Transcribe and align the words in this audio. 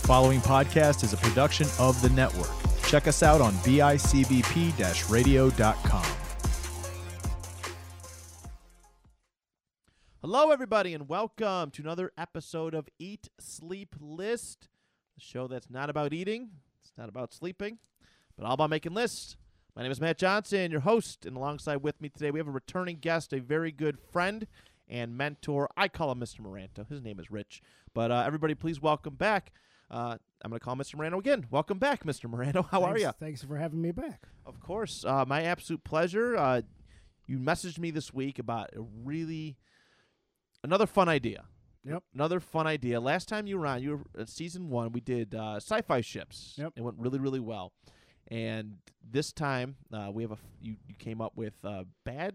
The 0.00 0.06
following 0.06 0.40
podcast 0.40 1.04
is 1.04 1.12
a 1.12 1.16
production 1.18 1.68
of 1.78 2.00
the 2.02 2.08
network. 2.10 2.50
Check 2.86 3.06
us 3.06 3.22
out 3.22 3.40
on 3.40 3.52
bicbp 3.56 5.10
radio.com. 5.10 6.04
Hello, 10.20 10.50
everybody, 10.50 10.94
and 10.94 11.08
welcome 11.08 11.70
to 11.70 11.82
another 11.82 12.12
episode 12.18 12.74
of 12.74 12.88
Eat 12.98 13.28
Sleep 13.38 13.94
List, 14.00 14.68
the 15.14 15.20
show 15.20 15.46
that's 15.46 15.70
not 15.70 15.90
about 15.90 16.12
eating, 16.12 16.50
it's 16.82 16.92
not 16.96 17.08
about 17.08 17.32
sleeping, 17.32 17.78
but 18.36 18.44
all 18.44 18.54
about 18.54 18.70
making 18.70 18.94
lists. 18.94 19.36
My 19.76 19.82
name 19.82 19.92
is 19.92 20.00
Matt 20.00 20.18
Johnson, 20.18 20.72
your 20.72 20.80
host, 20.80 21.24
and 21.24 21.36
alongside 21.36 21.76
with 21.76 22.00
me 22.00 22.08
today, 22.08 22.30
we 22.30 22.40
have 22.40 22.48
a 22.48 22.52
returning 22.52 22.96
guest, 22.96 23.32
a 23.32 23.40
very 23.40 23.70
good 23.70 23.98
friend 24.10 24.46
and 24.88 25.16
mentor. 25.16 25.68
I 25.76 25.88
call 25.88 26.10
him 26.10 26.20
Mr. 26.20 26.40
Moranto. 26.40 26.88
His 26.88 27.02
name 27.02 27.20
is 27.20 27.30
Rich. 27.30 27.62
But 27.94 28.10
uh, 28.10 28.24
everybody, 28.26 28.54
please 28.54 28.80
welcome 28.80 29.14
back. 29.14 29.52
Uh, 29.90 30.16
I'm 30.42 30.50
going 30.50 30.58
to 30.60 30.64
call 30.64 30.76
Mr. 30.76 30.94
Moranto 30.94 31.18
again. 31.18 31.46
Welcome 31.50 31.78
back, 31.78 32.04
Mr. 32.04 32.30
Moranto. 32.30 32.66
How 32.70 32.84
are 32.84 32.98
you? 32.98 33.10
Thanks 33.18 33.42
for 33.42 33.56
having 33.56 33.82
me 33.82 33.90
back. 33.90 34.22
Of 34.46 34.60
course, 34.60 35.04
uh, 35.04 35.24
my 35.26 35.42
absolute 35.42 35.82
pleasure. 35.84 36.36
Uh, 36.36 36.62
you 37.26 37.38
messaged 37.38 37.78
me 37.78 37.90
this 37.90 38.12
week 38.14 38.38
about 38.38 38.70
a 38.76 38.82
really 39.04 39.56
another 40.64 40.86
fun 40.86 41.08
idea. 41.08 41.44
Yep. 41.84 42.02
Another 42.14 42.40
fun 42.40 42.66
idea. 42.66 43.00
Last 43.00 43.28
time 43.28 43.46
you 43.46 43.58
were 43.58 43.66
on, 43.66 43.82
you 43.82 44.04
were 44.16 44.26
season 44.26 44.68
one. 44.68 44.92
We 44.92 45.00
did 45.00 45.34
uh, 45.34 45.56
sci-fi 45.56 46.02
ships. 46.02 46.54
Yep. 46.56 46.74
It 46.76 46.82
went 46.82 46.96
really, 46.98 47.18
really 47.18 47.40
well. 47.40 47.72
And 48.28 48.76
this 49.08 49.32
time, 49.32 49.76
uh, 49.92 50.10
we 50.12 50.22
have 50.22 50.30
a 50.30 50.34
f- 50.34 50.44
you. 50.60 50.76
You 50.86 50.94
came 50.94 51.20
up 51.20 51.32
with 51.36 51.54
uh, 51.64 51.84
bad 52.04 52.34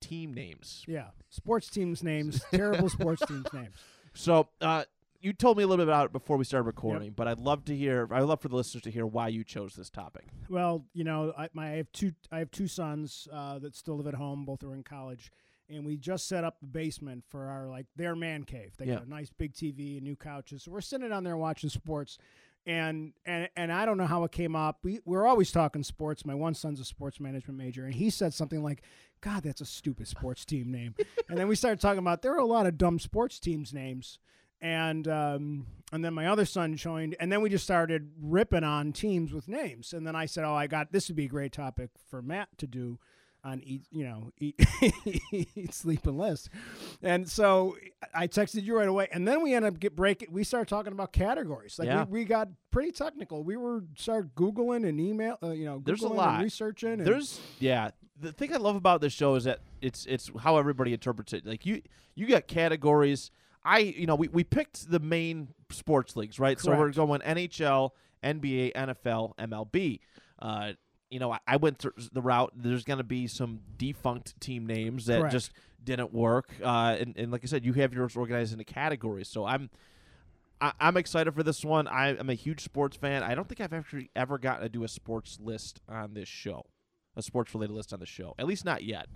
team 0.00 0.34
names. 0.34 0.82
Yeah, 0.88 1.08
sports 1.28 1.68
teams 1.68 2.02
names, 2.02 2.42
terrible 2.50 2.88
sports 2.88 3.22
teams 3.26 3.46
names. 3.52 3.74
So 4.14 4.48
uh, 4.60 4.84
you 5.26 5.32
told 5.32 5.56
me 5.56 5.64
a 5.64 5.66
little 5.66 5.84
bit 5.84 5.90
about 5.90 6.06
it 6.06 6.12
before 6.12 6.36
we 6.36 6.44
started 6.44 6.66
recording, 6.66 7.10
but 7.10 7.26
I'd 7.26 7.40
love 7.40 7.64
to 7.66 7.76
hear. 7.76 8.06
I'd 8.12 8.20
love 8.22 8.40
for 8.40 8.48
the 8.48 8.54
listeners 8.56 8.82
to 8.84 8.90
hear 8.90 9.04
why 9.04 9.28
you 9.28 9.42
chose 9.42 9.74
this 9.74 9.90
topic. 9.90 10.24
Well, 10.48 10.84
you 10.94 11.02
know, 11.04 11.32
I, 11.36 11.48
my, 11.52 11.72
I 11.72 11.76
have 11.78 11.90
two. 11.92 12.12
I 12.30 12.38
have 12.38 12.50
two 12.50 12.68
sons 12.68 13.26
uh, 13.32 13.58
that 13.58 13.74
still 13.74 13.96
live 13.96 14.06
at 14.06 14.14
home. 14.14 14.44
Both 14.44 14.62
are 14.62 14.74
in 14.74 14.82
college, 14.84 15.32
and 15.68 15.84
we 15.84 15.96
just 15.96 16.28
set 16.28 16.44
up 16.44 16.60
the 16.60 16.66
basement 16.68 17.24
for 17.28 17.46
our 17.48 17.66
like 17.68 17.86
their 17.96 18.14
man 18.14 18.44
cave. 18.44 18.74
They 18.78 18.86
Yeah. 18.86 18.94
got 18.96 19.06
a 19.06 19.10
nice 19.10 19.30
big 19.36 19.52
TV 19.54 19.94
and 19.96 20.02
new 20.02 20.14
couches. 20.16 20.62
So 20.62 20.70
we're 20.70 20.80
sitting 20.80 21.08
down 21.08 21.24
there 21.24 21.36
watching 21.36 21.70
sports. 21.70 22.18
And, 22.68 23.12
and 23.24 23.48
and 23.54 23.72
I 23.72 23.86
don't 23.86 23.96
know 23.96 24.06
how 24.06 24.24
it 24.24 24.32
came 24.32 24.56
up. 24.56 24.78
We 24.82 24.98
we're 25.04 25.24
always 25.26 25.52
talking 25.52 25.84
sports. 25.84 26.24
My 26.26 26.34
one 26.34 26.52
son's 26.54 26.80
a 26.80 26.84
sports 26.84 27.20
management 27.20 27.56
major, 27.58 27.84
and 27.84 27.94
he 27.94 28.10
said 28.10 28.34
something 28.34 28.60
like, 28.60 28.82
"God, 29.20 29.44
that's 29.44 29.60
a 29.60 29.64
stupid 29.64 30.08
sports 30.08 30.44
team 30.44 30.72
name." 30.72 30.94
and 31.28 31.38
then 31.38 31.46
we 31.46 31.54
started 31.54 31.80
talking 31.80 32.00
about 32.00 32.22
there 32.22 32.32
are 32.34 32.40
a 32.40 32.44
lot 32.44 32.66
of 32.66 32.76
dumb 32.76 32.98
sports 32.98 33.38
teams 33.38 33.72
names, 33.72 34.18
and 34.60 35.06
um, 35.08 35.66
and 35.92 36.04
then 36.04 36.14
my 36.14 36.26
other 36.26 36.44
son 36.44 36.76
joined, 36.76 37.16
and 37.20 37.30
then 37.30 37.40
we 37.42 37.48
just 37.50 37.64
started 37.64 38.10
ripping 38.20 38.64
on 38.64 38.92
teams 38.92 39.32
with 39.32 39.48
names. 39.48 39.92
And 39.92 40.06
then 40.06 40.16
I 40.16 40.26
said, 40.26 40.44
"Oh, 40.44 40.54
I 40.54 40.66
got 40.66 40.92
this 40.92 41.08
would 41.08 41.16
be 41.16 41.24
a 41.26 41.28
great 41.28 41.52
topic 41.52 41.90
for 42.10 42.22
Matt 42.22 42.48
to 42.58 42.66
do 42.66 42.98
on 43.44 43.60
eat, 43.62 43.82
you 43.92 44.02
know, 44.04 44.32
eat, 44.40 44.58
eat 45.30 45.72
sleep, 45.72 46.06
and 46.06 46.18
list." 46.18 46.48
And 47.02 47.28
so 47.28 47.76
I 48.14 48.26
texted 48.26 48.64
you 48.64 48.76
right 48.76 48.88
away, 48.88 49.08
and 49.12 49.26
then 49.28 49.42
we 49.42 49.54
ended 49.54 49.74
up 49.74 49.78
get 49.80 49.94
break. 49.94 50.26
We 50.30 50.42
started 50.42 50.68
talking 50.68 50.92
about 50.92 51.12
categories. 51.12 51.78
Like 51.78 51.86
Yeah. 51.86 52.04
we, 52.04 52.20
we 52.20 52.24
got 52.24 52.48
pretty 52.70 52.90
technical. 52.92 53.44
We 53.44 53.56
were 53.56 53.84
started 53.96 54.34
googling 54.34 54.88
and 54.88 55.00
email, 55.00 55.38
uh, 55.42 55.50
you 55.50 55.64
know, 55.66 55.80
There's 55.84 56.02
a 56.02 56.06
Googling 56.06 56.10
and 56.10 56.16
lot. 56.18 56.42
researching. 56.42 56.92
And 56.94 57.06
There's 57.06 57.40
yeah. 57.60 57.90
The 58.18 58.32
thing 58.32 58.52
I 58.54 58.56
love 58.56 58.76
about 58.76 59.02
this 59.02 59.12
show 59.12 59.34
is 59.34 59.44
that 59.44 59.60
it's 59.82 60.06
it's 60.06 60.30
how 60.40 60.56
everybody 60.56 60.92
interprets 60.94 61.32
it. 61.34 61.44
Like 61.46 61.66
you 61.66 61.82
you 62.14 62.26
got 62.26 62.46
categories. 62.48 63.30
I 63.66 63.78
you 63.78 64.06
know 64.06 64.14
we, 64.14 64.28
we 64.28 64.44
picked 64.44 64.90
the 64.90 65.00
main 65.00 65.48
sports 65.70 66.16
leagues 66.16 66.38
right. 66.38 66.58
So 66.58 66.76
we're 66.76 66.92
going 66.92 67.20
NHL, 67.20 67.90
NBA, 68.22 68.74
NFL, 68.74 69.36
MLB. 69.36 70.00
Uh, 70.38 70.72
you 71.10 71.18
know 71.18 71.32
I, 71.32 71.38
I 71.46 71.56
went 71.56 71.78
through 71.78 71.92
the 72.12 72.22
route. 72.22 72.52
There's 72.56 72.84
going 72.84 72.98
to 72.98 73.04
be 73.04 73.26
some 73.26 73.60
defunct 73.76 74.40
team 74.40 74.66
names 74.66 75.06
that 75.06 75.20
Correct. 75.20 75.32
just 75.32 75.52
didn't 75.82 76.14
work. 76.14 76.50
Uh, 76.62 76.96
and, 76.98 77.14
and 77.16 77.32
like 77.32 77.42
I 77.44 77.46
said, 77.46 77.64
you 77.64 77.72
have 77.74 77.92
yours 77.92 78.16
organized 78.16 78.52
into 78.52 78.64
categories. 78.64 79.28
So 79.28 79.44
I'm. 79.44 79.70
I, 80.58 80.72
I'm 80.80 80.96
excited 80.96 81.34
for 81.34 81.42
this 81.42 81.62
one. 81.62 81.86
I, 81.86 82.16
I'm 82.18 82.30
a 82.30 82.34
huge 82.34 82.64
sports 82.64 82.96
fan. 82.96 83.22
I 83.22 83.34
don't 83.34 83.46
think 83.46 83.60
I've 83.60 83.74
actually 83.74 84.08
ever 84.16 84.38
gotten 84.38 84.62
to 84.62 84.70
do 84.70 84.84
a 84.84 84.88
sports 84.88 85.38
list 85.38 85.82
on 85.86 86.14
this 86.14 86.28
show 86.28 86.64
a 87.16 87.22
sports 87.22 87.54
related 87.54 87.72
list 87.72 87.92
on 87.92 88.00
the 88.00 88.06
show. 88.06 88.34
At 88.38 88.46
least 88.46 88.64
not 88.64 88.84
yet. 88.84 89.06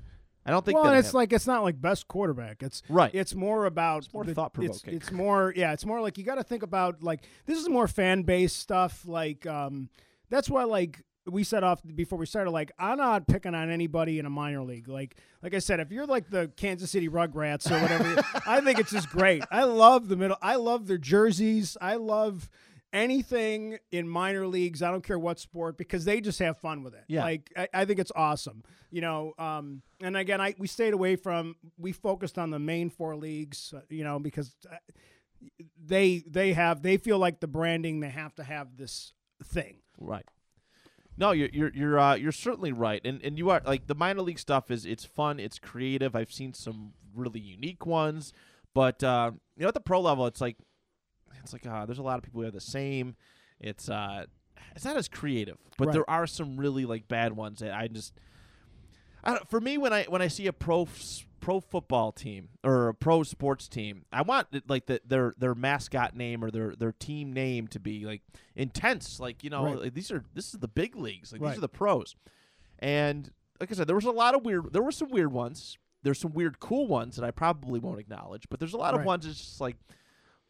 I 0.51 0.53
don't 0.53 0.65
think 0.65 0.75
well, 0.75 0.85
that 0.85 0.91
and 0.91 0.97
I 0.97 0.99
it's 0.99 1.09
have- 1.09 1.15
like 1.15 1.33
it's 1.33 1.47
not 1.47 1.63
like 1.63 1.81
best 1.81 2.09
quarterback. 2.09 2.63
It's 2.63 2.83
right. 2.89 3.11
it's 3.15 3.35
more 3.35 3.67
about 3.67 4.05
It's 4.05 4.13
more 4.13 4.25
thought-provoking. 4.25 4.95
It's, 4.95 5.09
it's 5.09 5.13
more 5.13 5.53
yeah. 5.57 5.73
It's 5.73 5.87
more 5.87 6.01
like 6.01 6.19
you 6.19 6.25
got 6.25 6.37
to 6.37 6.45
think 6.45 6.63
about 6.63 7.03
like 7.03 7.21
this 7.47 7.59
is 7.59 7.69
more 7.69 7.87
fan 7.89 8.23
based 8.23 8.59
stuff. 8.59 9.07
Like 9.07 9.47
um, 9.47 9.89
that's 10.29 10.51
why 10.51 10.65
like 10.65 11.03
we 11.27 11.45
set 11.45 11.63
off 11.63 11.81
before 11.95 12.19
we 12.19 12.27
started. 12.27 12.51
Like 12.51 12.73
I'm 12.79 12.99
not 12.99 13.27
picking 13.27 13.55
on 13.55 13.71
anybody 13.71 14.19
in 14.19 14.27
a 14.27 14.31
minor 14.31 14.63
league. 14.63 14.89
Like 14.89 15.17
like 15.43 15.55
I 15.55 15.59
said, 15.59 15.81
if 15.81 15.93
you're 15.93 16.07
like 16.07 16.31
the 16.31 16.51
Kansas 16.57 16.91
City 16.91 17.09
Rugrats 17.09 17.71
or 17.71 17.81
whatever, 17.81 18.23
I 18.47 18.61
think 18.61 18.79
it's 18.79 18.91
just 18.91 19.09
great. 19.11 19.45
I 19.51 19.65
love 19.65 20.09
the 20.09 20.17
middle. 20.17 20.37
I 20.43 20.57
love 20.57 20.87
their 20.87 20.99
jerseys. 20.99 21.77
I 21.81 21.97
love 21.97 22.51
anything 22.93 23.79
in 23.91 24.09
minor 24.09 24.47
leagues. 24.47 24.83
I 24.83 24.91
don't 24.91 25.05
care 25.05 25.19
what 25.19 25.39
sport 25.39 25.77
because 25.77 26.05
they 26.05 26.21
just 26.21 26.39
have 26.39 26.59
fun 26.59 26.83
with 26.83 26.95
it. 26.95 27.05
Yeah. 27.09 27.23
Like 27.23 27.53
I, 27.57 27.69
I 27.73 27.85
think 27.85 27.99
it's 27.99 28.13
awesome. 28.15 28.63
You 28.91 29.01
know, 29.01 29.35
um, 29.39 29.83
and 30.01 30.17
again, 30.17 30.41
I 30.41 30.55
we 30.59 30.67
stayed 30.67 30.95
away 30.95 31.17
from. 31.17 31.57
We 31.79 31.93
focused 31.93 32.39
on 32.39 32.51
the 32.51 32.59
main 32.59 32.91
four 32.91 33.17
leagues. 33.17 33.73
Uh, 33.77 33.81
you 33.89 34.03
know, 34.05 34.19
because 34.19 34.55
uh, 34.71 34.77
they 35.83 36.25
they 36.27 36.53
have 36.53 36.83
they 36.83 36.97
feel 36.97 37.19
like 37.19 37.41
the 37.41 37.47
branding 37.47 38.01
they 38.01 38.11
have 38.11 38.35
to 38.37 38.45
have 38.45 38.77
this 38.77 39.13
thing. 39.45 39.77
right. 39.99 40.27
No, 41.17 41.33
you're 41.33 41.51
you're 41.53 41.71
you're 41.75 41.99
uh, 41.99 42.15
you're 42.15 42.33
certainly 42.33 42.73
right, 42.73 43.03
and 43.05 43.23
and 43.23 43.37
you 43.37 43.51
are 43.51 43.61
like 43.67 43.87
the 43.87 43.95
minor 43.95 44.23
league 44.23 44.39
stuff 44.39 44.71
is 44.71 44.87
it's 44.87 45.05
fun, 45.05 45.39
it's 45.39 45.59
creative. 45.59 46.17
I've 46.17 46.33
seen 46.33 46.55
some 46.55 46.95
really 47.15 47.41
unique 47.41 47.85
ones, 47.85 48.33
but 48.75 49.05
uh, 49.05 49.33
you 49.57 49.63
know 49.63 49.69
at 49.69 49.75
the 49.75 49.81
pro 49.81 50.01
level, 50.01 50.27
it's 50.27 50.41
like 50.41 50.57
it's 51.43 51.53
like 51.53 51.67
uh, 51.67 51.87
there's 51.87 51.99
a 51.99 52.03
lot 52.03 52.19
of 52.19 52.25
people 52.25 52.41
who 52.43 52.49
are 52.49 52.53
the 52.53 52.61
same. 52.61 53.17
It's 53.61 53.89
uh, 53.89 54.25
it's 54.75 54.85
not 54.85 54.97
as 54.97 55.09
creative, 55.09 55.57
but 55.79 55.87
Right. 55.89 55.93
there 55.95 56.11
are 56.11 56.27
some 56.27 56.57
really 56.57 56.85
like 56.85 57.09
bad 57.09 57.33
ones 57.35 57.61
that 57.61 57.73
I 57.75 57.89
just. 57.89 58.15
I 59.23 59.35
don't, 59.35 59.49
for 59.51 59.61
me, 59.61 59.77
when 59.79 59.93
I 59.93 60.05
when 60.05 60.23
I 60.23 60.29
see 60.29 60.47
a 60.47 60.53
pro 60.53 60.89
pro 61.41 61.61
football 61.61 62.11
team 62.13 62.49
or 62.65 62.89
a 62.89 62.95
pro 62.95 63.23
sports 63.23 63.69
team, 63.69 64.05
I 64.13 64.23
want 64.23 64.49
like 64.69 64.87
the, 64.87 65.01
their 65.07 65.35
their 65.39 65.55
mascot 65.55 66.17
name 66.17 66.43
or 66.43 66.51
their 66.51 66.75
their 66.75 66.93
team 66.93 67.33
name 67.33 67.67
to 67.69 67.81
be 67.81 68.07
like 68.07 68.23
intense. 68.57 69.21
Like 69.21 69.45
you 69.45 69.51
know, 69.51 69.65
Right. 69.65 69.79
like, 69.79 69.95
these 69.95 70.11
are 70.11 70.25
this 70.35 70.55
is 70.55 70.61
the 70.61 70.69
big 70.69 70.97
leagues. 70.97 71.33
Like 71.33 71.43
these 71.43 71.59
are 71.59 71.61
the 71.63 71.69
pros. 71.69 72.17
And 72.79 73.31
like 73.61 73.71
I 73.71 73.75
said, 73.75 73.87
there 73.87 73.97
was 73.97 74.07
a 74.07 74.11
lot 74.11 74.35
of 74.35 74.43
weird. 74.45 74.73
There 74.73 74.83
were 74.83 74.93
some 74.93 75.11
weird 75.11 75.33
ones. 75.33 75.77
There's 76.03 76.19
some 76.19 76.33
weird 76.33 76.59
cool 76.61 76.87
ones 76.87 77.17
that 77.17 77.25
I 77.27 77.31
probably 77.31 77.79
won't 77.79 78.01
acknowledge. 78.01 78.45
But 78.49 78.59
there's 78.59 78.73
a 78.73 78.79
lot 78.79 78.95
of 78.95 79.05
ones 79.05 79.27
that's 79.27 79.37
just 79.39 79.61
like, 79.61 79.77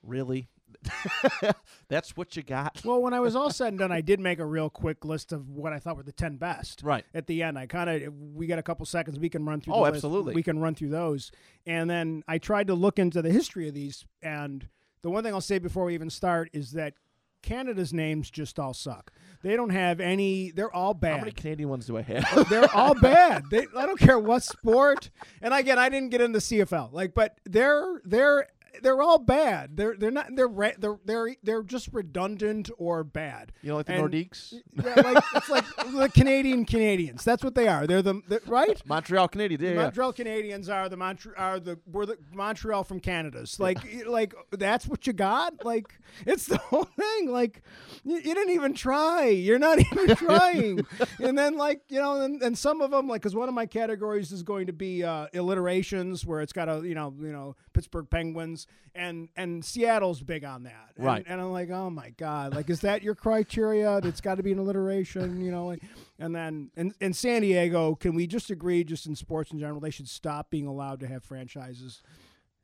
really, 0.04 0.48
that's 1.88 2.16
what 2.16 2.36
you 2.36 2.42
got. 2.42 2.80
Well, 2.84 3.00
when 3.02 3.14
I 3.14 3.20
was 3.20 3.36
all 3.36 3.50
said 3.50 3.68
and 3.68 3.78
done, 3.78 3.92
I 3.92 4.00
did 4.10 4.20
make 4.20 4.38
a 4.38 4.44
real 4.44 4.70
quick 4.70 5.04
list 5.04 5.32
of 5.32 5.48
what 5.50 5.72
I 5.72 5.78
thought 5.78 5.96
were 5.96 6.02
the 6.02 6.12
ten 6.12 6.36
best. 6.36 6.82
Right. 6.82 7.04
at 7.14 7.26
the 7.26 7.42
end. 7.42 7.58
I 7.58 7.66
kind 7.66 7.90
of 7.90 8.14
we 8.34 8.46
got 8.46 8.58
a 8.58 8.62
couple 8.62 8.86
seconds. 8.86 9.18
We 9.18 9.28
can 9.28 9.44
run 9.44 9.60
through. 9.60 9.74
Oh, 9.74 9.78
the 9.78 9.82
list. 9.92 9.94
absolutely. 9.96 10.34
We 10.34 10.42
can 10.42 10.58
run 10.58 10.74
through 10.74 10.90
those, 10.90 11.30
and 11.66 11.88
then 11.88 12.22
I 12.28 12.38
tried 12.38 12.66
to 12.68 12.74
look 12.74 12.98
into 12.98 13.22
the 13.22 13.30
history 13.30 13.68
of 13.68 13.74
these. 13.74 14.04
And 14.22 14.68
the 15.02 15.10
one 15.10 15.24
thing 15.24 15.34
I'll 15.34 15.40
say 15.40 15.58
before 15.58 15.84
we 15.84 15.94
even 15.94 16.10
start 16.10 16.50
is 16.52 16.72
that 16.72 16.94
Canada's 17.42 17.92
names 17.92 18.30
just 18.30 18.58
all 18.58 18.74
suck. 18.74 19.12
They 19.42 19.56
don't 19.56 19.70
have 19.70 20.00
any. 20.00 20.50
They're 20.50 20.74
all 20.74 20.92
bad. 20.92 21.12
How 21.14 21.18
many. 21.20 21.32
Canadian 21.32 21.70
ones 21.70 21.86
do 21.86 21.96
I 21.96 22.02
have? 22.02 22.26
Oh, 22.32 22.44
they're 22.44 22.70
all 22.74 22.94
bad. 23.00 23.44
They, 23.50 23.66
I 23.76 23.86
don't 23.86 23.98
care 23.98 24.18
what 24.18 24.42
sport. 24.42 25.10
And 25.40 25.54
again, 25.54 25.78
I 25.78 25.88
didn't 25.88 26.10
get 26.10 26.20
into 26.20 26.38
the 26.38 26.44
CFL. 26.44 26.92
Like, 26.92 27.14
but 27.14 27.38
they're 27.44 28.02
they're 28.04 28.46
they're 28.82 29.00
all 29.02 29.18
bad. 29.18 29.76
They're 29.76 29.96
they're 29.96 30.10
not. 30.10 30.28
They're 30.34 30.48
re- 30.48 30.74
they're 30.78 30.98
they're 31.04 31.36
they're 31.42 31.62
just 31.62 31.88
redundant 31.92 32.70
or 32.78 33.04
bad. 33.04 33.52
You 33.62 33.70
know, 33.70 33.76
like 33.76 33.86
the 33.86 33.94
And- 33.94 34.10
Nordiques, 34.12 34.54
Yeah, 34.72 34.94
like, 35.00 35.24
it's 35.34 35.48
like 35.48 35.64
the 35.92 36.10
Canadian 36.12 36.64
Canadians. 36.64 37.24
That's 37.24 37.42
what 37.44 37.54
they 37.54 37.68
are. 37.68 37.86
They're 37.86 38.02
the, 38.02 38.20
the 38.28 38.40
right. 38.46 38.80
Montreal 38.86 39.28
Canadiens. 39.28 39.60
Yeah, 39.60 39.68
The 39.70 39.74
yeah. 39.74 39.82
Montreal 39.82 40.12
Canadiens 40.12 40.68
are 40.74 40.88
the 40.88 40.96
Montreal 40.96 41.34
are 41.38 41.60
the 41.60 41.78
we're 41.86 42.06
the 42.06 42.18
Montreal 42.32 42.84
from 42.84 43.00
Canada's. 43.00 43.58
Like 43.60 43.78
like 44.06 44.34
that's 44.50 44.86
what 44.86 45.06
you 45.06 45.12
got. 45.12 45.64
Like 45.64 45.92
it's 46.26 46.46
the 46.46 46.58
whole 46.58 46.84
thing. 46.84 47.30
Like 47.30 47.62
you, 48.04 48.16
you 48.16 48.34
didn't 48.34 48.50
even 48.50 48.74
try. 48.74 49.26
You're 49.26 49.58
not 49.58 49.78
even 49.92 50.16
trying. 50.16 50.86
and 51.18 51.38
then 51.38 51.56
like 51.56 51.82
you 51.88 52.00
know 52.00 52.20
and, 52.22 52.42
and 52.42 52.56
some 52.56 52.80
of 52.80 52.90
them 52.90 53.08
like 53.08 53.20
because 53.22 53.34
one 53.34 53.48
of 53.48 53.54
my 53.54 53.66
categories 53.66 54.32
is 54.32 54.42
going 54.42 54.66
to 54.66 54.72
be 54.72 55.02
uh, 55.04 55.26
alliterations 55.34 56.24
where 56.26 56.40
it's 56.40 56.52
got 56.52 56.68
a 56.68 56.80
you 56.86 56.94
know 56.94 57.14
you 57.20 57.32
know 57.32 57.56
Pittsburgh 57.72 58.08
Penguins 58.10 58.66
and 58.94 59.28
and 59.36 59.64
Seattle's 59.64 60.22
big 60.22 60.44
on 60.44 60.64
that. 60.64 60.90
And, 60.96 61.06
Right. 61.06 61.24
And 61.26 61.40
I'm 61.40 61.52
like 61.52 61.70
oh 61.70 61.90
my 61.90 62.10
god 62.10 62.54
like 62.54 62.68
is 62.70 62.80
that 62.80 63.02
your 63.02 63.14
criteria? 63.14 63.98
It's 63.98 64.20
got 64.20 64.36
to 64.36 64.42
be 64.42 64.52
an 64.52 64.58
alliteration. 64.58 65.40
You 65.40 65.50
know 65.50 65.66
like 65.66 65.82
and 66.18 66.34
then 66.34 66.70
in, 66.76 66.92
in 67.00 67.12
San 67.12 67.42
Diego, 67.42 67.94
can 67.94 68.14
we 68.14 68.26
just 68.26 68.50
agree, 68.50 68.84
just 68.84 69.06
in 69.06 69.16
sports 69.16 69.50
in 69.52 69.58
general, 69.58 69.80
they 69.80 69.90
should 69.90 70.08
stop 70.08 70.50
being 70.50 70.66
allowed 70.66 71.00
to 71.00 71.06
have 71.06 71.24
franchises? 71.24 72.02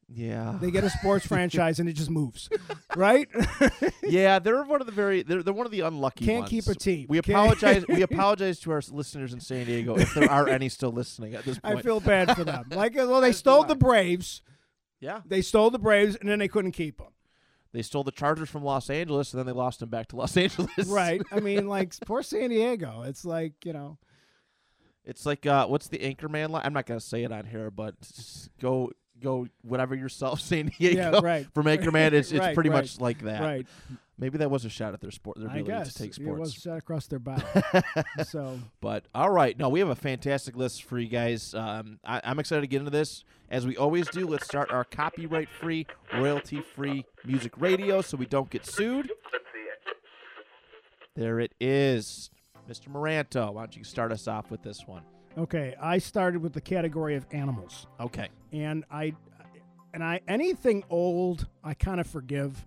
Yeah. 0.08 0.56
They 0.60 0.70
get 0.70 0.84
a 0.84 0.90
sports 0.90 1.26
franchise 1.28 1.80
and 1.80 1.88
it 1.88 1.94
just 1.94 2.10
moves, 2.10 2.48
right? 2.94 3.28
yeah, 4.04 4.38
they're 4.38 4.62
one 4.62 4.80
of 4.80 4.86
the 4.86 4.92
very 4.92 5.22
they're, 5.22 5.42
they're 5.42 5.52
one 5.54 5.66
of 5.66 5.72
the 5.72 5.80
unlucky 5.80 6.24
Can't 6.26 6.40
ones. 6.40 6.50
keep 6.50 6.66
a 6.68 6.74
team. 6.74 7.06
We 7.08 7.20
Can't- 7.20 7.36
apologize. 7.36 7.84
we 7.88 8.02
apologize 8.02 8.60
to 8.60 8.70
our 8.72 8.82
listeners 8.92 9.32
in 9.32 9.40
San 9.40 9.66
Diego 9.66 9.96
if 9.96 10.14
there 10.14 10.30
are 10.30 10.48
any 10.48 10.68
still 10.68 10.92
listening 10.92 11.34
at 11.34 11.44
this 11.44 11.58
point. 11.58 11.78
I 11.78 11.82
feel 11.82 11.98
bad 12.00 12.36
for 12.36 12.44
them. 12.44 12.66
Like, 12.70 12.94
well, 12.94 13.20
they 13.20 13.32
stole 13.32 13.64
the 13.64 13.74
Braves. 13.74 14.42
Yeah, 15.00 15.20
They 15.26 15.42
stole 15.42 15.70
the 15.70 15.78
Braves, 15.78 16.16
and 16.16 16.28
then 16.28 16.38
they 16.38 16.48
couldn't 16.48 16.72
keep 16.72 16.98
them. 16.98 17.08
they 17.72 17.82
stole 17.82 18.04
the 18.04 18.10
Chargers 18.12 18.48
from 18.48 18.64
Los 18.64 18.88
Angeles 18.90 19.32
and 19.32 19.38
then 19.38 19.46
they 19.46 19.52
lost 19.52 19.80
them 19.80 19.88
back 19.90 20.08
to 20.08 20.16
Los 20.16 20.36
Angeles. 20.44 20.86
Right. 20.88 21.20
I 21.30 21.40
mean, 21.40 21.68
like, 21.76 21.94
poor 22.06 22.22
San 22.22 22.50
Diego. 22.50 23.02
It's 23.02 23.24
like, 23.24 23.52
you 23.64 23.72
know, 23.72 23.98
It's 25.04 25.26
like 25.26 25.44
uh, 25.46 25.66
what's 25.66 25.88
the 25.88 25.98
Anchorman 25.98 26.50
line? 26.50 26.62
I'm 26.64 26.72
not 26.72 26.86
gonna 26.86 27.00
say 27.00 27.22
it 27.24 27.32
on 27.32 27.44
here, 27.46 27.70
but 27.70 28.00
just 28.00 28.50
go 28.60 28.90
go 29.22 29.46
whatever 29.62 29.94
yourself, 29.94 30.40
San 30.42 30.66
Diego. 30.78 30.96
yeah, 31.12 31.20
right. 31.22 31.46
From 31.54 31.66
Anchorman, 31.66 32.12
it's 32.12 32.32
it's 32.32 32.40
Right, 32.40 32.54
pretty 32.54 32.70
right, 32.70 32.76
much 32.82 33.00
like 33.00 33.22
that. 33.22 33.40
Right. 33.42 33.66
Maybe 34.18 34.38
that 34.38 34.50
was 34.50 34.64
a 34.64 34.70
shot 34.70 34.94
at 34.94 35.00
their 35.02 35.10
sport, 35.10 35.38
their 35.38 35.50
I 35.50 35.58
ability 35.58 35.70
guess 35.84 35.92
to 35.94 36.02
take 36.04 36.18
it 36.18 36.24
was 36.26 36.52
sports. 36.52 36.62
shot 36.62 36.78
across 36.78 37.06
their 37.06 37.18
bow. 37.18 37.36
so 38.24 38.58
But 38.80 39.04
all 39.14 39.28
right, 39.30 39.58
no, 39.58 39.68
we 39.68 39.80
have 39.80 39.90
a 39.90 39.94
fantastic 39.94 40.56
list 40.56 40.84
for 40.84 40.98
you 40.98 41.08
guys. 41.08 41.52
Um, 41.52 41.98
I, 42.02 42.22
I'm 42.24 42.38
excited 42.38 42.62
to 42.62 42.66
get 42.66 42.78
into 42.78 42.90
this. 42.90 43.24
As 43.50 43.66
we 43.66 43.76
always 43.76 44.08
do, 44.08 44.26
let's 44.26 44.46
start 44.46 44.72
our 44.72 44.84
copyright-free, 44.84 45.86
royalty-free 46.14 47.04
music 47.26 47.52
radio, 47.58 48.00
so 48.00 48.16
we 48.16 48.24
don't 48.26 48.48
get 48.48 48.64
sued. 48.64 49.10
There 51.14 51.38
it 51.38 51.52
is, 51.60 52.30
Mr. 52.68 52.88
Moranto. 52.88 53.52
Why 53.52 53.62
don't 53.62 53.76
you 53.76 53.84
start 53.84 54.12
us 54.12 54.26
off 54.26 54.50
with 54.50 54.62
this 54.62 54.86
one? 54.86 55.02
Okay, 55.36 55.74
I 55.80 55.98
started 55.98 56.42
with 56.42 56.52
the 56.52 56.60
category 56.60 57.16
of 57.16 57.26
animals. 57.32 57.86
Okay. 58.00 58.28
and 58.52 58.84
I 58.90 59.14
and 59.94 60.02
I 60.04 60.20
anything 60.28 60.84
old 60.90 61.46
I 61.64 61.74
kind 61.74 62.00
of 62.00 62.06
forgive 62.06 62.64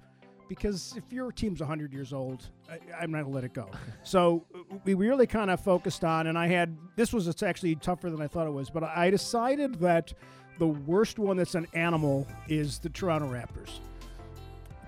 because 0.48 0.95
if 0.98 1.13
your 1.13 1.31
team's 1.31 1.60
100 1.60 1.94
years 1.94 2.12
old, 2.12 2.50
I, 2.69 2.80
I'm 3.00 3.12
not 3.12 3.21
gonna 3.24 3.36
let 3.36 3.44
it 3.44 3.54
go. 3.54 3.69
so 4.04 4.45
we 4.83 4.95
really 4.95 5.27
kind 5.27 5.51
of 5.51 5.62
focused 5.62 6.04
on, 6.04 6.27
and 6.27 6.38
I 6.38 6.48
had 6.48 6.75
this 6.95 7.13
was 7.13 7.27
it's 7.27 7.44
actually 7.44 7.75
tougher 7.75 8.10
than 8.10 8.21
I 8.21 8.27
thought 8.27 8.48
it 8.48 8.54
was, 8.54 8.69
but 8.69 8.83
I 8.83 9.10
decided 9.10 9.75
that 9.75 10.13
the 10.57 10.68
worst 10.68 11.19
one 11.19 11.38
that's 11.38 11.56
an 11.56 11.68
animal 11.74 12.27
is 12.50 12.80
the 12.80 12.89
Toronto 12.89 13.27
Raptors. 13.27 13.80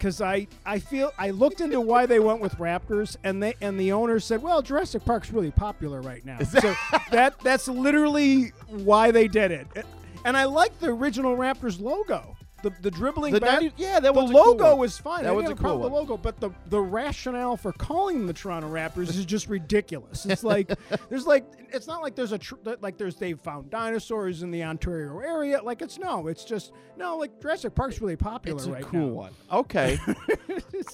Because 0.02 0.20
I, 0.20 0.48
I 0.66 0.80
feel 0.80 1.14
I 1.20 1.30
looked 1.30 1.62
into 1.62 1.80
why 1.80 2.08
they 2.08 2.20
went 2.20 2.42
with 2.42 2.56
Raptors 2.56 3.18
and 3.24 3.44
they 3.44 3.54
and 3.62 3.80
the 3.80 3.92
owner 3.92 4.20
said, 4.20 4.42
well, 4.42 4.64
Jurassic 4.64 5.06
Park's 5.06 5.32
really 5.32 5.52
popular 5.52 6.02
right 6.02 6.26
now. 6.26 6.40
so 6.40 6.74
that 7.12 7.40
that's 7.42 7.68
literally 7.68 8.52
why 8.68 9.12
they 9.12 9.28
did 9.28 9.52
it. 9.52 9.68
And 10.26 10.36
I 10.36 10.46
like 10.46 10.80
the 10.80 10.88
original 10.88 11.38
Raptors 11.38 11.80
logo. 11.80 12.36
The 12.64 12.72
the 12.82 12.92
dribbling 12.92 13.34
The 13.34 13.40
back. 13.40 13.62
90 13.62 13.74
yeah, 13.78 14.00
that 14.00 14.14
the 14.14 14.20
cool 14.20 14.28
logo 14.30 14.70
one. 14.72 14.78
was 14.80 14.98
fine. 14.98 15.24
That 15.24 15.30
I 15.30 15.32
was 15.34 15.46
a 15.46 15.48
cool 15.50 15.56
problem 15.56 15.92
the 15.92 15.98
logo, 15.98 16.18
but 16.18 16.40
the 16.40 16.52
the 16.68 16.80
rationale 16.80 17.58
for 17.58 17.72
calling 17.74 18.18
them 18.20 18.28
the 18.28 18.34
Toronto 18.34 18.70
Raptors 18.72 19.10
is 19.10 19.26
just 19.26 19.48
ridiculous. 19.48 20.26
It's 20.26 20.44
like 20.44 20.72
there's 21.10 21.26
like 21.26 21.46
it's 21.74 21.88
not 21.88 22.02
like 22.02 22.16
there's 22.16 22.32
a 22.34 22.38
tr- 22.38 22.56
like 22.82 22.98
there's 22.98 23.16
they 23.16 23.34
found 23.34 23.70
dinosaurs 23.70 24.44
in 24.44 24.52
the 24.52 24.64
Ontario 24.64 25.20
area. 25.20 25.62
Like 25.64 25.82
it's 25.82 25.98
no, 25.98 26.28
it's 26.28 26.44
just 26.46 26.72
no. 26.98 27.18
Like 27.18 27.42
Jurassic 27.42 27.74
Park's 27.76 28.00
really 28.02 28.16
popular 28.16 28.58
right 28.58 28.68
now. 28.68 28.74
It's 28.78 28.84
a 28.84 28.84
right 28.84 28.92
cool 28.92 29.08
now. 29.08 29.14
one. 29.14 29.32
Okay. 29.52 29.98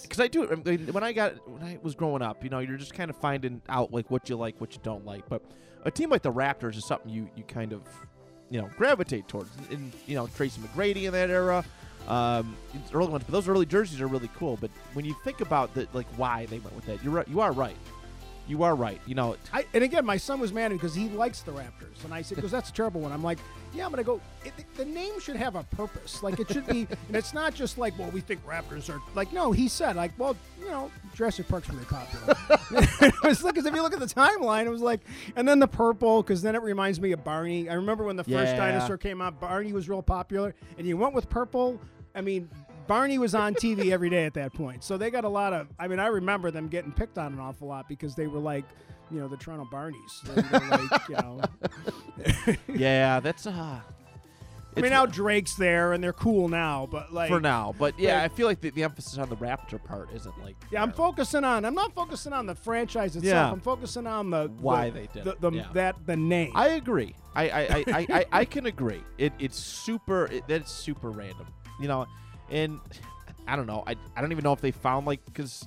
Because 0.02 0.20
I 0.20 0.28
do 0.28 0.50
I 0.50 0.54
mean, 0.54 0.86
when 0.92 1.02
I 1.02 1.12
got 1.12 1.48
when 1.48 1.62
I 1.62 1.78
was 1.82 1.94
growing 1.94 2.22
up, 2.22 2.42
you 2.44 2.50
know, 2.50 2.58
you're 2.60 2.76
just 2.76 2.94
kind 2.94 3.10
of 3.10 3.16
finding 3.16 3.60
out 3.68 3.92
like 3.92 4.10
what 4.10 4.28
you 4.28 4.36
like, 4.36 4.60
what 4.60 4.74
you 4.74 4.80
don't 4.82 5.04
like. 5.04 5.28
But 5.28 5.42
a 5.84 5.90
team 5.90 6.10
like 6.10 6.22
the 6.22 6.32
Raptors 6.32 6.76
is 6.76 6.84
something 6.86 7.10
you 7.10 7.28
you 7.36 7.44
kind 7.44 7.72
of 7.72 7.82
you 8.50 8.60
know 8.60 8.70
gravitate 8.76 9.28
towards. 9.28 9.50
And, 9.70 9.92
you 10.06 10.14
know, 10.14 10.26
Tracy 10.28 10.60
McGrady 10.60 11.04
in 11.04 11.12
that 11.12 11.30
era, 11.30 11.64
um, 12.06 12.56
early 12.92 13.08
ones. 13.08 13.24
But 13.24 13.32
those 13.32 13.48
early 13.48 13.66
jerseys 13.66 14.00
are 14.00 14.06
really 14.06 14.30
cool. 14.36 14.56
But 14.60 14.70
when 14.94 15.04
you 15.04 15.14
think 15.24 15.40
about 15.40 15.74
the 15.74 15.86
like 15.92 16.06
why 16.16 16.46
they 16.46 16.58
went 16.58 16.74
with 16.74 16.86
that, 16.86 17.02
you're 17.02 17.12
right. 17.12 17.28
You 17.28 17.40
are 17.40 17.52
right. 17.52 17.76
You 18.48 18.62
are 18.62 18.74
right. 18.74 19.00
You 19.06 19.14
know, 19.14 19.36
I, 19.52 19.66
and 19.74 19.84
again, 19.84 20.04
my 20.06 20.16
son 20.16 20.40
was 20.40 20.52
mad 20.54 20.72
because 20.72 20.94
he 20.94 21.08
likes 21.10 21.42
the 21.42 21.52
Raptors, 21.52 22.02
and 22.04 22.14
I 22.14 22.22
said, 22.22 22.36
"Because 22.36 22.50
that's 22.50 22.70
a 22.70 22.72
terrible 22.72 23.02
one." 23.02 23.12
I'm 23.12 23.22
like, 23.22 23.38
"Yeah, 23.74 23.84
I'm 23.84 23.90
gonna 23.90 24.02
go. 24.02 24.20
It, 24.44 24.52
the 24.76 24.86
name 24.86 25.20
should 25.20 25.36
have 25.36 25.54
a 25.54 25.64
purpose. 25.64 26.22
Like 26.22 26.40
it 26.40 26.50
should 26.50 26.66
be, 26.66 26.88
and 27.08 27.16
it's 27.16 27.34
not 27.34 27.54
just 27.54 27.76
like, 27.76 27.96
well, 27.98 28.10
we 28.10 28.22
think 28.22 28.44
Raptors 28.46 28.88
are 28.92 29.00
like. 29.14 29.32
No, 29.34 29.52
he 29.52 29.68
said 29.68 29.96
like, 29.96 30.12
well, 30.18 30.34
you 30.58 30.66
know, 30.68 30.90
Jurassic 31.14 31.46
Park's 31.46 31.68
really 31.68 31.84
popular. 31.84 32.34
it 33.02 33.14
was 33.22 33.44
like, 33.44 33.54
'cause 33.54 33.66
if 33.66 33.74
you 33.74 33.82
look 33.82 33.92
at 33.92 34.00
the 34.00 34.06
timeline, 34.06 34.64
it 34.64 34.70
was 34.70 34.80
like, 34.80 35.00
and 35.36 35.46
then 35.46 35.58
the 35.58 35.68
purple, 35.68 36.22
because 36.22 36.40
then 36.40 36.54
it 36.54 36.62
reminds 36.62 36.98
me 37.00 37.12
of 37.12 37.22
Barney. 37.22 37.68
I 37.68 37.74
remember 37.74 38.04
when 38.04 38.16
the 38.16 38.24
first 38.24 38.54
Yeah. 38.54 38.56
dinosaur 38.56 38.96
came 38.96 39.20
out, 39.20 39.38
Barney 39.38 39.74
was 39.74 39.90
real 39.90 40.02
popular, 40.02 40.54
and 40.78 40.86
you 40.86 40.96
went 40.96 41.12
with 41.12 41.28
purple. 41.28 41.78
I 42.14 42.22
mean. 42.22 42.48
Barney 42.88 43.18
was 43.18 43.34
on 43.34 43.54
TV 43.54 43.92
every 43.92 44.10
day 44.10 44.24
at 44.24 44.34
that 44.34 44.54
point, 44.54 44.82
so 44.82 44.96
they 44.96 45.10
got 45.10 45.24
a 45.24 45.28
lot 45.28 45.52
of. 45.52 45.68
I 45.78 45.86
mean, 45.86 46.00
I 46.00 46.06
remember 46.06 46.50
them 46.50 46.68
getting 46.68 46.90
picked 46.90 47.18
on 47.18 47.34
an 47.34 47.38
awful 47.38 47.68
lot 47.68 47.88
because 47.88 48.14
they 48.14 48.26
were 48.26 48.40
like, 48.40 48.64
you 49.10 49.20
know, 49.20 49.28
the 49.28 49.36
Toronto 49.36 49.68
Barneys. 49.70 50.24
Like, 50.34 51.08
you 51.08 51.16
know, 51.16 52.56
yeah, 52.74 53.20
that's 53.20 53.46
uh. 53.46 53.80
I 54.76 54.80
mean, 54.80 54.90
now 54.90 55.06
Drake's 55.06 55.54
there 55.54 55.92
and 55.92 56.04
they're 56.04 56.12
cool 56.12 56.48
now, 56.48 56.86
but 56.88 57.12
like, 57.12 57.28
for 57.28 57.40
now, 57.40 57.74
but 57.78 57.98
yeah, 57.98 58.22
like- 58.22 58.30
I 58.30 58.34
feel 58.34 58.46
like 58.46 58.60
the, 58.60 58.70
the 58.70 58.84
emphasis 58.84 59.18
on 59.18 59.28
the 59.28 59.36
Raptor 59.36 59.82
part 59.82 60.08
isn't 60.14 60.38
like 60.40 60.56
yeah, 60.70 60.82
I'm 60.82 60.92
focusing 60.92 61.42
on. 61.42 61.64
I'm 61.64 61.74
not 61.74 61.94
focusing 61.94 62.32
on 62.32 62.46
the 62.46 62.54
franchise 62.54 63.16
itself. 63.16 63.24
Yeah. 63.24 63.52
I'm 63.52 63.60
focusing 63.60 64.06
on 64.06 64.30
the 64.30 64.50
Why 64.60 64.90
the, 64.90 65.00
they 65.00 65.08
did 65.12 65.24
the, 65.24 65.36
the 65.40 65.56
yeah. 65.56 65.66
that 65.72 65.96
the 66.06 66.16
name. 66.16 66.52
I 66.54 66.68
agree. 66.68 67.16
I 67.34 67.48
I, 67.48 67.60
I, 67.60 67.84
I, 67.86 68.06
I, 68.10 68.26
I 68.32 68.44
can 68.44 68.66
agree. 68.66 69.02
It 69.18 69.32
it's 69.38 69.58
super. 69.58 70.26
It, 70.26 70.44
that's 70.46 70.70
super 70.70 71.10
random. 71.10 71.48
You 71.80 71.88
know, 71.88 72.06
and 72.50 72.80
I 73.46 73.56
don't 73.56 73.66
know. 73.66 73.82
I, 73.86 73.96
I 74.16 74.20
don't 74.20 74.32
even 74.32 74.44
know 74.44 74.52
if 74.52 74.60
they 74.60 74.70
found 74.70 75.06
like 75.06 75.24
because 75.24 75.66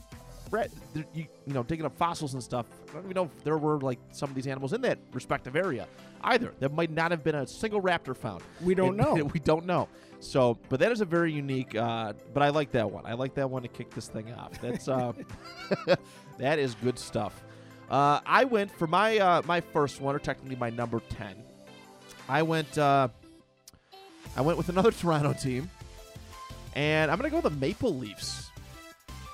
you 0.93 1.05
you 1.15 1.53
know 1.53 1.63
digging 1.63 1.85
up 1.85 1.95
fossils 1.97 2.33
and 2.33 2.43
stuff. 2.43 2.65
I 2.89 2.93
don't 2.93 3.03
even 3.05 3.15
know 3.15 3.23
if 3.23 3.43
there 3.43 3.57
were 3.57 3.79
like 3.79 3.99
some 4.11 4.29
of 4.29 4.35
these 4.35 4.47
animals 4.47 4.73
in 4.73 4.81
that 4.81 4.99
respective 5.13 5.55
area 5.55 5.87
either. 6.23 6.53
There 6.59 6.69
might 6.69 6.91
not 6.91 7.11
have 7.11 7.23
been 7.23 7.35
a 7.35 7.47
single 7.47 7.81
raptor 7.81 8.15
found. 8.15 8.43
we 8.61 8.75
don't 8.75 8.99
And- 8.99 9.17
know. 9.19 9.23
we 9.33 9.39
don't 9.39 9.65
know. 9.65 9.87
So, 10.19 10.59
but 10.69 10.79
that 10.81 10.91
is 10.91 11.01
a 11.01 11.05
very 11.05 11.31
unique. 11.33 11.73
Uh, 11.73 12.13
but 12.33 12.43
I 12.43 12.49
like 12.49 12.71
that 12.73 12.91
one. 12.91 13.05
I 13.07 13.13
like 13.13 13.33
that 13.35 13.49
one 13.49 13.63
to 13.63 13.67
kick 13.67 13.89
this 13.91 14.07
thing 14.07 14.31
off. 14.33 14.59
That's 14.61 14.87
uh, 14.87 15.13
that 16.37 16.59
is 16.59 16.75
good 16.75 16.99
stuff. 16.99 17.43
Uh, 17.89 18.19
I 18.25 18.43
went 18.43 18.71
for 18.71 18.87
my 18.87 19.17
uh, 19.17 19.41
my 19.45 19.61
first 19.61 19.99
one, 19.99 20.15
or 20.15 20.19
technically 20.19 20.55
my 20.57 20.69
number 20.69 20.99
ten. 21.09 21.35
I 22.29 22.43
went 22.43 22.77
uh, 22.77 23.07
I 24.37 24.41
went 24.41 24.57
with 24.57 24.69
another 24.69 24.91
Toronto 25.01 25.33
team, 25.33 25.69
and 26.73 27.09
I'm 27.11 27.17
gonna 27.17 27.29
go 27.29 27.37
with 27.39 27.53
the 27.53 27.59
Maple 27.59 27.95
Leafs. 27.95 28.49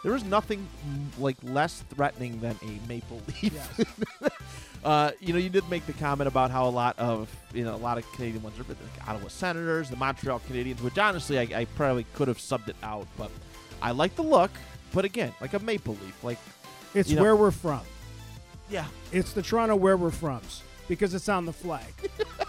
There 0.03 0.15
is 0.15 0.23
nothing 0.23 0.65
mm, 0.87 1.21
like 1.21 1.37
less 1.43 1.83
threatening 1.89 2.39
than 2.39 2.55
a 2.63 2.87
Maple 2.87 3.21
Leaf. 3.41 3.53
Yes. 3.53 4.31
Uh, 4.83 5.11
you 5.19 5.33
know, 5.33 5.39
you 5.39 5.49
did 5.49 5.67
make 5.69 5.85
the 5.87 5.91
comment 5.93 6.27
about 6.29 6.49
how 6.51 6.65
a 6.65 6.69
lot 6.69 6.97
of 6.99 7.27
you 7.53 7.63
know 7.65 7.75
a 7.75 7.77
lot 7.77 7.97
of 7.97 8.09
Canadian 8.13 8.41
ones 8.43 8.57
are 8.59 8.63
the 8.63 8.75
Ottawa 9.07 9.27
Senators, 9.27 9.89
the 9.89 9.95
Montreal 9.97 10.39
Canadiens, 10.47 10.79
which 10.81 10.97
honestly 10.97 11.37
I, 11.39 11.61
I 11.61 11.65
probably 11.65 12.05
could 12.13 12.27
have 12.29 12.37
subbed 12.37 12.69
it 12.69 12.75
out, 12.83 13.07
but 13.17 13.29
I 13.81 13.91
like 13.91 14.15
the 14.15 14.21
look. 14.21 14.51
But 14.93 15.03
again, 15.03 15.33
like 15.41 15.53
a 15.53 15.59
maple 15.59 15.95
leaf, 15.95 16.23
like 16.23 16.37
It's 16.93 17.09
you 17.09 17.15
know- 17.17 17.23
where 17.23 17.35
we're 17.35 17.51
from. 17.51 17.81
yeah, 18.69 18.85
It's 19.11 19.33
the 19.33 19.41
Toronto 19.41 19.75
where 19.75 19.97
we're 19.97 20.11
from 20.11 20.41
because 20.87 21.13
it's 21.13 21.29
on 21.29 21.45
the 21.45 21.53
flag. 21.53 21.93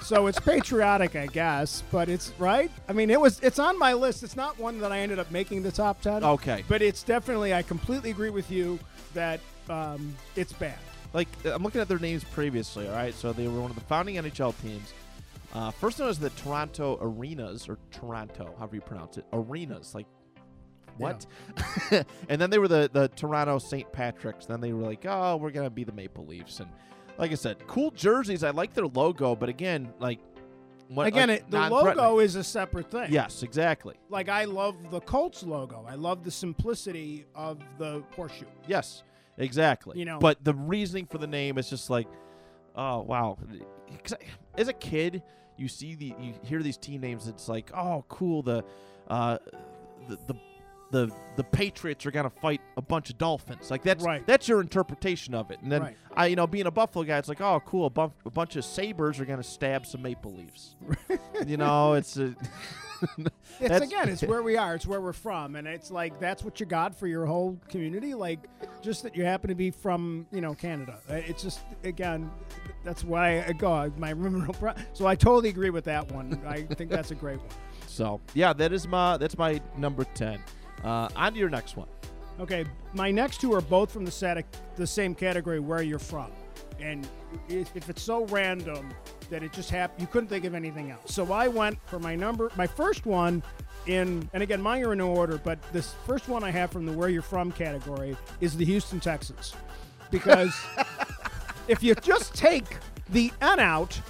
so 0.03 0.27
it's 0.27 0.41
patriotic, 0.41 1.17
I 1.17 1.27
guess, 1.27 1.83
but 1.91 2.09
it's 2.09 2.33
right. 2.39 2.71
I 2.89 2.93
mean, 2.93 3.11
it 3.11 3.21
was. 3.21 3.41
It's 3.41 3.59
on 3.59 3.79
my 3.79 3.93
list. 3.93 4.23
It's 4.23 4.37
not 4.37 4.59
one 4.59 4.81
that 4.81 4.93
I 4.93 5.01
ended 5.01 5.19
up 5.19 5.31
making 5.31 5.63
the 5.63 5.73
top 5.73 6.01
ten. 6.01 6.25
okay. 6.25 6.65
But 6.69 6.83
it's 6.83 7.03
definitely. 7.03 7.55
I 7.55 7.63
completely 7.63 8.11
agree 8.11 8.31
with 8.31 8.51
you 8.51 8.79
that 9.15 9.41
um, 9.69 10.17
it's 10.37 10.53
bad. 10.53 10.79
Like 11.13 11.29
I'm 11.45 11.63
looking 11.63 11.81
at 11.81 11.89
their 11.89 11.99
names 11.99 12.25
previously. 12.25 12.87
All 12.87 12.95
right, 12.95 13.15
so 13.15 13.33
they 13.33 13.49
were 13.49 13.61
one 13.61 13.71
of 13.71 13.77
the 13.77 13.85
founding 13.85 14.17
NHL 14.17 14.61
teams. 14.63 14.93
Uh, 15.55 15.71
first 15.71 15.99
known 15.99 16.11
as 16.11 16.19
the 16.19 16.31
Toronto 16.31 16.99
Arenas 17.01 17.69
or 17.69 17.79
Toronto, 17.91 18.55
however 18.59 18.77
you 18.77 18.83
pronounce 18.83 19.17
it, 19.17 19.25
Arenas. 19.33 19.95
Like 19.95 20.07
what? 20.99 21.25
and 22.29 22.41
then 22.41 22.51
they 22.51 22.59
were 22.59 22.69
the 22.69 22.91
the 22.93 23.09
Toronto 23.09 23.59
St. 23.59 23.91
Patrick's. 23.93 24.47
Then 24.47 24.61
they 24.61 24.73
were 24.73 24.85
like, 24.85 25.07
oh, 25.07 25.37
we're 25.37 25.51
gonna 25.51 25.71
be 25.71 25.85
the 25.85 25.93
Maple 25.93 26.27
Leafs. 26.27 26.61
And 26.61 26.69
like 27.19 27.33
I 27.33 27.35
said, 27.35 27.67
cool 27.67 27.91
jerseys. 27.91 28.45
I 28.45 28.51
like 28.51 28.73
their 28.75 28.87
logo, 28.87 29.35
but 29.37 29.49
again, 29.49 29.93
like 29.99 30.21
what, 30.89 31.07
Again, 31.07 31.29
like, 31.29 31.41
it, 31.41 31.51
the 31.51 31.69
logo 31.69 32.19
is 32.21 32.35
a 32.37 32.45
separate 32.45 32.91
thing. 32.91 33.13
Yes, 33.13 33.43
exactly. 33.43 33.97
Like 34.09 34.31
I 34.31 34.45
love 34.45 34.91
the 34.91 35.01
Colts 35.01 35.43
logo. 35.43 35.85
I 35.87 35.97
love 35.97 36.25
the 36.25 36.31
simplicity 36.31 37.27
of 37.35 37.59
the 37.77 38.03
horseshoe. 38.17 38.47
Yes, 38.67 39.03
exactly. 39.37 39.99
You 39.99 40.07
know- 40.07 40.19
but 40.19 40.43
the 40.43 40.55
reasoning 40.55 41.05
for 41.07 41.19
the 41.19 41.27
name 41.27 41.59
is 41.59 41.69
just 41.69 41.91
like, 41.91 42.09
oh 42.75 43.03
wow. 43.03 43.37
As 44.57 44.69
a 44.69 44.73
kid, 44.73 45.23
you 45.59 45.69
see 45.69 45.95
the 45.95 46.15
you 46.21 46.35
hear 46.43 46.63
these 46.63 46.79
team 46.79 47.01
names. 47.03 47.29
It's 47.29 47.49
like, 47.49 47.71
oh, 47.77 48.05
cool. 48.09 48.43
The 48.43 48.65
uh, 49.09 49.39
the, 50.09 50.19
the 50.27 50.35
the 50.91 51.11
the 51.37 51.45
Patriots 51.45 52.05
are 52.07 52.11
gonna 52.11 52.31
fight 52.31 52.61
a 52.77 52.83
bunch 52.83 53.11
of 53.11 53.19
Dolphins. 53.19 53.71
Like 53.71 53.83
that's 53.83 54.05
Right. 54.05 54.27
that's 54.27 54.49
your 54.49 54.61
interpretation 54.61 55.35
of 55.35 55.51
it. 55.51 55.61
And 55.63 55.71
then 55.71 55.83
Right. 55.83 55.97
I, 56.17 56.27
you 56.27 56.37
know, 56.37 56.47
being 56.47 56.67
a 56.67 56.71
Buffalo 56.71 57.05
guy, 57.05 57.19
it's 57.19 57.29
like, 57.29 57.41
oh, 57.41 57.61
cool, 57.65 57.87
a, 57.87 57.91
bu- 57.91 58.11
a 58.27 58.31
bunch 58.31 58.57
of 58.57 58.65
Sabers 58.65 59.21
are 59.21 59.25
gonna 59.25 59.43
stab 59.43 59.87
some 59.87 60.03
Maple 60.03 60.33
Leafs. 60.33 60.77
you 61.47 61.57
know, 61.57 61.93
it's 61.95 62.17
a, 62.17 62.35
It's 63.61 63.85
again, 63.85 64.09
it's 64.09 64.23
where 64.23 64.43
we 64.43 64.57
are, 64.57 64.75
it's 64.75 64.87
where 64.87 65.01
we're 65.01 65.13
from, 65.13 65.55
and 65.57 65.69
it's 65.69 65.91
like 65.91 66.19
that's 66.19 66.43
what 66.43 66.59
you 66.59 66.67
got 66.67 66.95
for 66.99 67.07
your 67.07 67.27
whole 67.27 67.57
community. 67.69 68.15
Like, 68.15 68.41
just 68.83 69.03
that 69.05 69.15
you 69.15 69.25
happen 69.25 69.49
to 69.49 69.55
be 69.55 69.71
from, 69.71 70.27
you 70.33 70.41
know, 70.41 70.55
Canada. 70.55 70.99
Uh, 71.09 71.15
It's 71.15 71.43
just 71.43 71.61
again, 71.85 72.29
that's 72.85 73.05
why 73.05 73.45
I 73.45 73.53
go. 73.53 73.93
My 73.97 74.13
criminal 74.15 74.53
pro- 74.55 74.75
so 74.95 75.07
I 75.07 75.15
totally 75.15 75.49
agree 75.51 75.71
with 75.71 75.85
that 75.85 76.11
one. 76.11 76.41
I 76.47 76.63
think 76.63 76.91
that's 76.91 77.11
a 77.13 77.15
great 77.15 77.39
one. 77.39 77.49
so 77.87 78.21
yeah, 78.35 78.53
that 78.55 78.73
is 78.73 78.89
my 78.89 79.17
that's 79.17 79.39
my 79.39 79.61
number 79.77 80.03
ten. 80.15 80.41
Uh, 80.85 81.09
on 81.17 81.33
to 81.33 81.39
your 81.39 81.49
next 81.49 81.77
one. 81.77 81.89
Okay, 82.41 82.65
my 82.95 83.11
next 83.11 83.41
two 83.41 83.53
are 83.53 83.61
both 83.61 83.91
from 83.91 84.05
the 84.05 84.11
sat- 84.11 84.45
the 84.77 84.87
same 84.87 85.15
category 85.15 85.59
where 85.59 85.83
you're 85.83 85.99
from, 85.99 86.31
and 86.79 87.09
if, 87.49 87.75
if 87.75 87.89
it's 87.91 88.03
so 88.03 88.25
random 88.27 88.89
that 89.29 89.43
it 89.43 89.53
just 89.53 89.71
happened, 89.71 90.01
you 90.01 90.07
couldn't 90.07 90.29
think 90.29 90.45
of 90.45 90.55
anything 90.55 90.91
else. 90.91 91.13
So 91.13 91.33
I 91.33 91.49
went 91.49 91.79
for 91.87 91.99
my 91.99 92.15
number, 92.15 92.51
my 92.57 92.67
first 92.67 93.07
one 93.07 93.43
in, 93.87 94.29
and 94.33 94.43
again, 94.43 94.61
mine 94.63 94.85
are 94.85 94.93
in 94.93 94.99
no 94.99 95.09
order, 95.09 95.39
but 95.43 95.61
this 95.73 95.95
first 96.07 96.29
one 96.29 96.45
I 96.45 96.51
have 96.51 96.71
from 96.71 96.87
the 96.87 96.93
where 96.93 97.09
you're 97.09 97.23
from 97.23 97.51
category 97.51 98.17
is 98.41 98.57
the 98.57 98.65
Houston 98.65 99.01
Texans, 99.01 99.55
because 100.11 100.55
if 101.69 101.83
you 101.83 101.95
just 101.97 102.35
take 102.35 102.77
the 103.11 103.33
N 103.41 103.59
out 103.59 104.01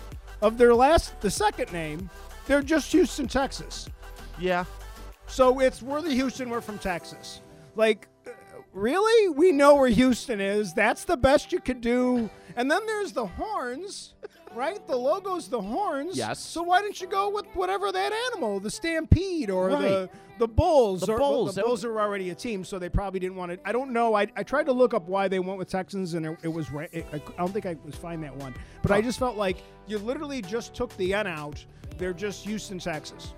of 0.43 0.59
their 0.59 0.75
last, 0.75 1.19
the 1.21 1.31
second 1.31 1.73
name, 1.73 2.11
they're 2.47 2.63
just 2.63 2.93
Houston, 2.93 3.27
Texas. 3.27 3.89
Yeah, 4.39 4.65
So 5.29 5.61
it's 5.61 5.83
we're 5.83 6.01
the 6.03 6.11
Houston, 6.13 6.51
we're 6.51 6.61
from 6.61 6.79
Texas. 6.79 7.43
Like, 7.77 8.09
really? 8.73 9.29
We 9.29 9.53
know 9.53 9.77
where 9.77 9.89
Houston 9.89 10.41
is. 10.41 10.73
That's 10.75 11.05
the 11.05 11.17
best 11.17 11.53
you 11.53 11.61
could 11.61 11.81
do. 11.81 12.29
And 12.57 12.71
then 12.71 12.85
there's 12.87 13.13
the 13.13 13.27
horns, 13.27 14.15
right? 14.55 14.85
The 14.87 14.97
logo's 14.97 15.49
the 15.49 15.61
horns. 15.61 16.17
Yes. 16.17 16.41
So 16.41 16.63
why 16.63 16.81
didn't 16.83 17.01
you 17.01 17.07
go 17.07 17.31
with 17.31 17.47
whatever 17.55 17.93
that 17.93 18.13
animal, 18.33 18.59
the 18.59 18.71
stampede 18.71 19.49
or 19.51 19.71
the 19.71 19.77
Right. 19.77 20.11
the 20.41 20.49
bulls? 20.49 21.03
The 21.03 21.13
or, 21.13 21.19
Bulls, 21.19 21.55
The 21.55 21.63
bulls 21.63 21.85
are 21.85 22.01
already 22.01 22.31
a 22.31 22.35
team, 22.35 22.65
so 22.65 22.79
they 22.81 22.89
probably 22.89 23.21
didn't 23.21 23.37
want 23.37 23.53
to. 23.53 23.61
I 23.69 23.71
don't 23.71 23.93
know. 23.93 24.15
I, 24.15 24.27
I 24.35 24.43
tried 24.43 24.67
to 24.67 24.73
look 24.73 24.93
up 24.93 25.07
why 25.09 25.29
they 25.29 25.39
went 25.39 25.59
with 25.59 25.69
Texans, 25.69 26.15
and 26.15 26.27
it, 26.27 26.39
it 26.43 26.49
was. 26.49 26.67
It, 26.91 27.07
I, 27.13 27.17
I 27.17 27.21
don't 27.39 27.53
think 27.53 27.67
I 27.67 27.77
was 27.85 27.95
find 27.95 28.25
that 28.25 28.35
one. 28.35 28.55
But 28.83 28.91
I 28.91 29.03
just 29.03 29.19
felt 29.21 29.37
like 29.37 29.59
you 29.87 29.99
literally 29.99 30.43
just 30.43 30.75
took 30.75 30.97
the 30.97 31.15
N 31.15 31.27
out. 31.29 31.65
They're 31.97 32.13
just 32.15 32.45
Houston, 32.45 32.79
Texas. 32.81 33.35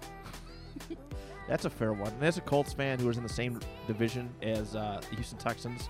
That's 1.51 1.65
a 1.65 1.71
fair 1.71 1.93
one. 1.93 2.13
And 2.13 2.23
as 2.23 2.39
a 2.39 2.41
Colts 2.43 2.73
fan 2.73 3.01
who 3.01 3.11
is 3.11 3.17
in 3.17 3.25
the 3.25 3.29
same 3.29 3.59
division 3.89 4.31
as 4.41 4.77
uh, 4.77 5.01
the 5.11 5.17
Houston 5.17 5.37
Texans, 5.37 5.89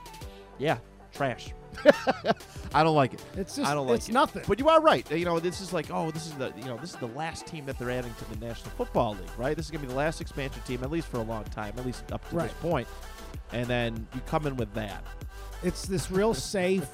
yeah, 0.58 0.78
trash. 1.12 1.52
I 2.74 2.82
don't 2.82 2.96
like 2.96 3.12
it. 3.12 3.22
It's 3.36 3.56
just. 3.56 3.70
I 3.70 3.74
don't 3.74 3.86
like 3.86 3.98
it's 3.98 4.08
it. 4.08 4.12
nothing. 4.12 4.42
But 4.48 4.58
you 4.58 4.70
are 4.70 4.80
right. 4.80 5.08
You 5.10 5.26
know, 5.26 5.38
this 5.38 5.60
is 5.60 5.74
like, 5.74 5.90
oh, 5.90 6.10
this 6.10 6.26
is 6.26 6.32
the 6.32 6.50
you 6.56 6.64
know, 6.64 6.78
this 6.78 6.90
is 6.94 6.96
the 6.96 7.08
last 7.08 7.46
team 7.46 7.66
that 7.66 7.78
they're 7.78 7.90
adding 7.90 8.12
to 8.14 8.24
the 8.38 8.44
National 8.44 8.70
Football 8.70 9.12
League, 9.12 9.30
right? 9.36 9.54
This 9.54 9.66
is 9.66 9.70
gonna 9.70 9.82
be 9.82 9.88
the 9.88 9.94
last 9.98 10.22
expansion 10.22 10.62
team, 10.62 10.82
at 10.82 10.90
least 10.90 11.08
for 11.08 11.18
a 11.18 11.22
long 11.22 11.44
time, 11.44 11.74
at 11.76 11.84
least 11.84 12.10
up 12.10 12.26
to 12.30 12.36
this 12.36 12.52
point. 12.54 12.88
And 13.52 13.66
then 13.66 14.08
you 14.14 14.20
come 14.26 14.46
in 14.46 14.56
with 14.56 14.72
that. 14.72 15.04
It's 15.62 15.86
this 15.86 16.10
real 16.10 16.32
safe, 16.56 16.88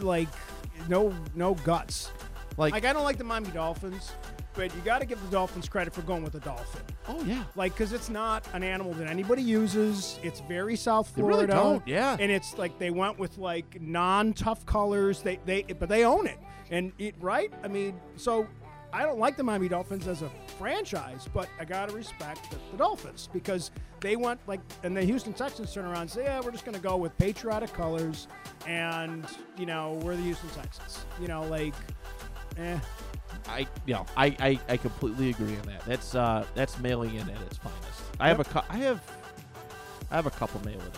like 0.00 0.28
no 0.88 1.12
no 1.34 1.54
guts. 1.54 2.12
Like, 2.56 2.72
Like 2.72 2.84
I 2.84 2.92
don't 2.92 3.04
like 3.04 3.18
the 3.18 3.24
Miami 3.24 3.50
Dolphins, 3.50 4.12
but 4.54 4.74
you 4.74 4.80
got 4.82 5.00
to 5.00 5.06
give 5.06 5.22
the 5.22 5.30
Dolphins 5.30 5.68
credit 5.68 5.94
for 5.94 6.02
going 6.02 6.22
with 6.22 6.32
the 6.32 6.40
dolphin. 6.40 6.82
oh 7.08 7.22
yeah, 7.24 7.44
Like 7.56 7.72
because 7.72 7.92
it's 7.92 8.10
not 8.10 8.44
an 8.52 8.62
animal 8.62 8.92
that 8.94 9.06
anybody 9.08 9.42
uses. 9.42 10.18
It's 10.22 10.40
very 10.40 10.76
South 10.76 11.08
Florida. 11.10 11.46
They 11.46 11.52
really 11.52 11.62
don't, 11.62 11.86
yeah. 11.86 12.16
And 12.18 12.30
it's 12.30 12.58
like 12.58 12.78
they 12.78 12.90
went 12.90 13.18
with 13.18 13.38
like 13.38 13.80
non-tough 13.80 14.66
colors. 14.66 15.22
They 15.22 15.38
they 15.44 15.62
but 15.62 15.88
they 15.88 16.04
own 16.04 16.26
it. 16.26 16.38
And 16.70 16.92
it 16.98 17.14
right. 17.20 17.52
I 17.64 17.68
mean, 17.68 18.00
so 18.16 18.46
I 18.92 19.02
don't 19.02 19.18
like 19.18 19.36
the 19.36 19.42
Miami 19.44 19.68
Dolphins 19.68 20.08
as 20.08 20.22
a 20.22 20.30
franchise, 20.58 21.28
but 21.32 21.48
I 21.58 21.64
gotta 21.64 21.92
respect 21.94 22.50
the, 22.50 22.56
the 22.72 22.76
Dolphins 22.78 23.28
because 23.32 23.70
they 24.00 24.16
went 24.16 24.40
like, 24.46 24.60
and 24.82 24.96
the 24.96 25.02
Houston 25.02 25.32
Texans 25.32 25.72
turn 25.72 25.84
around 25.84 26.02
and 26.02 26.10
say, 26.10 26.24
yeah, 26.24 26.40
we're 26.40 26.50
just 26.50 26.64
gonna 26.64 26.78
go 26.78 26.96
with 26.96 27.16
patriotic 27.18 27.72
colors, 27.72 28.26
and 28.66 29.26
you 29.56 29.66
know 29.66 30.00
we're 30.02 30.16
the 30.16 30.22
Houston 30.22 30.48
Texans. 30.50 31.04
You 31.20 31.28
know, 31.28 31.42
like, 31.44 31.74
eh. 32.56 32.78
I 33.50 33.66
you 33.86 33.94
know, 33.94 34.06
I, 34.16 34.26
I, 34.40 34.60
I 34.68 34.76
completely 34.76 35.30
agree 35.30 35.56
on 35.56 35.62
that. 35.66 35.84
That's 35.86 36.14
uh 36.14 36.44
that's 36.54 36.78
mailing 36.78 37.14
in 37.14 37.28
at 37.28 37.40
its 37.42 37.58
finest. 37.58 38.02
I 38.18 38.28
have 38.28 38.40
a 38.40 38.44
cou- 38.44 38.62
I 38.68 38.76
have 38.78 39.02
I 40.10 40.16
have 40.16 40.26
a 40.26 40.30
couple 40.30 40.64
mail 40.64 40.80
ins. 40.80 40.96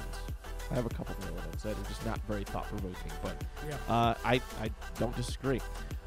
I 0.71 0.75
have 0.75 0.87
a 0.87 0.91
couple 0.91 1.15
mail 1.27 1.37
ins 1.53 1.63
that 1.65 1.73
are 1.79 1.89
just 1.89 2.05
not 2.07 2.19
very 2.27 2.45
thought 2.45 2.67
provoking, 2.69 3.13
but 3.23 3.35
Yeah. 3.69 3.77
uh, 3.89 4.15
I 4.25 4.41
I 4.61 4.71
don't 4.99 5.15
disagree. 5.17 5.61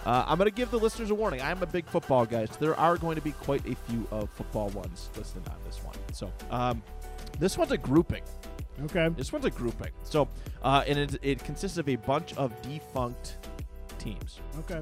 Uh, 0.06 0.24
I'm 0.28 0.38
going 0.38 0.50
to 0.50 0.56
give 0.56 0.70
the 0.70 0.78
listeners 0.80 1.10
a 1.10 1.16
warning. 1.16 1.42
I'm 1.42 1.62
a 1.64 1.66
big 1.66 1.86
football 1.88 2.26
guy, 2.28 2.46
so 2.46 2.54
there 2.60 2.76
are 2.80 2.96
going 2.96 3.16
to 3.16 3.22
be 3.22 3.32
quite 3.32 3.66
a 3.68 3.74
few 3.90 4.08
of 4.12 4.30
football 4.30 4.70
ones 4.70 5.10
listed 5.18 5.42
on 5.50 5.56
this 5.66 5.78
one. 5.84 5.96
So 6.14 6.32
um, 6.52 6.84
this 7.40 7.58
one's 7.58 7.72
a 7.72 7.78
grouping. 7.78 8.22
Okay. 8.84 9.10
This 9.10 9.32
one's 9.34 9.46
a 9.46 9.50
grouping. 9.50 9.92
So 10.04 10.28
uh, 10.64 10.84
and 10.88 11.00
it, 11.00 11.18
it 11.24 11.44
consists 11.44 11.78
of 11.80 11.90
a 11.90 11.96
bunch 11.96 12.34
of 12.36 12.52
defunct 12.62 13.38
teams. 13.98 14.40
Okay. 14.60 14.82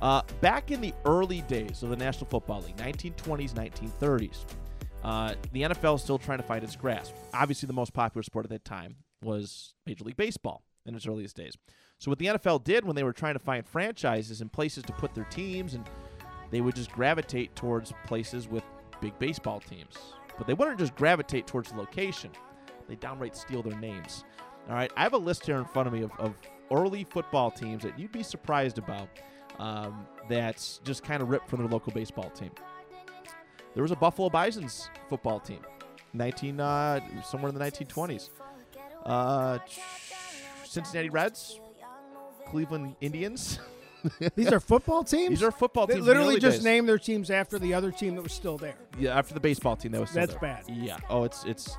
Uh, 0.00 0.22
back 0.40 0.70
in 0.70 0.80
the 0.80 0.94
early 1.04 1.42
days 1.42 1.82
of 1.82 1.90
the 1.90 1.96
National 1.96 2.26
Football 2.26 2.62
League, 2.62 2.76
1920s, 2.76 3.52
1930s, 3.52 4.44
uh, 5.04 5.34
the 5.52 5.62
NFL 5.62 5.96
is 5.96 6.02
still 6.02 6.18
trying 6.18 6.38
to 6.38 6.44
find 6.44 6.64
its 6.64 6.76
grasp. 6.76 7.14
Obviously, 7.34 7.66
the 7.66 7.72
most 7.72 7.92
popular 7.92 8.22
sport 8.22 8.46
at 8.46 8.50
that 8.50 8.64
time 8.64 8.96
was 9.22 9.74
Major 9.86 10.04
League 10.04 10.16
Baseball 10.16 10.62
in 10.86 10.94
its 10.94 11.06
earliest 11.06 11.36
days. 11.36 11.56
So, 11.98 12.10
what 12.10 12.18
the 12.18 12.26
NFL 12.26 12.64
did 12.64 12.84
when 12.84 12.96
they 12.96 13.02
were 13.02 13.12
trying 13.12 13.34
to 13.34 13.40
find 13.40 13.66
franchises 13.66 14.40
and 14.40 14.50
places 14.50 14.84
to 14.84 14.92
put 14.94 15.14
their 15.14 15.24
teams, 15.24 15.74
and 15.74 15.84
they 16.50 16.62
would 16.62 16.74
just 16.74 16.92
gravitate 16.92 17.54
towards 17.54 17.92
places 18.06 18.48
with 18.48 18.64
big 19.00 19.18
baseball 19.18 19.60
teams. 19.60 19.96
But 20.38 20.46
they 20.46 20.54
wouldn't 20.54 20.78
just 20.78 20.96
gravitate 20.96 21.46
towards 21.46 21.72
the 21.72 21.76
location, 21.76 22.30
they 22.88 22.96
downright 22.96 23.36
steal 23.36 23.62
their 23.62 23.78
names. 23.78 24.24
All 24.68 24.74
right, 24.74 24.90
I 24.96 25.02
have 25.02 25.14
a 25.14 25.18
list 25.18 25.46
here 25.46 25.56
in 25.56 25.64
front 25.64 25.88
of 25.88 25.92
me 25.92 26.02
of, 26.02 26.10
of 26.18 26.34
early 26.70 27.04
football 27.04 27.50
teams 27.50 27.82
that 27.82 27.98
you'd 27.98 28.12
be 28.12 28.22
surprised 28.22 28.78
about 28.78 29.08
um, 29.60 30.06
that's 30.28 30.80
just 30.84 31.02
kind 31.04 31.22
of 31.22 31.28
ripped 31.28 31.48
from 31.48 31.58
their 31.60 31.68
local 31.68 31.92
baseball 31.92 32.30
team. 32.30 32.50
There 33.74 33.82
was 33.82 33.92
a 33.92 33.96
Buffalo 33.96 34.28
Bison's 34.28 34.90
football 35.08 35.38
team, 35.38 35.60
19 36.14 36.58
uh, 36.60 37.00
somewhere 37.22 37.50
in 37.50 37.54
the 37.54 37.64
1920s. 37.64 38.30
Uh, 39.04 39.58
Cincinnati 40.64 41.08
Reds, 41.10 41.60
Cleveland 42.48 42.96
Indians. 43.00 43.60
These 44.34 44.50
are 44.52 44.60
football 44.60 45.04
teams. 45.04 45.28
These 45.40 45.42
are 45.42 45.50
football 45.52 45.86
They 45.86 45.94
teams. 45.94 46.06
in 46.06 46.14
the 46.14 46.18
literally 46.20 46.40
just 46.40 46.58
days. 46.58 46.64
named 46.64 46.88
their 46.88 46.98
teams 46.98 47.30
after 47.30 47.58
the 47.58 47.74
other 47.74 47.90
team 47.92 48.14
that 48.16 48.22
was 48.22 48.32
still 48.32 48.56
there. 48.56 48.76
Yeah, 48.98 49.16
after 49.18 49.34
the 49.34 49.40
baseball 49.40 49.76
team 49.76 49.92
that 49.92 50.00
was 50.00 50.10
still 50.10 50.22
That's 50.26 50.40
there. 50.40 50.62
bad. 50.66 50.74
Yeah. 50.74 50.96
Oh, 51.10 51.24
it's 51.24 51.44
it's 51.44 51.76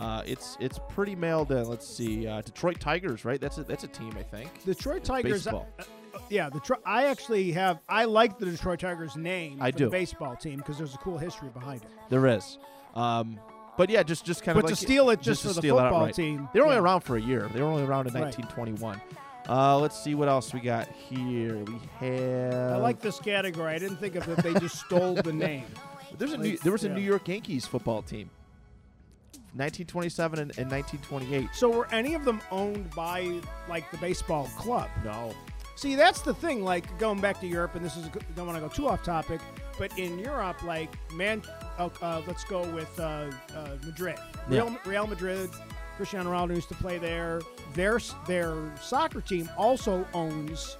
uh, 0.00 0.22
it's 0.24 0.56
it's 0.60 0.78
pretty 0.88 1.14
mailed 1.14 1.50
in. 1.52 1.64
Let's 1.68 1.86
see, 1.86 2.26
uh, 2.26 2.40
Detroit 2.40 2.80
Tigers, 2.80 3.24
right? 3.26 3.40
That's 3.40 3.58
a 3.58 3.64
that's 3.64 3.84
a 3.84 3.88
team, 3.88 4.12
I 4.18 4.22
think. 4.22 4.64
Detroit 4.64 5.04
Tigers. 5.04 5.44
Baseball. 5.44 5.68
uh, 5.78 5.84
yeah, 6.30 6.48
the 6.50 6.60
I 6.84 7.04
actually 7.06 7.52
have. 7.52 7.80
I 7.88 8.04
like 8.04 8.38
the 8.38 8.46
Detroit 8.46 8.80
Tigers 8.80 9.16
name. 9.16 9.58
I 9.60 9.70
for 9.70 9.78
do. 9.78 9.84
The 9.84 9.90
baseball 9.90 10.36
team 10.36 10.58
because 10.58 10.78
there's 10.78 10.94
a 10.94 10.98
cool 10.98 11.18
history 11.18 11.48
behind 11.48 11.82
it. 11.82 11.88
There 12.08 12.26
is. 12.26 12.58
Um, 12.94 13.38
but 13.76 13.90
yeah, 13.90 14.02
just 14.02 14.24
just 14.24 14.42
kind 14.42 14.56
But 14.56 14.64
of 14.64 14.70
to 14.70 14.74
like 14.74 14.86
steal 14.86 15.10
it 15.10 15.20
just 15.20 15.42
to 15.42 15.48
for 15.48 15.54
the 15.54 15.60
steal 15.60 15.78
it 15.78 15.82
football 15.82 16.00
outright. 16.00 16.14
team, 16.14 16.48
They 16.52 16.60
were 16.60 16.66
only 16.66 16.76
yeah. 16.76 16.82
around 16.82 17.00
for 17.02 17.16
a 17.16 17.20
year. 17.20 17.48
They 17.52 17.60
were 17.60 17.68
only 17.68 17.84
around 17.84 18.08
in 18.08 18.14
Right. 18.14 18.24
1921. 18.24 19.00
Uh, 19.48 19.78
let's 19.78 19.98
see 20.02 20.14
what 20.14 20.28
else 20.28 20.52
we 20.52 20.60
got 20.60 20.88
here. 20.88 21.56
We 21.56 21.78
have. 22.00 22.72
I 22.72 22.76
like 22.76 23.00
this 23.00 23.18
category. 23.18 23.72
I 23.72 23.78
didn't 23.78 23.96
think 23.98 24.14
of 24.16 24.28
it. 24.28 24.36
They 24.42 24.52
just 24.54 24.80
stole 24.84 25.14
the 25.14 25.32
name. 25.48 25.64
There's 26.18 26.32
a 26.32 26.38
new, 26.38 26.58
there 26.58 26.72
was 26.72 26.84
a. 26.84 26.88
New 26.88 27.00
York 27.00 27.26
Yankees 27.28 27.66
football 27.66 28.02
team. 28.02 28.30
1927 29.54 30.38
and, 30.38 30.58
and 30.58 30.70
1928. 30.70 31.48
So 31.54 31.70
were 31.70 31.86
any 31.92 32.14
of 32.14 32.24
them 32.24 32.40
owned 32.50 32.90
by 32.90 33.40
like 33.68 33.90
the 33.90 33.96
baseball 33.98 34.44
club? 34.56 34.88
No. 35.04 35.32
See, 35.78 35.94
that's 35.94 36.22
the 36.22 36.34
thing. 36.34 36.64
Like 36.64 36.98
going 36.98 37.20
back 37.20 37.38
to 37.38 37.46
Europe, 37.46 37.76
and 37.76 37.84
this 37.84 37.96
is 37.96 38.08
don't 38.34 38.48
want 38.48 38.56
to 38.56 38.60
go 38.60 38.66
too 38.66 38.88
off 38.88 39.04
topic, 39.04 39.40
but 39.78 39.96
in 39.96 40.18
Europe, 40.18 40.64
like 40.64 40.90
man, 41.12 41.40
uh, 41.78 41.88
uh, 42.02 42.20
let's 42.26 42.42
go 42.42 42.68
with 42.74 42.98
uh, 42.98 43.30
uh, 43.54 43.76
Madrid, 43.84 44.16
Yeah. 44.50 44.62
Real, 44.62 44.78
Real 44.84 45.06
Madrid. 45.06 45.48
Cristiano 45.96 46.32
Ronaldo 46.32 46.56
used 46.56 46.68
to 46.70 46.74
play 46.74 46.98
there. 46.98 47.42
Their 47.74 48.00
their 48.26 48.74
soccer 48.80 49.20
team 49.20 49.48
also 49.56 50.04
owns 50.14 50.76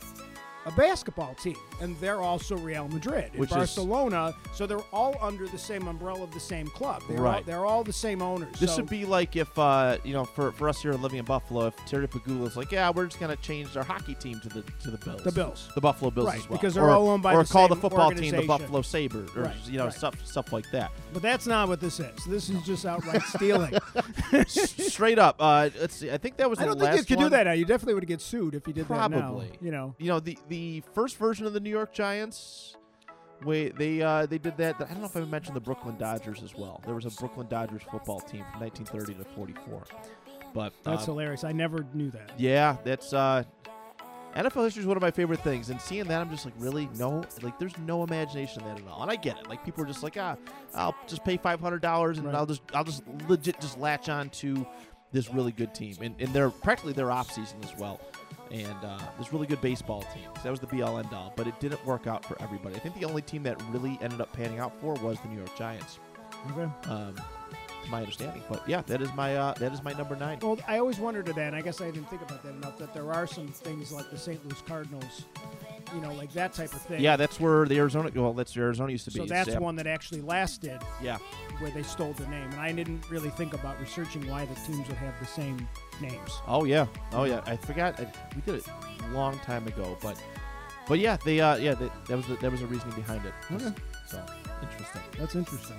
a 0.67 0.73
basketball 0.73 1.37
team, 1.37 1.55
and 1.81 1.97
they're 2.01 2.21
also 2.21 2.57
Real 2.57 2.89
Madrid, 2.89 3.31
and 3.33 3.41
Which 3.41 3.51
is- 3.51 3.57
Barcelona. 3.57 4.35
so 4.55 4.67
they're 4.67 4.79
all 4.93 5.17
under 5.21 5.47
the 5.49 5.59
same 5.59 5.87
umbrella 5.89 6.23
of 6.23 6.33
the 6.33 6.41
same 6.41 6.67
club. 6.69 7.03
They're 7.09 7.19
All, 7.19 7.25
Right. 7.25 7.47
they're 7.47 7.65
all 7.67 7.85
the 7.85 7.93
same 7.93 8.21
owners. 8.23 8.59
This 8.59 8.71
so, 8.73 8.79
would 8.79 8.91
be 8.91 9.05
like 9.05 9.37
if, 9.37 9.57
uh, 9.59 9.99
you 10.05 10.13
know, 10.13 10.25
for, 10.25 10.53
for 10.53 10.69
us 10.69 10.81
here 10.83 10.93
living 10.95 11.19
in 11.19 11.25
Buffalo, 11.25 11.67
if 11.67 11.77
Terry 11.87 12.07
Pegula's 12.09 12.57
like, 12.57 12.73
yeah, 12.73 12.91
we're 12.91 13.07
just 13.07 13.21
going 13.21 13.35
to 13.35 13.43
change 13.43 13.77
our 13.77 13.85
hockey 13.85 14.15
team 14.15 14.41
to 14.41 14.49
the 14.49 14.63
to 14.83 14.91
the 14.91 14.99
Bills. 14.99 15.23
The 15.23 15.33
Bills. 15.33 15.69
The 15.75 15.81
Buffalo 15.81 16.11
Bills 16.11 16.27
Right, 16.29 16.39
as 16.39 16.49
well. 16.49 16.59
because 16.59 16.75
they're 16.75 16.85
or, 16.85 16.91
all 16.91 17.09
owned 17.09 17.23
by. 17.23 17.35
Or 17.35 17.43
the 17.45 17.49
call 17.53 17.69
the 17.69 17.77
football 17.77 18.11
team 18.13 18.35
the. 18.35 18.43
Buffalo 18.47 18.83
Sabres, 18.83 19.31
or, 19.37 19.43
Right, 19.45 19.57
you 19.67 19.79
know, 19.79 19.85
right. 19.85 19.93
stuff 19.93 20.25
stuff 20.27 20.53
like 20.53 20.71
that. 20.73 20.91
but 21.13 21.23
that's 21.23 21.47
not 21.47 21.69
what 21.69 21.81
this 21.81 22.01
is. 22.01 22.25
This 22.27 22.49
is 22.51 22.63
just 22.65 22.85
outright 22.87 23.23
stealing. 23.35 23.75
Straight 24.47 25.19
up. 25.19 25.37
Uh, 25.39 25.71
let's 25.81 25.95
see. 25.97 26.11
I 26.11 26.19
think 26.19 26.37
that 26.39 26.49
was 26.49 26.59
I 26.59 26.67
don't 26.67 26.79
think 26.79 26.97
you 26.97 27.05
could 27.17 27.19
do 27.19 27.29
that 27.31 27.45
now. 27.45 27.53
You 27.53 27.65
definitely 27.65 27.95
would 27.95 28.07
get 28.07 28.21
sued 28.21 28.55
if 28.55 28.67
you 28.67 28.73
did 28.73 28.89
that 28.89 29.11
now. 29.11 29.19
Probably. 29.21 29.51
You 29.61 29.71
know. 29.71 29.95
You 29.99 30.09
know, 30.09 30.21
the 30.21 30.39
the 30.49 30.83
first 30.95 31.17
version 31.19 31.47
of 31.47 31.53
the 31.53 31.61
New 31.61 31.68
York 31.69 31.93
Giants, 31.93 32.77
wait, 33.45 33.77
they 33.77 34.03
uh, 34.03 34.27
they 34.27 34.39
did 34.39 34.57
that. 34.59 34.77
I 34.81 34.85
don't 34.85 35.01
know 35.01 35.07
if 35.07 35.17
I 35.17 35.21
mentioned 35.21 35.57
the 35.57 35.61
Brooklyn 35.61 35.97
Dodgers 35.97 36.43
as 36.43 36.55
well. 36.55 36.81
There 36.85 36.95
was 36.95 37.05
a 37.07 37.11
Brooklyn 37.11 37.47
Dodgers 37.49 37.83
football 37.91 38.21
team 38.21 38.45
from 38.53 38.61
1930 38.61 39.15
to 39.25 39.25
44. 39.35 39.85
But 40.55 40.73
That's 40.83 41.03
um, 41.03 41.15
hilarious. 41.15 41.45
I 41.45 41.53
never 41.53 41.85
knew 41.95 42.11
that. 42.13 42.33
yeah, 42.39 42.77
that's 42.83 43.13
uh, 43.13 43.45
NFL 44.35 44.65
history 44.65 44.81
is 44.83 44.87
one 44.87 44.97
of 44.97 45.03
my 45.03 45.11
favorite 45.11 45.41
things, 45.41 45.71
and 45.71 45.81
seeing 45.81 46.05
that, 46.05 46.21
I'm 46.21 46.31
just 46.31 46.45
like, 46.45 46.55
really, 46.59 46.89
no, 46.97 47.25
like, 47.43 47.59
there's 47.59 47.77
no 47.79 48.03
imagination 48.05 48.63
in 48.63 48.69
that 48.69 48.79
at 48.81 48.87
all, 48.89 49.03
and 49.03 49.11
I 49.11 49.17
get 49.17 49.39
it. 49.39 49.49
Like, 49.49 49.65
people 49.65 49.83
are 49.83 49.87
just 49.87 50.03
like, 50.03 50.17
ah, 50.19 50.37
I'll 50.75 50.95
just 51.07 51.25
pay 51.25 51.37
five 51.37 51.61
hundred 51.61 51.83
dollars, 51.83 52.19
and 52.19 52.27
Right. 52.27 52.35
I'll 52.37 52.47
just, 52.47 52.63
I'll 52.75 52.85
just 52.85 53.03
legit 53.29 53.61
just 53.61 53.79
latch 53.79 54.09
on 54.09 54.31
to 54.31 54.67
this 55.13 55.33
really 55.33 55.53
good 55.53 55.75
team, 55.75 55.97
and 56.03 56.15
and 56.19 56.33
they're 56.33 56.51
practically 56.51 56.93
their 56.93 57.11
off 57.11 57.33
season 57.33 57.59
as 57.65 57.75
well, 57.77 58.01
and 58.51 58.85
uh, 58.85 58.99
this 59.19 59.33
really 59.33 59.47
good 59.47 59.61
baseball 59.61 60.03
team. 60.15 60.29
So 60.37 60.43
that 60.45 60.51
was 60.51 60.61
the 60.61 60.67
be 60.67 60.83
all 60.83 60.99
end 60.99 61.13
all, 61.13 61.33
but 61.37 61.47
it 61.47 61.59
didn't 61.61 61.85
work 61.87 62.07
out 62.07 62.25
for 62.25 62.41
everybody. 62.43 62.75
I 62.77 62.79
think 62.79 62.95
the 62.99 63.05
only 63.05 63.23
team 63.23 63.43
that 63.45 63.61
really 63.71 63.99
ended 64.01 64.21
up 64.21 64.33
panning 64.33 64.59
out 64.59 64.79
for 64.81 64.95
was 64.95 65.19
the 65.21 65.29
New 65.29 65.39
York 65.39 65.57
Giants, 65.57 65.99
Okay. 66.51 66.71
um, 66.91 67.15
my 67.91 68.01
understanding. 68.01 68.43
But 68.49 68.69
yeah, 68.69 68.83
that 68.83 69.01
is 69.01 69.13
my 69.15 69.37
uh, 69.37 69.55
that 69.55 69.73
is 69.73 69.83
my 69.83 69.93
number 69.93 70.17
nine. 70.17 70.39
Well, 70.41 70.59
I 70.67 70.79
always 70.79 70.99
wondered 70.99 71.27
that, 71.27 71.39
and 71.39 71.57
I 71.57 71.63
guess 71.63 71.81
I 71.81 71.91
didn't 71.91 72.09
think 72.11 72.23
about 72.23 72.43
that 72.43 72.55
enough. 72.55 72.79
That 72.79 72.95
there 72.95 73.13
are 73.13 73.27
some 73.27 73.49
things 73.49 73.93
like 73.93 74.11
the 74.11 74.19
St. 74.19 74.45
Louis 74.45 74.61
Cardinals, 74.63 75.25
you 75.95 76.01
know, 76.01 76.13
like 76.13 76.33
that 76.33 76.53
type 76.53 76.73
of 76.73 76.83
thing. 76.83 77.01
Yeah, 77.01 77.17
that's 77.17 77.41
where 77.41 77.67
the 77.67 77.79
Arizona. 77.79 78.11
Well, 78.15 78.33
that's 78.33 78.55
where 78.57 78.67
Arizona 78.67 78.93
used 78.93 79.05
to 79.07 79.11
be. 79.11 79.21
So 79.21 79.27
that's 79.27 79.51
yeah. 79.51 79.59
one 79.59 79.77
that 79.77 79.87
actually 79.87 80.21
lasted, 80.21 80.81
Yeah. 81.03 81.19
where 81.59 81.71
they 81.71 81.83
stole 81.83 82.13
the 82.13 82.27
name, 82.27 82.51
and 82.51 82.61
I 82.61 82.73
didn't 82.73 83.09
really 83.11 83.31
think 83.31 83.55
about 83.55 83.81
researching 83.81 84.29
why 84.29 84.45
the 84.45 84.55
teams 84.55 84.87
would 84.89 84.99
have 84.99 85.19
the 85.21 85.27
same 85.27 85.69
names. 86.01 86.41
Oh 86.47 86.65
yeah. 86.65 86.87
Oh 87.13 87.25
yeah. 87.25 87.43
I 87.47 87.57
forgot. 87.57 87.99
I, 88.01 88.11
we 88.35 88.43
did 88.43 88.57
it 88.57 88.69
a 89.05 89.13
long 89.13 89.39
time 89.41 89.67
ago, 89.67 89.97
but 90.03 90.21
but 90.87 90.99
yeah, 90.99 91.17
they 91.25 91.41
uh 91.41 91.57
yeah 91.57 91.75
they, 91.75 91.91
that 92.09 92.17
was 92.17 92.27
the, 92.27 92.37
that 92.37 92.51
was 92.51 92.63
a 92.63 92.67
reasoning 92.67 92.95
behind 92.95 93.25
it. 93.25 93.35
Okay. 93.53 93.73
So 94.09 94.25
interesting. 94.63 95.03
That's 95.19 95.35
interesting. 95.35 95.77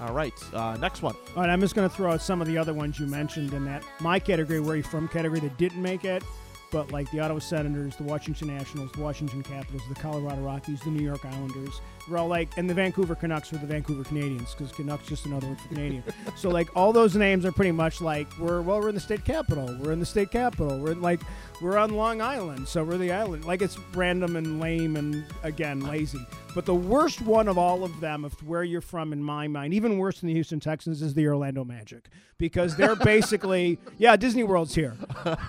All 0.00 0.12
right. 0.12 0.32
Uh, 0.54 0.76
next 0.76 1.02
one. 1.02 1.16
All 1.34 1.42
right, 1.42 1.50
I'm 1.50 1.60
just 1.60 1.74
going 1.74 1.88
to 1.88 1.94
throw 1.94 2.12
out 2.12 2.22
some 2.22 2.40
of 2.40 2.46
the 2.46 2.56
other 2.56 2.72
ones 2.72 3.00
you 3.00 3.06
mentioned 3.06 3.52
in 3.52 3.64
that 3.64 3.82
my 4.00 4.20
category, 4.20 4.60
where 4.60 4.76
you 4.76 4.84
from 4.84 5.08
category 5.08 5.40
that 5.40 5.58
didn't 5.58 5.82
make 5.82 6.04
it, 6.04 6.22
but 6.70 6.92
like 6.92 7.10
the 7.10 7.18
Ottawa 7.18 7.40
Senators, 7.40 7.96
the 7.96 8.04
Washington 8.04 8.48
Nationals, 8.48 8.92
the 8.92 9.00
Washington 9.00 9.42
Capitals, 9.42 9.82
the 9.88 9.96
Colorado 9.96 10.42
Rockies, 10.42 10.80
the 10.80 10.90
New 10.90 11.04
York 11.04 11.24
Islanders. 11.24 11.80
All 12.14 12.28
like, 12.28 12.48
and 12.56 12.68
the 12.68 12.74
Vancouver 12.74 13.14
Canucks 13.14 13.52
are 13.52 13.58
the 13.58 13.66
Vancouver 13.66 14.04
Canadians 14.04 14.54
because 14.54 14.72
Canucks 14.72 15.06
just 15.06 15.26
another 15.26 15.48
word 15.48 15.60
for 15.60 15.68
Canadian. 15.68 16.04
so 16.36 16.48
like 16.48 16.68
all 16.76 16.92
those 16.92 17.16
names 17.16 17.44
are 17.44 17.52
pretty 17.52 17.72
much 17.72 18.00
like 18.00 18.26
we're 18.38 18.62
well, 18.62 18.80
we're 18.80 18.88
in 18.88 18.94
the 18.94 19.00
state 19.00 19.24
capital, 19.24 19.76
we're 19.80 19.92
in 19.92 20.00
the 20.00 20.06
state 20.06 20.30
capital, 20.30 20.78
we're 20.78 20.94
like 20.94 21.20
we're 21.60 21.78
on 21.78 21.90
Long 21.90 22.20
Island, 22.20 22.68
so 22.68 22.84
we're 22.84 22.98
the 22.98 23.12
island. 23.12 23.44
Like 23.44 23.62
it's 23.62 23.78
random 23.94 24.36
and 24.36 24.60
lame 24.60 24.96
and 24.96 25.24
again 25.42 25.80
lazy. 25.80 26.24
But 26.56 26.64
the 26.64 26.74
worst 26.74 27.20
one 27.20 27.48
of 27.48 27.58
all 27.58 27.84
of 27.84 28.00
them, 28.00 28.24
of 28.24 28.32
where 28.46 28.64
you're 28.64 28.80
from, 28.80 29.12
in 29.12 29.22
my 29.22 29.46
mind, 29.46 29.74
even 29.74 29.98
worse 29.98 30.20
than 30.20 30.28
the 30.28 30.32
Houston 30.32 30.58
Texans, 30.58 31.02
is 31.02 31.12
the 31.12 31.26
Orlando 31.26 31.64
Magic 31.64 32.08
because 32.38 32.76
they're 32.76 32.96
basically, 32.96 33.78
yeah, 33.98 34.16
Disney 34.16 34.42
World's 34.42 34.74
here. 34.74 34.96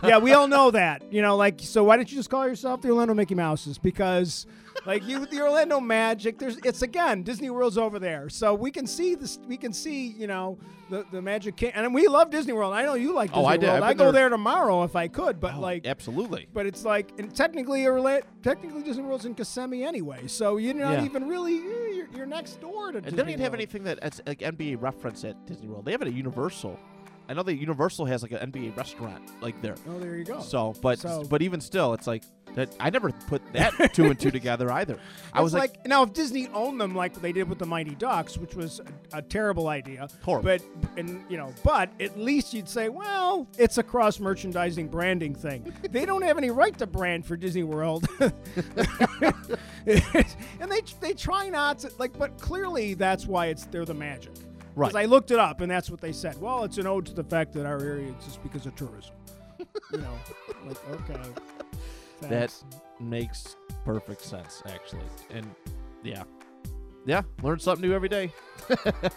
Yeah, 0.04 0.18
we 0.18 0.34
all 0.34 0.50
know 0.50 0.72
that. 0.72 1.02
You 1.12 1.22
know, 1.22 1.38
like, 1.38 1.62
so 1.62 1.86
why 1.86 1.96
don't 1.96 2.12
you 2.12 2.18
just 2.18 2.30
call 2.30 2.46
yourself 2.46 2.82
the 2.82 2.90
Orlando 2.90 3.14
Mickey 3.14 3.36
Mouses? 3.36 3.78
Because, 3.78 4.46
like, 4.86 5.05
you, 5.05 5.25
the 5.25 5.41
Orlando 5.41 5.79
Magic, 5.79 6.38
there's, 6.38 6.57
it's 6.63 6.81
again, 6.81 7.24
Disney 7.24 7.50
World's 7.50 7.77
over 7.77 8.00
there, 8.00 8.29
so 8.29 8.53
we 8.53 8.72
can 8.72 8.88
see 8.88 9.15
this, 9.15 9.39
we 9.48 9.57
can 9.57 9.74
see, 9.74 10.07
you 10.07 10.27
know, 10.27 10.57
the 10.89 11.05
the 11.12 11.22
Magic 11.22 11.57
King, 11.57 11.72
and 11.75 11.93
we 11.93 12.07
love 12.07 12.29
Disney 12.29 12.53
World. 12.53 12.74
I 12.74 12.84
know 12.84 12.93
you 12.93 13.13
like 13.13 13.31
Oh, 13.34 13.39
Disney 13.41 13.48
I 13.53 13.57
did. 13.57 13.67
World. 13.69 13.84
I've 13.84 13.89
I 13.89 13.93
go 13.93 14.12
there- 14.13 14.29
tomorrow 14.29 14.84
if 14.84 14.96
I 14.96 15.10
could, 15.10 15.39
but 15.41 15.57
like, 15.60 15.86
Absolutely. 15.86 16.48
but 16.53 16.65
it's 16.65 16.86
like, 16.86 17.12
and 17.17 17.36
technically, 17.36 17.86
Orla- 17.86 18.22
technically 18.41 18.84
Disney 18.84 19.03
World's 19.03 19.25
in 19.25 19.36
Kissimmee 19.36 19.84
anyway, 19.84 20.27
so 20.27 20.55
you're 20.55 20.74
not 20.74 21.00
Yeah. 21.00 21.03
even 21.05 21.27
really 21.27 21.57
eh, 21.57 21.93
you're, 21.96 22.07
you're 22.15 22.25
next 22.25 22.62
door 22.62 22.91
to. 22.93 23.00
And 23.00 23.05
Disney 23.05 23.17
they 23.17 23.22
don't 23.24 23.29
even 23.31 23.41
have 23.41 23.51
World. 23.51 23.60
anything 23.60 23.84
that 23.84 24.00
that's 24.01 24.22
like 24.25 24.39
NBA 24.39 24.81
reference 24.81 25.25
at 25.25 25.46
Disney 25.46 25.67
World. 25.67 25.84
They 25.84 25.91
have 25.91 26.01
it 26.01 26.07
at 26.07 26.13
Universal. 26.13 26.79
I 27.29 27.34
know 27.34 27.43
that 27.43 27.55
Universal 27.55 28.05
has 28.05 28.22
like 28.24 28.31
an 28.31 28.51
NBA 28.51 28.77
restaurant 28.77 29.29
like 29.41 29.62
there. 29.62 29.75
Oh, 29.89 30.00
there 30.00 30.15
you 30.15 30.24
go. 30.24 30.39
So, 30.39 30.74
but 30.81 31.00
So- 31.00 31.24
but 31.29 31.41
even 31.41 31.60
still, 31.62 31.93
it's 31.93 32.07
like 32.07 32.24
that. 32.55 32.74
I 32.79 32.89
never 32.89 33.12
put 33.12 33.41
that 33.54 33.93
two 33.93 34.06
and 34.06 34.17
two 34.17 34.32
together 34.32 34.71
either. 34.71 34.97
I 35.34 35.41
was 35.41 35.54
like, 35.54 35.86
now 35.86 36.04
if 36.04 36.13
Disney 36.13 36.47
owned 36.54 36.80
them 36.80 36.95
like 36.95 37.13
they 37.21 37.34
did 37.34 37.49
with 37.49 37.60
the 37.60 37.65
Mighty 37.65 37.95
Ducks, 37.95 38.38
which 38.38 38.56
was 38.56 38.80
a, 39.13 39.17
a 39.17 39.21
terrible 39.21 39.67
idea. 39.67 40.08
Horrible. 40.23 40.45
But 40.45 40.63
and 40.97 41.21
you 41.30 41.36
know, 41.38 41.54
but 41.63 41.89
at 41.99 42.17
least 42.17 42.54
you'd 42.54 42.69
say, 42.69 42.88
well, 42.88 43.45
it's 43.58 43.78
a 43.78 43.84
cross 43.84 44.19
merchandising 44.21 44.88
branding 44.88 45.36
thing. 45.36 45.73
they 45.91 46.06
don't 46.06 46.21
have 46.23 46.38
any 46.38 46.49
right 46.49 46.78
to 46.78 46.88
brand 46.88 47.25
for 47.25 47.36
Disney 47.36 47.63
World, 47.63 48.08
and 48.19 48.32
they 49.86 50.82
they 51.02 51.13
try 51.13 51.49
not 51.49 51.80
to 51.80 51.91
like. 51.99 52.17
But 52.17 52.39
clearly, 52.39 52.93
that's 52.93 53.25
why 53.28 53.47
it's 53.47 53.65
they're 53.65 53.86
the 53.86 53.93
magic. 53.93 54.32
Right. 54.78 54.90
Because 54.90 55.02
I 55.02 55.06
looked 55.06 55.32
it 55.32 55.40
up, 55.40 55.62
and 55.62 55.72
that's 55.72 55.90
what 55.90 56.02
they 56.02 56.12
said. 56.12 56.40
Well, 56.40 56.63
it's 56.63 56.78
an 56.78 56.86
ode 56.86 57.08
to 57.08 57.13
the 57.13 57.24
fact 57.24 57.52
that 57.54 57.66
our 57.66 57.80
area 57.82 58.12
exists 58.12 58.38
because 58.44 58.68
of 58.68 58.76
tourism. 58.76 59.16
you 59.92 59.98
know, 59.98 60.13
like 60.68 60.78
okay. 60.92 61.20
that 62.22 62.54
makes 63.00 63.56
perfect 63.84 64.22
sense 64.22 64.62
actually. 64.68 65.02
And 65.32 65.50
yeah, 66.04 66.26
yeah, 67.08 67.24
learn 67.42 67.58
something 67.58 67.90
new 67.90 67.96
every 67.96 68.10
day. 68.10 68.32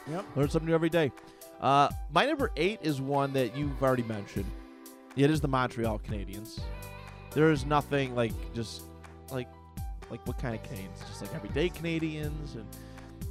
Yep. 0.09 0.25
Learn 0.35 0.49
something 0.49 0.66
new 0.66 0.75
every 0.75 0.88
day. 0.88 1.12
Uh, 1.61 1.90
my 2.11 2.25
number 2.25 2.51
eight 2.57 2.79
is 2.83 3.03
one 3.03 3.33
that 3.35 3.55
you've 3.55 3.83
already 3.83 4.03
mentioned. 4.05 4.51
It 5.16 5.31
is 5.31 5.42
the 5.42 5.49
Montreal 5.49 5.99
Canadiens. 5.99 6.61
There 7.33 7.51
is 7.51 7.66
nothing 7.66 8.14
like 8.14 8.33
just 8.55 8.85
like 9.31 9.49
like 10.11 10.27
what 10.27 10.38
kind 10.38 10.55
of 10.55 10.62
Canadians? 10.62 11.01
Just 11.01 11.20
like 11.20 11.35
everyday 11.35 11.68
Canadians, 11.68 12.55
and 12.55 12.64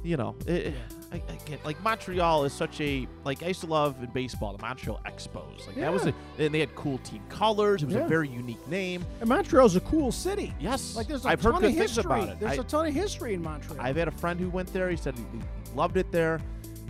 you 0.02 0.16
know, 0.16 0.34
it, 0.46 0.74
I, 1.12 1.16
I 1.16 1.36
can't 1.44 1.64
like 1.64 1.82
Montreal 1.82 2.44
is 2.44 2.52
such 2.52 2.80
a 2.80 3.06
like 3.24 3.42
I 3.42 3.48
used 3.48 3.60
to 3.62 3.66
love 3.66 3.96
in 4.02 4.10
baseball 4.10 4.56
the 4.56 4.62
Montreal 4.62 5.00
Expos. 5.06 5.66
Like 5.66 5.76
that 5.76 5.92
was 5.92 6.06
Yeah. 6.06 6.12
a, 6.38 6.44
and 6.44 6.54
they 6.54 6.60
had 6.60 6.74
cool 6.76 6.98
team 6.98 7.20
colors. 7.28 7.82
It 7.82 7.86
was 7.86 7.94
Yeah. 7.96 8.04
a 8.04 8.08
very 8.08 8.28
unique 8.28 8.66
name. 8.68 9.04
And 9.20 9.28
Montreal's 9.28 9.76
a 9.76 9.80
cool 9.80 10.12
city. 10.12 10.54
Yes, 10.60 10.94
Like 10.96 11.08
there's 11.08 11.24
a 11.24 11.28
I've 11.28 11.40
ton 11.42 11.52
heard 11.54 11.60
good 11.62 11.70
of 11.70 11.76
things 11.76 11.96
history. 11.96 12.04
about 12.20 12.28
it. 12.28 12.40
There's 12.40 12.58
I- 12.58 12.62
a 12.62 12.64
ton 12.64 12.86
of 12.86 12.94
history 12.94 13.34
in 13.34 13.42
Montreal. 13.42 13.80
I've 13.80 13.96
had 13.96 14.08
a 14.08 14.12
friend 14.12 14.38
who 14.38 14.48
went 14.50 14.72
there. 14.72 14.88
He 14.88 14.96
said 14.96 15.16
he 15.18 15.24
loved 15.74 15.96
it 15.96 16.10
there. 16.12 16.40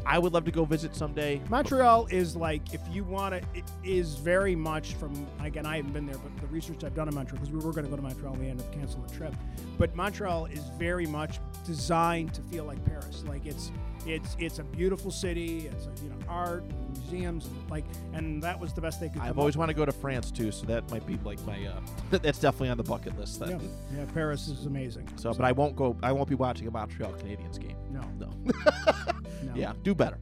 I 0.06 0.18
would 0.18 0.32
love 0.32 0.44
to 0.44 0.50
go 0.50 0.64
visit 0.64 0.94
someday. 0.94 1.40
Montreal 1.48 2.06
is 2.10 2.36
like 2.36 2.74
if 2.74 2.80
you 2.90 3.04
want 3.04 3.34
to, 3.34 3.58
it 3.58 3.64
is 3.84 4.14
very 4.14 4.54
much 4.54 4.94
from 4.94 5.26
again. 5.40 5.66
I 5.66 5.76
haven't 5.76 5.92
been 5.92 6.06
there, 6.06 6.18
but 6.18 6.36
the 6.40 6.46
research 6.48 6.84
I've 6.84 6.94
done 6.94 7.08
in 7.08 7.14
Montreal 7.14 7.40
because 7.40 7.52
we 7.52 7.64
were 7.64 7.72
going 7.72 7.84
to 7.84 7.90
go 7.90 7.96
to 7.96 8.02
Montreal, 8.02 8.34
we 8.34 8.48
ended 8.48 8.66
up 8.66 8.72
canceling 8.72 9.06
the 9.06 9.14
trip. 9.14 9.34
But 9.78 9.94
Montreal 9.94 10.46
is 10.46 10.64
very 10.78 11.06
much 11.06 11.38
designed 11.66 12.34
to 12.34 12.42
feel 12.42 12.64
like 12.64 12.84
Paris. 12.84 13.24
Like 13.26 13.46
it's 13.46 13.70
it's 14.06 14.36
it's 14.38 14.58
a 14.58 14.64
beautiful 14.64 15.10
city. 15.10 15.68
It's 15.68 15.88
you 16.02 16.08
know 16.10 16.16
art, 16.28 16.62
and 16.64 16.98
museums, 16.98 17.46
and 17.46 17.70
like, 17.70 17.84
and 18.12 18.42
that 18.42 18.58
was 18.58 18.72
the 18.72 18.80
best 18.80 19.00
they 19.00 19.08
could. 19.08 19.22
I've 19.22 19.38
always 19.38 19.56
wanted 19.56 19.72
to 19.74 19.76
go 19.78 19.84
to 19.84 19.92
France 19.92 20.30
too, 20.30 20.50
so 20.52 20.66
that 20.66 20.90
might 20.90 21.06
be 21.06 21.18
like 21.24 21.44
my. 21.46 21.66
Uh, 21.66 21.80
that's 22.10 22.38
definitely 22.38 22.70
on 22.70 22.76
the 22.76 22.82
bucket 22.84 23.18
list. 23.18 23.40
Then. 23.40 23.50
Yeah, 23.92 23.98
yeah, 24.00 24.04
Paris 24.12 24.48
is 24.48 24.66
amazing. 24.66 25.08
So, 25.16 25.32
but 25.34 25.44
I 25.44 25.52
won't 25.52 25.76
go. 25.76 25.96
I 26.02 26.12
won't 26.12 26.28
be 26.28 26.34
watching 26.34 26.66
a 26.66 26.70
Montreal 26.70 27.12
Canadiens 27.12 27.58
game. 27.60 27.76
no, 27.90 28.00
No. 28.18 28.30
no. 28.44 28.52
Yeah, 29.54 29.72
do 29.82 29.94
better. 29.94 30.18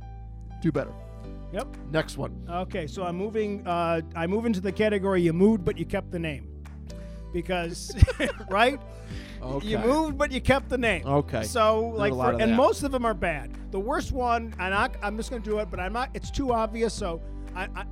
Do 0.62 0.72
better. 0.72 0.92
Yep. 1.52 1.76
Next 1.90 2.16
one. 2.18 2.46
Okay, 2.48 2.86
so 2.86 3.04
I'm 3.04 3.16
moving. 3.16 3.66
Uh, 3.66 4.00
I 4.14 4.26
move 4.26 4.46
into 4.46 4.60
the 4.60 4.72
category 4.72 5.22
you 5.22 5.32
moved, 5.32 5.64
but 5.64 5.76
you 5.78 5.84
kept 5.86 6.10
the 6.10 6.18
name, 6.18 6.48
because 7.32 7.94
right, 8.50 8.80
Okay. 9.42 9.66
you 9.68 9.78
moved, 9.78 10.18
but 10.18 10.32
you 10.32 10.40
kept 10.40 10.68
the 10.68 10.78
name. 10.78 11.06
Okay. 11.06 11.42
So 11.44 11.88
like, 11.90 12.12
for, 12.12 12.30
and 12.32 12.40
that. 12.40 12.56
most 12.56 12.82
of 12.82 12.90
them 12.92 13.04
are 13.04 13.14
bad. 13.14 13.50
The 13.70 13.78
worst 13.80 14.12
one, 14.12 14.54
and 14.58 14.74
I, 14.74 14.88
I'm 15.02 15.16
just 15.16 15.30
going 15.30 15.42
to 15.42 15.48
do 15.48 15.58
it, 15.58 15.70
but 15.70 15.78
I'm 15.80 15.92
not. 15.92 16.10
It's 16.14 16.30
too 16.30 16.52
obvious. 16.52 16.92
So 16.92 17.22
I, 17.54 17.64
I, 17.76 17.84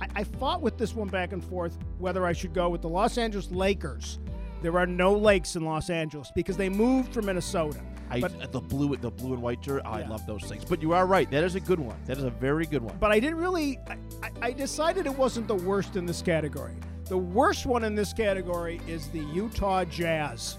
I, 0.00 0.08
I 0.16 0.24
fought 0.24 0.62
with 0.62 0.78
this 0.78 0.94
one 0.94 1.08
back 1.08 1.32
and 1.32 1.42
forth 1.44 1.76
whether 1.98 2.24
I 2.26 2.32
should 2.32 2.54
go 2.54 2.68
with 2.68 2.82
the 2.82 2.88
Los 2.88 3.18
Angeles 3.18 3.50
Lakers. 3.50 4.18
There 4.62 4.78
are 4.78 4.86
no 4.86 5.12
lakes 5.12 5.56
in 5.56 5.64
Los 5.64 5.90
Angeles 5.90 6.30
because 6.36 6.56
they 6.56 6.68
moved 6.68 7.12
from 7.12 7.26
Minnesota. 7.26 7.80
I, 8.10 8.20
but 8.20 8.52
the 8.52 8.60
blue, 8.60 8.94
the 8.96 9.10
blue 9.10 9.32
and 9.32 9.42
white 9.42 9.60
jersey. 9.62 9.82
I 9.84 10.00
Yeah. 10.00 10.08
love 10.10 10.24
those 10.26 10.44
things. 10.44 10.64
But 10.64 10.82
you 10.82 10.92
are 10.92 11.06
right. 11.06 11.28
That 11.30 11.42
is 11.42 11.54
a 11.56 11.60
good 11.60 11.80
one. 11.80 11.96
That 12.06 12.18
is 12.18 12.24
a 12.24 12.30
very 12.30 12.66
good 12.66 12.82
one. 12.82 12.96
but 13.00 13.10
I 13.10 13.18
didn't 13.18 13.38
really. 13.38 13.78
I, 13.88 13.96
I, 14.22 14.30
I 14.48 14.52
decided 14.52 15.06
it 15.06 15.16
wasn't 15.16 15.48
the 15.48 15.54
worst 15.56 15.96
in 15.96 16.06
this 16.06 16.22
category. 16.22 16.74
The 17.12 17.18
worst 17.18 17.66
one 17.66 17.84
in 17.84 17.94
this 17.94 18.14
category 18.14 18.80
is 18.88 19.08
the 19.08 19.20
Utah 19.34 19.84
Jazz. 19.84 20.56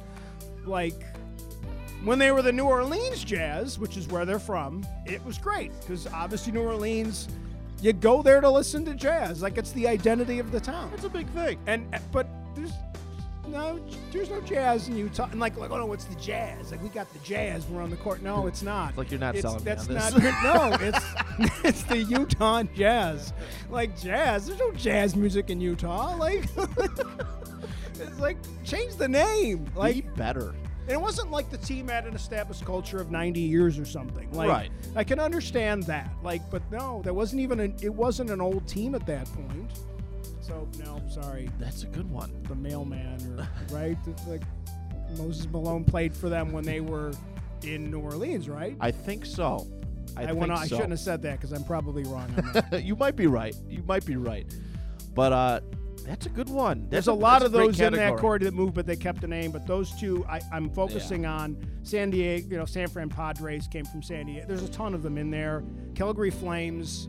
like 0.67 1.03
when 2.03 2.19
they 2.19 2.31
were 2.31 2.43
the 2.43 2.51
New 2.51 2.65
Orleans 2.65 3.23
Jazz, 3.23 3.79
which 3.79 3.97
is 3.97 4.07
where 4.07 4.23
they're 4.23 4.37
from, 4.37 4.85
it 5.07 5.25
was 5.25 5.39
great 5.39 5.71
because 5.79 6.05
obviously 6.05 6.53
New 6.53 6.61
Orleans, 6.61 7.27
you 7.81 7.91
go 7.91 8.21
there 8.21 8.39
to 8.39 8.47
listen 8.51 8.85
to 8.85 8.93
jazz, 8.93 9.41
like 9.41 9.57
it's 9.57 9.71
the 9.71 9.87
identity 9.87 10.37
of 10.37 10.51
the 10.51 10.59
town. 10.59 10.91
That's 10.91 11.05
a 11.05 11.09
big 11.09 11.27
thing. 11.29 11.57
And 11.65 11.87
but 12.11 12.27
there's 12.53 12.73
no 13.53 13.79
there's 14.11 14.29
no 14.29 14.41
jazz 14.41 14.89
in 14.89 14.97
Utah. 14.97 15.29
And 15.31 15.39
like 15.39 15.55
like 15.57 15.71
oh 15.71 15.77
no, 15.77 15.85
what's 15.85 16.03
the 16.05 16.15
jazz. 16.15 16.71
Like 16.71 16.83
we 16.83 16.89
got 16.89 17.11
the 17.13 17.19
jazz. 17.19 17.65
We're 17.67 17.81
on 17.81 17.89
the 17.89 17.95
court. 17.95 18.21
No, 18.21 18.47
it's 18.47 18.61
not. 18.61 18.89
It's 18.89 18.97
like 18.97 19.11
you're 19.11 19.19
not 19.19 19.35
It's- 19.35 19.43
selling 19.43 19.63
me 19.63 19.71
that's 19.71 19.87
on 19.87 19.93
not 19.95 20.13
this. 20.13 20.43
no. 20.43 20.77
It's 21.39 21.63
it's 21.63 21.83
the 21.83 21.97
Utah 21.99 22.63
Jazz. 22.63 23.31
Like 23.69 23.97
jazz. 23.99 24.47
There's 24.47 24.59
no 24.59 24.71
jazz 24.73 25.15
music 25.15 25.49
in 25.49 25.61
Utah. 25.61 26.15
Like 26.17 26.45
it's 27.99 28.19
like 28.19 28.37
change 28.63 28.95
the 28.95 29.07
name. 29.07 29.65
Like 29.75 29.95
Be 29.95 30.01
better. 30.17 30.49
and 30.81 30.91
it 30.91 30.99
wasn't 31.01 31.31
like 31.31 31.49
the 31.49 31.57
team 31.57 31.87
had 31.87 32.05
an 32.05 32.13
established 32.15 32.65
culture 32.65 32.97
of 32.99 33.11
90 33.11 33.39
years 33.39 33.79
or 33.79 33.85
something. 33.85 34.29
Like, 34.31 34.49
Right. 34.49 34.71
I 34.95 35.03
can 35.03 35.19
understand 35.19 35.83
that. 35.83 36.09
Like, 36.23 36.41
but 36.51 36.61
no, 36.71 37.01
that 37.03 37.13
wasn't 37.13 37.41
even 37.41 37.59
an. 37.59 37.75
It 37.81 37.93
wasn't 37.93 38.29
an 38.29 38.41
old 38.41 38.67
team 38.67 38.93
at 38.95 39.05
that 39.07 39.27
point. 39.33 39.71
So 40.43 40.67
no, 40.77 41.01
sorry, 41.09 41.49
That's 41.57 41.83
a 41.83 41.87
good 41.87 42.09
one. 42.11 42.31
the 42.49 42.55
mailman 42.55 43.39
or 43.39 43.47
right, 43.75 43.97
It's 44.05 44.27
like 44.27 44.41
Moses 45.17 45.47
Malone 45.49 45.85
played 45.85 46.15
for 46.15 46.27
them 46.27 46.51
when 46.51 46.65
they 46.65 46.81
were 46.81 47.13
in 47.63 47.89
New 47.89 48.01
Orleans, 48.01 48.49
right? 48.49 48.75
I 48.81 48.91
think 48.91 49.25
so. 49.25 49.67
I, 50.17 50.25
went 50.33 50.51
think 50.51 50.51
I 50.51 50.67
so. 50.67 50.75
shouldn't 50.75 50.91
have 50.91 50.99
said 50.99 51.21
that 51.21 51.39
because 51.39 51.53
I'm 51.53 51.63
probably 51.63 52.03
wrong 52.03 52.29
on 52.37 52.51
that. 52.53 52.83
you 52.85 52.95
might 52.97 53.15
be 53.15 53.27
right. 53.27 53.55
You 53.69 53.83
might 53.87 54.05
be 54.05 54.17
right. 54.17 54.45
But 55.15 55.31
uh, 55.33 55.59
that's 56.05 56.25
a 56.25 56.29
good 56.29 56.49
one. 56.49 56.87
There's 56.89 57.05
That's 57.05 57.07
a 57.07 57.13
lot 57.13 57.43
of 57.43 57.51
those 57.51 57.79
in 57.79 57.93
that 57.93 58.17
core 58.17 58.37
that 58.37 58.53
moved, 58.53 58.73
but 58.73 58.85
they 58.85 58.97
kept 58.97 59.21
the 59.21 59.27
name. 59.27 59.51
But 59.51 59.65
those 59.65 59.91
two, 59.99 60.25
I, 60.27 60.41
I'm 60.51 60.69
focusing 60.69 61.25
on 61.25 61.57
San 61.83 62.09
Diego. 62.09 62.47
You 62.49 62.57
know, 62.57 62.65
San 62.65 62.87
Fran 62.89 63.09
Padres 63.09 63.67
came 63.67 63.85
from 63.85 64.03
San 64.03 64.25
Diego. 64.25 64.45
There's 64.47 64.63
a 64.63 64.71
ton 64.71 64.93
of 64.93 65.03
them 65.03 65.17
in 65.17 65.31
there. 65.31 65.63
Calgary 65.95 66.31
Flames, 66.31 67.07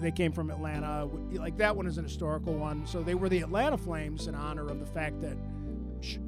they 0.00 0.10
came 0.10 0.32
from 0.32 0.50
Atlanta. 0.50 1.06
Like 1.32 1.56
that 1.58 1.74
one 1.76 1.86
is 1.86 1.98
an 1.98 2.04
historical 2.04 2.54
one. 2.54 2.86
So 2.86 3.02
they 3.02 3.14
were 3.14 3.28
the 3.28 3.40
Atlanta 3.40 3.78
Flames 3.78 4.26
in 4.26 4.34
honor 4.34 4.68
of 4.68 4.80
the 4.80 4.86
fact 4.86 5.20
that 5.22 5.36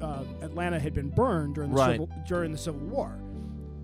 uh, 0.01 0.23
Atlanta 0.41 0.79
had 0.79 0.93
been 0.93 1.09
burned 1.09 1.55
during 1.55 1.71
the 1.71 1.75
Right. 1.77 1.91
civil, 1.93 2.09
during 2.27 2.51
the 2.51 2.57
Civil 2.57 2.81
War, 2.87 3.19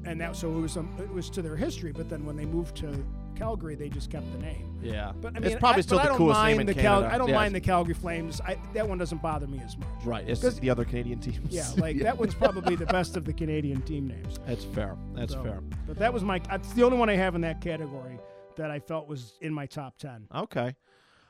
and 0.03 0.19
that 0.19 0.35
so 0.35 0.49
it 0.57 0.59
was 0.59 0.77
um, 0.77 0.89
it 0.99 1.09
was 1.11 1.29
to 1.31 1.41
their 1.41 1.55
history. 1.55 1.91
But 1.91 2.09
then 2.09 2.25
when 2.25 2.35
they 2.35 2.45
moved 2.45 2.75
to 2.77 3.05
Calgary, 3.35 3.75
they 3.75 3.89
just 3.89 4.09
kept 4.09 4.29
the 4.31 4.39
name. 4.39 4.79
Yeah. 4.81 5.11
But 5.21 5.35
I 5.35 5.39
mean, 5.39 5.51
it's 5.51 5.59
probably 5.59 5.79
I, 5.79 5.81
still 5.81 5.99
the 5.99 6.09
coolest 6.09 6.39
mind 6.39 6.57
name 6.57 6.61
in 6.61 6.67
the 6.67 6.73
Cal- 6.73 7.01
Canada. 7.01 7.13
I 7.15 7.17
don't 7.17 7.29
Yeah, 7.29 7.35
mind 7.35 7.53
the 7.55 7.59
Calgary 7.61 7.93
Flames. 7.93 8.39
I, 8.41 8.57
that 8.73 8.87
one 8.87 8.97
doesn't 8.97 9.21
bother 9.21 9.45
me 9.47 9.59
as 9.65 9.77
much. 9.77 9.87
Right. 10.05 10.23
It's 10.27 10.41
the 10.59 10.69
other 10.69 10.85
Canadian 10.85 11.19
teams. 11.19 11.51
Yeah, 11.51 11.67
like 11.77 11.99
that 11.99 12.17
one's 12.17 12.33
probably 12.35 12.75
the 12.75 12.85
best 12.85 13.17
of 13.17 13.25
the 13.25 13.33
Canadian 13.33 13.81
team 13.81 14.07
names. 14.07 14.39
That's 14.47 14.63
fair. 14.63 14.95
That's 15.13 15.33
So, 15.33 15.43
fair. 15.43 15.59
But 15.87 15.97
that 15.97 16.13
was 16.13 16.23
my. 16.23 16.39
That's 16.39 16.71
the 16.73 16.83
only 16.83 16.97
one 16.97 17.09
I 17.09 17.15
have 17.15 17.35
in 17.35 17.41
that 17.41 17.61
category 17.61 18.19
that 18.57 18.71
I 18.71 18.79
felt 18.79 19.07
was 19.07 19.33
in 19.41 19.53
my 19.53 19.65
top 19.65 19.97
ten. 19.97 20.27
Okay. 20.33 20.75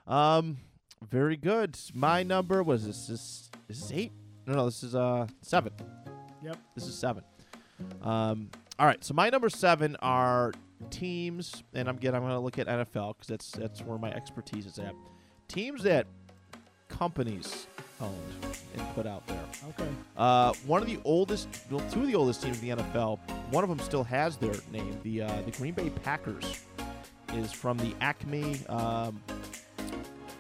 Um, 0.08 0.58
very 1.10 1.38
good. 1.38 1.78
My 1.94 2.24
number 2.24 2.64
was 2.64 2.86
this. 2.86 3.10
Is, 3.10 3.50
is 3.70 3.92
eight? 3.94 4.12
No, 4.46 4.54
no. 4.56 4.66
This 4.66 4.84
is 4.84 4.96
uh 4.96 5.28
seven. 5.42 5.74
Yep. 6.44 6.58
This 6.76 6.86
is 6.86 6.96
seven. 6.96 7.24
Um. 8.02 8.50
All 8.80 8.86
right. 8.86 9.04
So 9.04 9.14
my 9.14 9.30
number 9.30 9.50
seven 9.50 9.96
are 10.02 10.54
teams, 10.90 11.64
and 11.74 11.88
I'm 11.88 11.98
getting. 11.98 12.16
I'm 12.16 12.24
going 12.24 12.34
to 12.34 12.40
look 12.40 12.60
at 12.60 12.68
NFL 12.68 13.16
because 13.18 13.28
that's 13.28 13.52
that's 13.52 13.82
where 13.82 13.98
my 13.98 14.12
expertise 14.12 14.66
is 14.66 14.80
at. 14.80 14.94
Teams 15.48 15.84
that 15.84 16.08
companies 16.88 17.68
owned 18.02 18.14
and 18.76 18.96
put 18.96 19.08
out 19.08 19.26
there. 19.28 19.44
Okay. 19.70 19.90
Uh, 20.18 20.54
one 20.66 20.82
of 20.82 20.88
the 20.88 21.00
oldest, 21.06 21.48
well, 21.70 21.84
two 21.92 22.02
of 22.02 22.08
the 22.08 22.16
oldest 22.16 22.42
teams 22.44 22.62
in 22.62 22.78
the 22.78 22.84
NFL. 22.84 23.20
One 23.52 23.64
of 23.64 23.70
them 23.70 23.80
still 23.80 24.04
has 24.04 24.38
their 24.38 24.54
name. 24.72 24.98
The 25.04 25.24
uh, 25.24 25.42
the 25.46 25.52
Green 25.52 25.74
Bay 25.74 25.90
Packers 26.04 26.64
is 27.36 27.52
from 27.52 27.78
the 27.78 27.94
Acme 28.02 28.58
um, 28.68 29.22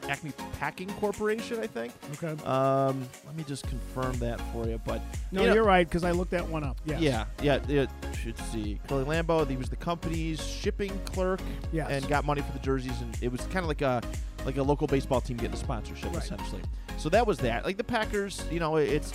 Acme 0.07 0.31
Packing 0.59 0.89
Corporation, 0.93 1.59
I 1.59 1.67
think. 1.67 1.91
Okay. 2.13 2.41
Um, 2.45 3.07
let 3.25 3.35
me 3.35 3.43
just 3.47 3.67
confirm 3.67 4.13
that 4.19 4.39
for 4.51 4.67
you. 4.67 4.79
But 4.85 5.01
No, 5.31 5.41
you 5.41 5.47
know- 5.47 5.53
you're 5.55 5.63
right 5.63 5.87
because 5.87 6.03
I 6.03 6.11
looked 6.11 6.31
that 6.31 6.47
one 6.47 6.63
up. 6.63 6.77
Yes. 6.85 7.01
yeah, 7.01 7.25
yeah. 7.41 7.59
It, 7.67 7.89
should 8.15 8.37
see. 8.51 8.79
Curly 8.87 9.03
Lambeau, 9.05 9.47
he 9.47 9.55
was 9.55 9.69
the 9.69 9.75
company's 9.75 10.43
shipping 10.43 10.91
clerk 11.05 11.41
Yes. 11.71 11.89
and 11.91 12.07
got 12.07 12.25
money 12.25 12.41
for 12.41 12.51
the 12.53 12.59
jerseys, 12.59 12.99
and 13.01 13.15
it 13.21 13.31
was 13.31 13.41
kind 13.41 13.57
of 13.59 13.67
like 13.67 13.81
a 13.81 14.01
like 14.45 14.57
a 14.57 14.63
local 14.63 14.85
baseball 14.87 15.21
team 15.21 15.37
getting 15.37 15.53
a 15.53 15.57
sponsorship 15.57 16.13
Right. 16.13 16.23
essentially. 16.23 16.61
So 16.97 17.09
that 17.09 17.25
was 17.25 17.37
that. 17.39 17.65
Like 17.65 17.77
the 17.77 17.83
Packers, 17.83 18.43
you 18.51 18.59
know, 18.59 18.75
it's. 18.77 19.13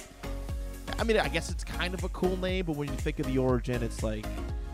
I 0.99 1.05
mean, 1.05 1.17
I 1.19 1.29
guess 1.29 1.51
it's 1.51 1.63
kind 1.65 1.95
of 1.95 2.03
a 2.05 2.09
cool 2.11 2.37
name, 2.37 2.67
but 2.67 2.77
when 2.77 2.89
you 2.89 2.95
think 2.97 3.21
of 3.21 3.27
the 3.27 3.39
origin, 3.39 3.83
it's 3.83 4.03
like 4.03 4.25
a 4.27 4.29
little 4.29 4.45
bit 4.45 4.70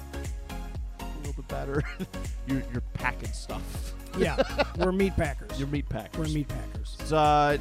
better. 1.49 1.83
you're 2.47 2.63
you're 2.73 2.83
packing 2.95 3.33
stuff. 3.33 3.95
yeah. 4.19 4.43
We're 4.79 4.93
meat 5.03 5.17
packers. 5.17 5.59
You're 5.59 5.69
meat 5.69 5.89
packers. 5.89 6.19
We're 6.19 6.35
meat 6.35 6.49
packers. 6.49 6.97
It's, 7.01 7.13
uh, 7.13 7.59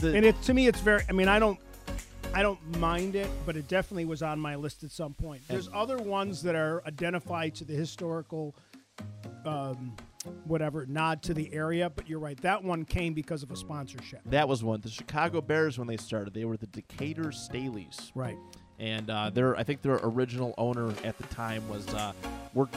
the, 0.00 0.14
And 0.16 0.24
it 0.24 0.40
to 0.42 0.54
me, 0.54 0.66
it's 0.66 0.80
very. 0.80 1.02
I 1.08 1.12
mean, 1.12 1.28
I 1.28 1.38
don't. 1.38 1.58
I 2.32 2.42
don't 2.42 2.78
mind 2.78 3.16
it, 3.16 3.28
but 3.44 3.56
it 3.56 3.66
definitely 3.66 4.04
was 4.04 4.22
on 4.22 4.38
my 4.38 4.54
list 4.54 4.84
at 4.84 4.92
some 4.92 5.14
point. 5.14 5.42
There's 5.48 5.68
other 5.74 5.98
ones 5.98 6.42
that 6.44 6.54
are 6.54 6.80
identified 6.86 7.56
to 7.56 7.64
the 7.64 7.72
historical, 7.74 8.54
um, 9.44 9.96
whatever 10.44 10.86
nod 10.86 11.22
to 11.24 11.34
the 11.34 11.52
area. 11.52 11.90
But 11.90 12.08
you're 12.08 12.20
right. 12.20 12.40
That 12.42 12.62
one 12.62 12.84
came 12.84 13.14
because 13.14 13.42
of 13.42 13.50
a 13.50 13.56
sponsorship. 13.56 14.20
that 14.26 14.48
was 14.48 14.62
one. 14.62 14.80
The 14.80 14.88
Chicago 14.90 15.40
Bears, 15.40 15.76
when 15.76 15.88
they 15.88 15.96
started, 15.96 16.32
they 16.32 16.44
were 16.44 16.56
the 16.56 16.68
Decatur 16.68 17.32
Staleys. 17.32 18.12
Right. 18.14 18.38
And 18.80 19.10
uh, 19.10 19.30
their 19.30 19.56
I 19.56 19.62
think 19.62 19.82
their 19.82 20.00
original 20.02 20.54
owner 20.58 20.92
at 21.04 21.16
the 21.18 21.24
time 21.34 21.68
was 21.68 21.86
uh, 21.94 22.12
worked 22.54 22.76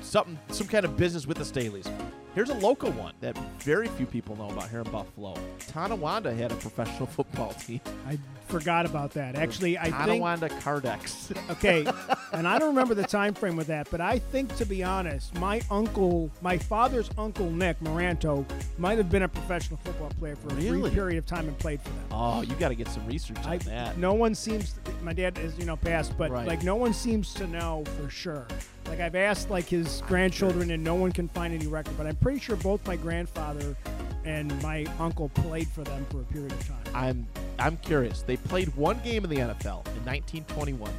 something 0.00 0.38
some 0.50 0.68
kind 0.68 0.84
of 0.84 0.96
business 0.96 1.26
with 1.26 1.36
the 1.36 1.44
Staleys. 1.44 1.90
Here's 2.34 2.48
a 2.48 2.54
local 2.54 2.90
one 2.92 3.12
that 3.20 3.36
very 3.60 3.88
few 3.88 4.06
people 4.06 4.36
know 4.36 4.48
about 4.48 4.70
here 4.70 4.80
in 4.80 4.90
Buffalo. 4.90 5.34
Tonawanda 5.68 6.34
had 6.34 6.50
a 6.50 6.54
professional 6.56 7.06
football 7.16 7.52
team. 7.52 7.80
I 8.08 8.18
forgot 8.48 8.86
about 8.86 9.10
that. 9.12 9.34
Actually, 9.34 9.76
I 9.76 9.84
think 9.84 9.96
Tonawanda 9.96 10.48
Kardex. 10.48 11.36
okay, 11.50 11.86
and 12.32 12.48
I 12.48 12.58
don't 12.58 12.68
remember 12.70 12.94
the 12.94 13.02
time 13.04 13.34
frame 13.34 13.54
with 13.54 13.66
that, 13.66 13.86
but 13.90 14.00
I 14.00 14.18
think 14.18 14.54
to 14.56 14.64
be 14.64 14.82
honest, 14.82 15.34
my 15.34 15.60
uncle, 15.70 16.30
my 16.40 16.56
father's 16.56 17.10
uncle 17.18 17.50
Nick 17.50 17.78
Moranto, 17.80 18.46
might 18.78 18.96
have 18.96 19.10
been 19.10 19.24
a 19.24 19.28
professional 19.28 19.78
football 19.84 20.10
player 20.18 20.34
for 20.36 20.48
a 20.48 20.54
Really? 20.54 20.80
brief 20.80 20.94
period 20.94 21.18
of 21.18 21.26
time 21.26 21.48
and 21.48 21.58
played 21.58 21.82
for 21.82 21.90
them. 21.90 22.04
oh, 22.12 22.40
you 22.40 22.54
got 22.54 22.70
to 22.70 22.74
get 22.74 22.88
some 22.88 23.06
research 23.06 23.38
on 23.40 23.46
I, 23.46 23.58
that. 23.58 23.98
no 23.98 24.14
one 24.14 24.34
seems. 24.34 24.74
My 25.02 25.12
dad 25.12 25.36
is 25.38 25.58
you 25.58 25.66
know 25.66 25.76
passed, 25.76 26.16
but 26.16 26.30
Right. 26.30 26.46
like 26.46 26.62
no 26.62 26.76
one 26.76 26.94
seems 26.94 27.34
to 27.34 27.46
know 27.46 27.84
for 28.00 28.08
sure. 28.08 28.46
Like 28.86 29.00
I've 29.00 29.14
asked 29.14 29.50
like 29.50 29.66
his 29.66 30.02
grandchildren, 30.06 30.70
and 30.70 30.82
no 30.82 30.94
one 30.94 31.12
can 31.12 31.28
find 31.28 31.54
any 31.54 31.66
record. 31.66 31.96
But 31.96 32.06
I'm 32.06 32.16
pretty 32.16 32.40
sure 32.40 32.56
both 32.56 32.86
my 32.86 32.96
grandfather 32.96 33.76
and 34.24 34.62
my 34.62 34.86
uncle 34.98 35.28
played 35.30 35.68
for 35.68 35.82
them 35.82 36.06
for 36.10 36.20
a 36.20 36.24
period 36.24 36.52
of 36.52 36.68
time. 36.68 36.94
I'm 36.94 37.26
I'm 37.58 37.76
curious. 37.78 38.22
They 38.22 38.36
played 38.36 38.74
one 38.76 39.00
game 39.04 39.24
in 39.24 39.30
the 39.30 39.36
NFL 39.36 39.86
in 39.96 40.04
1921. 40.04 40.92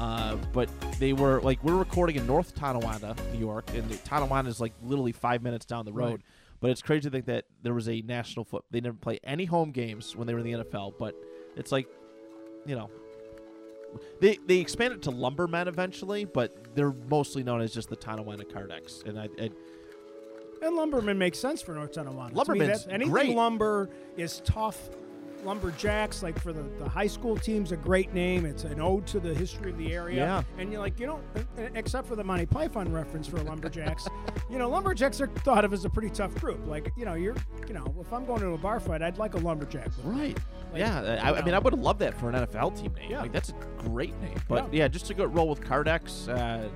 Uh, 0.00 0.36
but 0.52 0.68
they 0.98 1.12
were 1.12 1.40
like 1.42 1.62
we're 1.62 1.76
recording 1.76 2.16
in 2.16 2.26
North 2.26 2.54
Tonawanda, 2.54 3.14
New 3.32 3.38
York, 3.38 3.70
and 3.74 3.88
Tonawanda 4.04 4.50
is 4.50 4.60
like 4.60 4.72
literally 4.82 5.12
five 5.12 5.42
minutes 5.42 5.64
down 5.64 5.84
the 5.84 5.92
road. 5.92 6.10
Right. 6.10 6.20
But 6.60 6.70
it's 6.70 6.82
crazy 6.82 7.02
to 7.02 7.10
think 7.10 7.26
that 7.26 7.44
there 7.62 7.74
was 7.74 7.88
a 7.88 8.00
national 8.02 8.44
foot. 8.44 8.64
They 8.70 8.80
never 8.80 8.96
play 8.96 9.20
any 9.22 9.44
home 9.44 9.70
games 9.70 10.16
when 10.16 10.26
they 10.26 10.32
were 10.32 10.40
in 10.40 10.46
the 10.46 10.64
NFL. 10.64 10.94
But 10.98 11.14
it's 11.56 11.70
like, 11.70 11.86
you 12.64 12.74
know, 12.74 12.90
they 14.20 14.38
they 14.46 14.58
expanded 14.58 15.02
to 15.02 15.10
Lumbermen 15.10 15.66
eventually, 15.68 16.24
but 16.24 16.74
they're 16.74 16.94
mostly 17.08 17.42
known 17.42 17.60
as 17.60 17.72
just 17.72 17.88
the 17.88 17.96
Tonawanda 17.96 18.44
Kardex. 18.44 19.04
And 19.06 19.18
I, 19.18 19.28
I 19.40 19.50
And 20.62 20.76
lumberman 20.76 21.18
makes 21.18 21.38
sense 21.38 21.60
for 21.62 21.72
North 21.74 21.92
Tonawanda. 21.92 22.34
To 22.44 22.52
me, 22.52 22.60
Lumberman's 22.60 22.84
that- 22.84 22.92
anything 22.92 23.12
great. 23.12 23.34
lumber 23.36 23.90
is 24.16 24.40
tough. 24.44 24.88
Lumberjacks, 25.44 26.22
like 26.22 26.38
for 26.40 26.52
the, 26.52 26.62
the 26.78 26.88
high 26.88 27.06
school 27.06 27.36
teams, 27.36 27.72
a 27.72 27.76
great 27.76 28.12
name. 28.14 28.46
It's 28.46 28.64
an 28.64 28.80
ode 28.80 29.06
to 29.08 29.20
the 29.20 29.34
history 29.34 29.70
of 29.70 29.78
the 29.78 29.92
area. 29.92 30.16
Yeah. 30.16 30.42
And 30.58 30.72
you're 30.72 30.80
like, 30.80 30.98
you 30.98 31.06
know, 31.06 31.20
except 31.74 32.08
for 32.08 32.16
the 32.16 32.24
Monty 32.24 32.46
Python 32.46 32.90
reference 32.92 33.26
for 33.26 33.38
lumberjacks, 33.38 34.06
you 34.50 34.58
know, 34.58 34.68
lumberjacks 34.68 35.20
are 35.20 35.26
thought 35.26 35.64
of 35.64 35.72
as 35.72 35.84
a 35.84 35.90
pretty 35.90 36.10
tough 36.10 36.34
group. 36.36 36.66
Like, 36.66 36.92
you 36.96 37.04
know, 37.04 37.14
you're, 37.14 37.36
you 37.68 37.74
know, 37.74 37.94
if 38.00 38.12
I'm 38.12 38.24
going 38.24 38.40
to 38.40 38.48
a 38.50 38.58
bar 38.58 38.80
fight, 38.80 39.02
I'd 39.02 39.18
like 39.18 39.34
a 39.34 39.38
lumberjack. 39.38 39.88
Right. 40.02 40.38
Like, 40.72 40.80
yeah, 40.80 41.18
I, 41.22 41.32
I 41.34 41.42
mean. 41.44 41.54
I 41.54 41.58
would 41.58 41.72
have 41.72 41.82
loved 41.82 42.00
that 42.00 42.18
for 42.18 42.30
an 42.30 42.34
NFL 42.34 42.80
team 42.80 42.92
name. 42.94 43.10
Yeah. 43.10 43.20
Like 43.20 43.32
that's 43.32 43.50
a 43.50 43.54
great 43.88 44.18
name. 44.20 44.38
But 44.48 44.72
Yeah. 44.72 44.82
yeah, 44.84 44.88
just 44.88 45.06
to 45.06 45.14
go 45.14 45.24
roll 45.24 45.48
with 45.48 45.60
Kardex, 45.60 46.28
uh, 46.28 46.68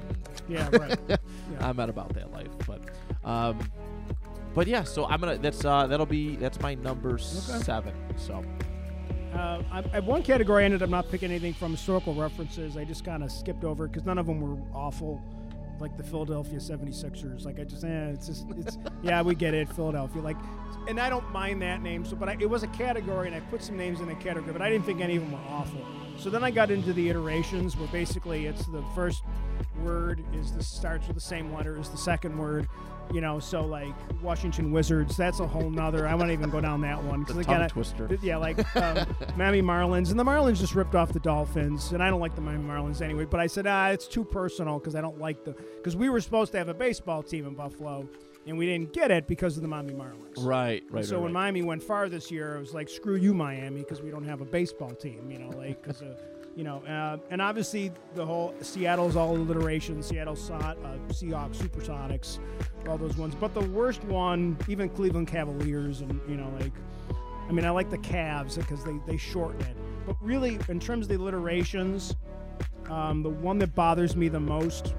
Yeah, 0.49 0.69
right. 0.73 0.99
Yeah. 1.09 1.17
I'm 1.61 1.77
not 1.77 1.89
about 1.91 2.13
that 2.15 2.33
life. 2.33 2.49
But, 2.67 2.81
um, 3.25 3.59
but 4.59 4.66
yeah. 4.66 4.83
So 4.83 5.07
I'm 5.07 5.21
gonna. 5.21 5.38
That's 5.38 5.64
uh, 5.64 5.87
that'll 5.87 6.05
be 6.05 6.35
that's 6.35 6.61
my 6.61 6.75
number 6.75 7.16
seven. 7.16 7.94
So 8.16 8.42
Uh, 9.33 9.62
I, 9.71 9.85
I, 9.92 10.01
one 10.01 10.25
category 10.25 10.64
I 10.64 10.64
ended 10.64 10.83
up 10.83 10.90
not 10.90 11.09
picking 11.12 11.31
anything 11.31 11.55
from 11.55 11.71
historical 11.71 12.12
references. 12.12 12.77
I 12.77 12.83
just 12.83 13.05
kind 13.05 13.23
of 13.23 13.31
skipped 13.31 13.62
over 13.62 13.87
because 13.87 14.05
none 14.05 14.18
of 14.18 14.27
them 14.27 14.40
were 14.40 14.61
awful. 14.75 15.23
like 15.79 15.97
the 15.97 16.03
Philadelphia 16.03 16.59
76ers. 16.59 17.44
Like 17.44 17.61
I 17.61 17.62
just, 17.62 17.85
eh, 17.85 18.09
it's 18.09 18.27
just, 18.27 18.47
it's 18.57 18.79
yeah, 19.05 19.23
we 19.23 19.37
get 19.37 19.55
it, 19.55 19.68
Philadelphia. 19.73 20.21
Like, 20.23 20.37
and 20.88 20.99
I 20.99 21.09
don't 21.09 21.31
mind 21.31 21.62
that 21.62 21.81
name. 21.81 22.05
So, 22.05 22.16
but 22.16 22.29
I, 22.29 22.37
it 22.40 22.51
was 22.51 22.64
a 22.64 22.68
category, 22.68 23.29
and 23.29 23.37
I 23.37 23.40
put 23.51 23.62
some 23.62 23.77
names 23.77 24.01
in 24.01 24.09
the 24.09 24.16
category, 24.16 24.53
but 24.53 24.61
I 24.61 24.71
didn't 24.71 24.87
think 24.87 25.01
any 25.01 25.18
of 25.18 25.23
them 25.23 25.31
were 25.31 25.49
awful. 25.51 25.87
So 26.19 26.31
then 26.31 26.43
I 26.43 26.51
got 26.51 26.71
into 26.71 26.93
the 26.93 27.09
iterations 27.09 27.77
where 27.77 27.89
basically 27.89 28.47
it's 28.47 28.67
the 28.67 28.83
first 28.95 29.23
word 29.83 30.25
is 30.35 30.53
the 30.53 30.63
starts 30.65 31.07
with 31.07 31.15
the 31.15 31.21
same 31.21 31.53
letter 31.55 31.79
as 31.79 31.89
the 31.91 31.97
second 31.97 32.37
word. 32.37 32.69
You 33.13 33.23
know, 33.23 33.39
so 33.39 33.65
like 33.65 33.95
Washington 34.21 34.71
Wizards, 34.71 35.17
that's 35.17 35.41
a 35.41 35.47
whole 35.47 35.71
nother. 35.71 36.07
I 36.07 36.15
won't 36.15 36.31
even 36.31 36.51
go 36.51 36.61
down 36.61 36.83
that 36.83 37.03
one 37.03 37.21
because 37.21 37.39
again, 37.39 37.63
I- 37.63 37.69
twister. 37.69 38.07
yeah, 38.21 38.37
like 38.37 38.59
um, 38.77 39.07
Miami 39.37 39.63
Marlins, 39.63 40.11
and 40.11 40.19
the 40.21 40.25
Marlins 40.25 40.59
just 40.59 40.75
ripped 40.75 40.95
off 40.95 41.15
the 41.15 41.21
Dolphins, 41.21 41.93
and 41.93 42.03
I 42.03 42.11
don't 42.11 42.21
like 42.21 42.35
the 42.35 42.43
Miami 42.43 42.69
Marlins 42.69 43.01
anyway. 43.01 43.25
But 43.25 43.41
I 43.41 43.47
said, 43.47 43.67
ah, 43.67 43.89
it's 43.89 44.07
too 44.07 44.25
personal 44.25 44.79
because 44.79 44.95
I 44.95 45.01
don't 45.01 45.19
like 45.19 45.43
the 45.45 45.53
because 45.77 45.97
we 45.97 46.11
were 46.11 46.21
supposed 46.21 46.53
to 46.53 46.59
have 46.59 46.69
a 46.69 46.75
baseball 46.75 47.23
team 47.23 47.47
in 47.47 47.55
Buffalo, 47.55 48.07
and 48.49 48.57
we 48.59 48.67
didn't 48.67 48.93
get 48.93 49.11
it 49.11 49.27
because 49.27 49.57
of 49.57 49.63
the 49.63 49.69
Miami 49.69 49.93
Marlins. 49.93 50.45
Right, 50.45 50.83
right. 50.91 51.05
So 51.05 51.17
right, 51.17 51.23
when 51.25 51.35
right. 51.35 51.43
Miami 51.45 51.63
went 51.63 51.83
far 51.83 52.09
this 52.09 52.31
year, 52.31 52.57
I 52.57 52.61
was 52.61 52.75
like, 52.75 52.89
screw 52.89 53.17
you, 53.17 53.35
Miami, 53.35 53.81
because 53.81 54.01
we 54.01 54.11
don't 54.11 54.25
have 54.25 54.41
a 54.41 54.45
baseball 54.45 54.95
team. 54.95 55.31
You 55.31 55.39
know, 55.39 55.51
like 55.57 55.83
because. 55.83 56.03
You 56.57 56.65
know, 56.65 56.79
uh, 56.89 57.19
and 57.31 57.41
obviously 57.41 57.93
the 58.17 58.27
whole 58.27 58.53
Seattle's 58.63 59.15
all 59.15 59.37
alliteration. 59.37 60.03
Seattle 60.03 60.35
so- 60.35 60.55
uh, 60.55 60.75
Seahawks, 61.11 61.55
Supersonics, 61.55 62.41
all 62.89 62.99
those 62.99 63.17
ones. 63.17 63.37
But 63.37 63.55
the 63.55 63.61
worst 63.61 64.03
one, 64.03 64.57
even 64.67 64.89
Cleveland 64.89 65.29
Cavaliers, 65.29 66.01
and 66.01 66.21
you 66.29 66.35
know, 66.35 66.53
like, 66.59 66.73
I 67.49 67.53
mean, 67.53 67.65
I 67.65 67.71
like 67.71 67.91
the 67.91 67.99
Cavs 67.99 68.57
because 68.57 68.83
they 68.83 68.99
they 69.07 69.17
shorten 69.17 69.61
it. 69.61 69.77
But 70.05 70.17
really, 70.21 70.59
in 70.69 70.81
terms 70.81 71.05
of 71.05 71.11
the 71.11 71.15
alliterations, 71.23 72.17
um, 72.91 73.23
the 73.23 73.31
one 73.31 73.61
that 73.61 73.77
bothers 73.77 74.17
me 74.17 74.27
the 74.27 74.41
most 74.41 74.95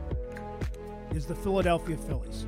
is 1.14 1.26
the 1.26 1.36
Philadelphia 1.36 1.98
Phillies. 1.98 2.46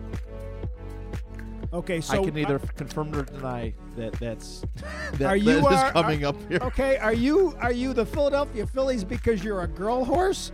Okay, 1.74 2.02
so 2.02 2.22
I 2.22 2.26
can 2.26 2.34
neither 2.34 2.60
confirm 2.60 3.12
nor 3.12 3.24
deny 3.24 3.74
that 3.96 4.12
that's 4.14 4.64
that, 5.14 5.28
Are 5.30 5.38
you, 5.38 5.62
that 5.62 5.72
is 5.72 5.80
uh, 5.80 5.92
coming 5.92 6.26
up 6.26 6.36
here. 6.50 6.60
Okay, 6.64 6.98
are 6.98 7.14
you 7.14 7.56
are 7.62 7.72
you 7.72 7.94
the 7.94 8.06
Philadelphia 8.06 8.68
Phillies 8.68 9.04
because 9.04 9.44
you're 9.44 9.62
a 9.62 9.68
girl 9.68 10.04
horse, 10.04 10.52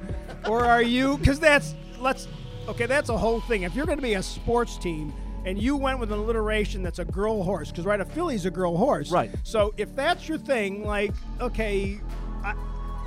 or 0.47 0.63
are 0.63 0.83
you 0.83 1.17
because 1.17 1.39
that's 1.39 1.73
let's 1.99 2.27
okay 2.67 2.85
that's 2.85 3.09
a 3.09 3.17
whole 3.17 3.41
thing. 3.41 3.63
If 3.63 3.73
you're 3.73 3.87
going 3.87 3.97
to 3.97 4.03
be 4.03 4.13
a 4.13 4.23
sports 4.23 4.77
team 4.77 5.11
and 5.45 5.59
you 5.59 5.75
went 5.75 5.99
with 5.99 6.11
an 6.11 6.19
alliteration 6.19 6.83
that's 6.83 6.99
a 6.99 7.05
girl 7.05 7.41
horse, 7.41 7.71
because 7.71 7.85
right, 7.85 7.99
a 7.99 8.05
filly's 8.05 8.45
a 8.45 8.51
girl 8.51 8.77
horse, 8.77 9.11
Right. 9.11 9.31
So 9.43 9.73
if 9.77 9.95
that's 9.95 10.27
your 10.29 10.37
thing, 10.37 10.85
like 10.85 11.13
okay, 11.41 11.99
I, 12.43 12.53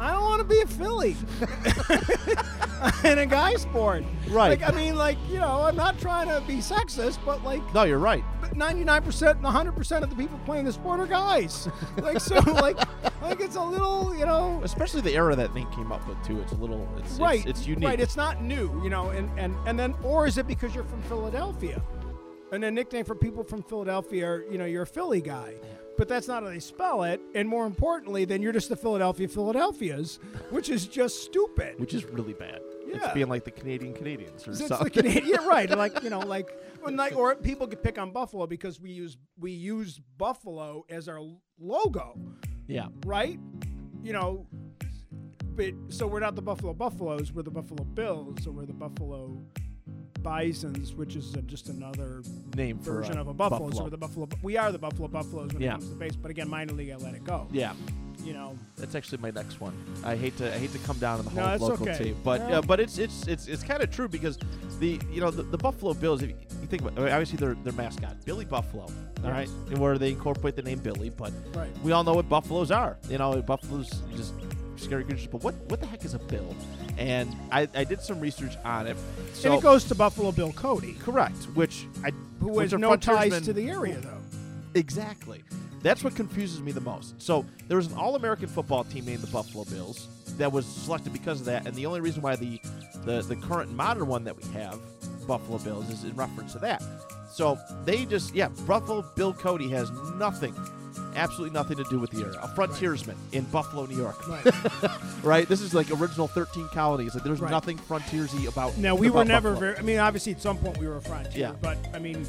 I 0.00 0.12
don't 0.12 0.22
want 0.22 0.40
to 0.40 0.48
be 0.48 0.60
a 0.62 0.66
Philly 0.66 1.14
in 3.04 3.18
a 3.18 3.26
guy 3.26 3.54
sport, 3.54 4.02
Right. 4.28 4.58
Like 4.58 4.62
I 4.66 4.74
mean, 4.74 4.96
like 4.96 5.18
you 5.28 5.38
know, 5.38 5.62
I'm 5.62 5.76
not 5.76 5.98
trying 6.00 6.28
to 6.28 6.40
be 6.46 6.56
sexist, 6.56 7.18
but 7.24 7.44
like 7.44 7.62
No, 7.74 7.82
you're 7.84 7.98
right. 7.98 8.24
but 8.40 8.54
99% 8.54 9.30
and 9.32 9.44
100% 9.44 10.02
of 10.02 10.08
the 10.10 10.16
people 10.16 10.40
playing 10.46 10.64
the 10.64 10.72
sport 10.72 11.00
are 11.00 11.06
guys. 11.06 11.68
like 11.98 12.18
so 12.20 12.36
like 12.52 12.78
like 13.20 13.40
it's 13.40 13.56
a 13.56 13.62
little, 13.62 14.16
you 14.16 14.24
know, 14.24 14.60
Especially 14.64 15.02
the 15.02 15.14
era 15.14 15.36
that 15.36 15.52
thing 15.52 15.68
came 15.72 15.92
up 15.92 16.06
with 16.08 16.22
too. 16.24 16.40
It's 16.40 16.52
a 16.52 16.56
little. 16.56 16.88
It's 16.98 17.18
right. 17.18 17.40
It's, 17.46 17.60
it's 17.60 17.66
unique. 17.66 17.88
Right, 17.88 18.00
it's 18.00 18.16
not 18.16 18.42
new, 18.42 18.82
you 18.82 18.88
know, 18.90 19.10
and 19.10 19.30
and 19.38 19.54
and 19.66 19.78
then 19.78 19.94
or 20.02 20.26
is 20.26 20.38
it 20.38 20.46
because 20.46 20.74
you're 20.74 20.84
from 20.84 21.02
Philadelphia? 21.02 21.82
And 22.52 22.64
a 22.64 22.70
nickname 22.70 23.04
for 23.04 23.14
people 23.14 23.44
from 23.44 23.62
Philadelphia 23.62 24.26
are, 24.26 24.44
you 24.50 24.58
know, 24.58 24.64
you're 24.64 24.82
a 24.82 24.86
Philly 24.86 25.20
guy. 25.20 25.54
But 26.00 26.08
that's 26.08 26.28
not 26.28 26.42
how 26.42 26.48
they 26.48 26.60
spell 26.60 27.02
it, 27.02 27.20
and 27.34 27.46
more 27.46 27.66
importantly, 27.66 28.24
then 28.24 28.40
you're 28.40 28.54
just 28.54 28.70
the 28.70 28.76
Philadelphia 28.76 29.28
Philadelphias, 29.28 30.18
which 30.48 30.70
is 30.70 30.86
just 30.86 31.22
stupid. 31.22 31.78
which 31.78 31.92
is 31.92 32.06
really 32.06 32.32
bad. 32.32 32.62
Yeah. 32.86 33.04
It's 33.04 33.12
being 33.12 33.28
like 33.28 33.44
the 33.44 33.50
Canadian 33.50 33.92
Canadians 33.92 34.48
or 34.48 34.52
It's 34.52 34.66
something. 34.66 34.86
the 34.86 34.90
Canadian, 34.90 35.44
right? 35.44 35.68
Like 35.76 36.02
you 36.02 36.08
know, 36.08 36.20
like 36.20 36.48
when 36.80 36.96
like 36.96 37.14
or 37.14 37.34
people 37.34 37.66
could 37.66 37.82
pick 37.82 37.98
on 37.98 38.12
Buffalo 38.12 38.46
because 38.46 38.80
we 38.80 38.92
use 38.92 39.18
we 39.38 39.52
use 39.52 40.00
Buffalo 40.16 40.86
as 40.88 41.06
our 41.06 41.20
logo, 41.58 42.18
yeah. 42.66 42.86
right? 43.04 43.38
You 44.02 44.14
know, 44.14 44.46
but 45.54 45.74
so 45.90 46.06
we're 46.06 46.20
not 46.20 46.34
the 46.34 46.40
Buffalo 46.40 46.72
Buffaloes, 46.72 47.30
we're 47.30 47.42
the 47.42 47.50
Buffalo 47.50 47.84
Bills, 47.84 48.46
or 48.46 48.52
we're 48.52 48.64
the 48.64 48.72
Buffalo 48.72 49.36
Bisons, 50.22 50.92
which 50.94 51.16
is 51.16 51.34
uh 51.34 51.40
just 51.42 51.68
another 51.68 52.22
Name 52.56 52.78
for 52.78 52.92
version 52.94 53.18
uh, 53.18 53.22
of 53.22 53.28
a 53.28 53.34
buffalo. 53.34 53.60
buffalo. 53.68 53.76
So 53.78 53.84
we're 53.84 53.90
the 53.90 53.96
Buffalo. 53.96 54.28
We 54.42 54.56
are 54.56 54.70
the 54.72 54.78
Buffalo 54.78 55.08
Buffaloes 55.08 55.52
when 55.52 55.62
Yeah. 55.62 55.70
it 55.70 55.72
comes 55.78 55.88
to 55.88 55.94
base. 55.96 56.16
But 56.16 56.30
again, 56.30 56.48
minor 56.48 56.72
league, 56.72 56.90
I 56.90 56.96
let 56.96 57.14
it 57.14 57.24
go. 57.24 57.46
yeah. 57.52 57.72
You 58.22 58.34
know, 58.34 58.54
That's 58.76 58.94
actually 58.94 59.16
my 59.18 59.30
next 59.30 59.62
one. 59.62 59.72
I 60.04 60.14
hate 60.14 60.36
to 60.36 60.54
I 60.54 60.58
hate 60.58 60.72
to 60.72 60.78
come 60.80 60.98
down 60.98 61.20
on 61.20 61.24
the 61.24 61.30
whole 61.30 61.42
that's 61.42 61.62
local 61.62 61.88
okay. 61.88 62.04
team, 62.04 62.16
but 62.22 62.40
Yeah. 62.42 62.58
uh, 62.58 62.62
but 62.62 62.78
it's 62.78 62.98
it's 62.98 63.26
it's 63.26 63.48
it's 63.48 63.62
kind 63.62 63.82
of 63.82 63.90
true 63.90 64.08
because 64.08 64.38
the 64.78 65.00
you 65.10 65.22
know 65.22 65.30
the, 65.30 65.42
the 65.42 65.56
Buffalo 65.56 65.94
Bills. 65.94 66.20
If 66.22 66.28
you, 66.28 66.36
you 66.60 66.66
think 66.66 66.82
about 66.82 66.98
I 66.98 67.04
mean, 67.04 67.12
obviously 67.12 67.38
their 67.38 67.54
their 67.64 67.72
mascot 67.72 68.22
Billy 68.26 68.44
Buffalo, 68.44 68.82
all 68.82 68.90
Yes. 69.24 69.32
right, 69.32 69.48
and 69.70 69.78
where 69.78 69.96
they 69.96 70.10
incorporate 70.10 70.54
the 70.54 70.60
name 70.62 70.80
Billy, 70.80 71.08
but 71.08 71.32
right? 71.54 71.70
we 71.82 71.92
all 71.92 72.04
know 72.04 72.12
what 72.12 72.28
buffaloes 72.28 72.70
are. 72.70 72.98
You 73.08 73.16
know, 73.16 73.40
buffaloes 73.40 74.02
just 74.14 74.34
scary 74.76 75.04
creatures. 75.04 75.26
But 75.26 75.42
what 75.42 75.54
what 75.70 75.80
the 75.80 75.86
heck 75.86 76.04
is 76.04 76.12
a 76.12 76.18
bill? 76.18 76.54
And 77.00 77.34
I, 77.50 77.66
I 77.74 77.84
did 77.84 78.02
some 78.02 78.20
research 78.20 78.56
on 78.62 78.86
it. 78.86 78.96
So 79.32 79.50
and 79.50 79.58
it 79.58 79.62
goes 79.62 79.84
to 79.84 79.94
Buffalo 79.94 80.32
Bill 80.32 80.52
Cody, 80.52 80.92
correct, 81.00 81.44
which 81.54 81.86
I 82.04 82.12
who 82.40 82.58
has 82.58 82.72
no 82.74 82.94
ties 82.94 83.40
to 83.40 83.52
the 83.52 83.68
area 83.70 83.96
though. 83.96 84.18
Exactly. 84.74 85.42
That's 85.82 86.04
what 86.04 86.14
confuses 86.14 86.60
me 86.60 86.72
the 86.72 86.80
most. 86.80 87.20
So 87.20 87.46
there 87.66 87.78
was 87.78 87.86
an 87.86 87.96
All-American 87.96 88.48
football 88.48 88.84
team 88.84 89.06
named 89.06 89.22
the 89.22 89.28
Buffalo 89.28 89.64
Bills 89.64 90.08
that 90.36 90.52
was 90.52 90.66
selected 90.66 91.14
because 91.14 91.40
of 91.40 91.46
that, 91.46 91.66
and 91.66 91.74
the 91.74 91.86
only 91.86 92.02
reason 92.02 92.20
why 92.22 92.36
the 92.36 92.60
the, 93.04 93.22
the 93.22 93.36
current 93.36 93.72
modern 93.72 94.06
one 94.06 94.24
that 94.24 94.36
we 94.36 94.44
have, 94.52 94.78
Buffalo 95.26 95.58
Bills, 95.58 95.88
is 95.88 96.04
in 96.04 96.14
reference 96.14 96.52
to 96.52 96.58
that. 96.58 96.82
So 97.30 97.58
they 97.84 98.04
just 98.04 98.34
yeah, 98.34 98.48
Buffalo 98.66 99.02
Bill 99.14 99.32
Cody 99.32 99.68
has 99.70 99.90
nothing, 100.16 100.54
absolutely 101.14 101.54
nothing 101.54 101.76
to 101.76 101.84
do 101.84 101.98
with 101.98 102.10
the 102.10 102.22
area. 102.22 102.38
A 102.42 102.48
frontiersman 102.48 103.16
in 103.32 103.44
Buffalo, 103.44 103.86
New 103.86 103.96
York, 103.96 104.26
Right. 104.28 104.54
right? 105.22 105.48
This 105.48 105.60
is 105.60 105.72
like 105.74 105.90
original 105.90 106.26
13 106.28 106.68
colonies. 106.68 107.14
Like 107.14 107.24
there's 107.24 107.40
Right. 107.40 107.50
nothing 107.50 107.78
frontiersy 107.78 108.46
about. 108.46 108.76
Now 108.78 108.94
we 108.94 109.10
were 109.10 109.24
never 109.24 109.50
Buffalo. 109.52 109.72
very. 109.72 109.78
I 109.78 109.82
mean, 109.82 109.98
obviously 109.98 110.32
at 110.32 110.42
some 110.42 110.58
point 110.58 110.78
we 110.78 110.86
were 110.88 110.96
a 110.96 111.02
frontier, 111.02 111.40
Yeah. 111.40 111.52
but 111.60 111.78
I 111.94 111.98
mean, 111.98 112.26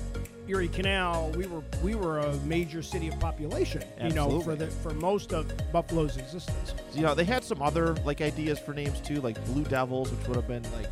Erie 0.47 0.67
Canal, 0.67 1.31
we 1.35 1.45
were 1.47 1.63
we 1.83 1.95
were 1.95 2.19
a 2.19 2.35
major 2.45 2.81
city 2.83 3.07
of 3.07 3.19
population. 3.19 3.83
You 4.01 4.09
know, 4.11 4.39
for 4.41 4.55
the 4.55 4.67
for 4.67 4.93
most 4.93 5.33
of 5.33 5.51
Buffalo's 5.71 6.17
existence. 6.17 6.73
you 6.93 7.01
know, 7.01 7.15
they 7.15 7.23
had 7.25 7.43
some 7.43 7.61
other 7.61 7.95
like 8.05 8.21
ideas 8.21 8.59
for 8.59 8.73
names 8.73 8.99
too, 9.01 9.21
like 9.21 9.43
Blue 9.45 9.63
Devils, 9.63 10.11
which 10.11 10.27
would 10.27 10.35
have 10.35 10.47
been 10.47 10.63
like 10.73 10.89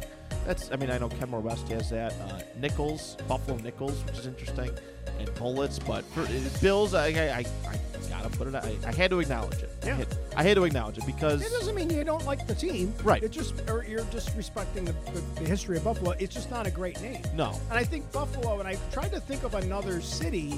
that's. 0.49 0.71
I 0.71 0.75
mean, 0.77 0.89
I 0.89 0.97
know 0.97 1.09
Kenmore 1.09 1.39
West 1.41 1.67
has 1.69 1.89
that. 1.91 2.13
Uh, 2.13 2.39
Nichols, 2.59 3.15
Buffalo 3.27 3.57
Nichols, 3.57 4.03
which 4.05 4.17
is 4.17 4.25
interesting, 4.27 4.71
and 5.19 5.33
Bullets. 5.35 5.77
But 5.79 6.03
for 6.05 6.21
uh, 6.21 6.27
Bills, 6.61 6.93
I, 6.93 7.07
I, 7.07 7.09
I, 7.11 7.45
I 7.69 8.09
gotta 8.09 8.29
put 8.29 8.47
it. 8.47 8.55
I, 8.55 8.75
I 8.87 8.91
had 8.91 9.11
to 9.11 9.19
acknowledge 9.19 9.61
it. 9.61 9.69
I 9.83 9.87
Yeah. 9.87 9.95
had, 9.95 10.07
I 10.35 10.43
had 10.43 10.55
to 10.55 10.63
acknowledge 10.63 10.97
it 10.97 11.05
because 11.05 11.41
It 11.45 11.51
doesn't 11.51 11.75
mean 11.75 11.89
you 11.91 12.03
don't 12.03 12.25
like 12.25 12.47
the 12.47 12.55
team, 12.55 12.93
Right. 13.03 13.21
It 13.23 13.29
just 13.31 13.53
or 13.69 13.85
you're 13.87 14.03
just 14.05 14.35
respecting 14.35 14.85
the, 14.85 14.93
the, 15.13 15.21
the 15.41 15.47
history 15.47 15.77
of 15.77 15.83
Buffalo. 15.83 16.11
It's 16.19 16.33
just 16.33 16.49
not 16.49 16.65
a 16.65 16.71
great 16.71 16.99
name. 17.01 17.21
no, 17.35 17.51
And 17.69 17.77
I 17.77 17.83
think 17.83 18.11
Buffalo, 18.11 18.59
and 18.59 18.67
I 18.67 18.77
tried 18.91 19.11
to 19.11 19.19
think 19.19 19.43
of 19.43 19.53
another 19.53 20.01
city 20.01 20.55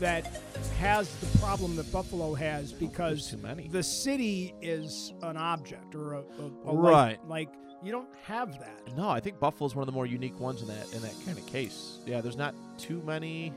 that 0.00 0.40
has 0.78 1.14
the 1.16 1.38
problem 1.38 1.76
that 1.76 1.90
Buffalo 1.92 2.34
has 2.34 2.72
because 2.72 3.30
too 3.30 3.36
many. 3.38 3.68
the 3.68 3.82
city 3.82 4.54
is 4.60 5.12
an 5.22 5.36
object 5.36 5.94
or 5.94 6.14
a, 6.14 6.18
a, 6.18 6.70
a 6.70 6.74
Right. 6.74 7.18
Like, 7.28 7.48
like 7.48 7.48
you 7.82 7.92
don't 7.92 8.08
have 8.24 8.58
that. 8.60 8.96
no, 8.96 9.08
I 9.08 9.20
think 9.20 9.38
Buffalo's 9.38 9.74
one 9.74 9.82
of 9.82 9.86
the 9.86 9.92
more 9.92 10.06
unique 10.06 10.38
ones 10.40 10.62
in 10.62 10.68
that 10.68 10.92
in 10.94 11.02
that 11.02 11.14
kind 11.24 11.36
of 11.38 11.46
case. 11.46 11.98
Yeah, 12.06 12.20
there's 12.20 12.36
not 12.36 12.54
too 12.78 13.02
many. 13.04 13.52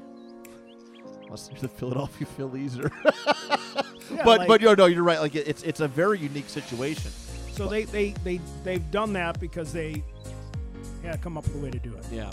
Unless 1.23 1.47
there's 1.49 1.61
the 1.61 1.67
Philadelphia 1.67 2.27
Phillies, 2.27 2.77
or 2.79 2.91
Yeah, 3.05 4.23
but 4.23 4.39
like- 4.39 4.47
but 4.47 4.61
you 4.61 4.67
know, 4.67 4.73
no, 4.75 4.85
you're 4.85 5.03
right. 5.03 5.19
Like 5.19 5.35
it's 5.35 5.63
it's 5.63 5.79
a 5.81 5.87
very 5.87 6.19
unique 6.19 6.49
situation. 6.49 7.11
so 7.51 7.67
they 7.67 7.83
they 7.85 8.11
they 8.23 8.39
they've 8.63 8.91
done 8.91 9.13
that 9.13 9.39
because 9.39 9.73
they 9.73 10.03
had 11.03 11.13
to 11.13 11.17
come 11.19 11.37
up 11.37 11.45
with 11.47 11.55
a 11.55 11.59
way 11.59 11.71
to 11.71 11.79
do 11.79 11.93
it. 11.95 12.05
Yeah. 12.11 12.29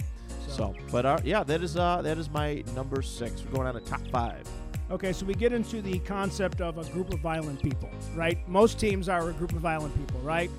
So, 0.54 0.72
but 0.92 1.04
our, 1.04 1.20
yeah, 1.24 1.42
that 1.42 1.62
is 1.62 1.76
uh 1.76 2.00
that 2.02 2.16
is 2.16 2.30
my 2.30 2.62
number 2.76 3.02
six. 3.02 3.42
We're 3.44 3.56
going 3.56 3.66
on 3.66 3.74
to 3.74 3.80
top 3.80 4.06
five. 4.12 4.48
Okay, 4.90 5.12
so 5.12 5.24
we 5.26 5.34
get 5.34 5.52
into 5.52 5.80
the 5.80 5.98
concept 6.00 6.60
of 6.60 6.76
a 6.76 6.84
group 6.92 7.12
of 7.12 7.18
violent 7.20 7.60
people, 7.60 7.90
right? 8.14 8.38
Most 8.46 8.78
teams 8.78 9.08
are 9.08 9.30
a 9.30 9.32
group 9.32 9.52
of 9.52 9.58
violent 9.58 9.96
people, 9.96 10.20
right? 10.20 10.50
you 10.50 10.56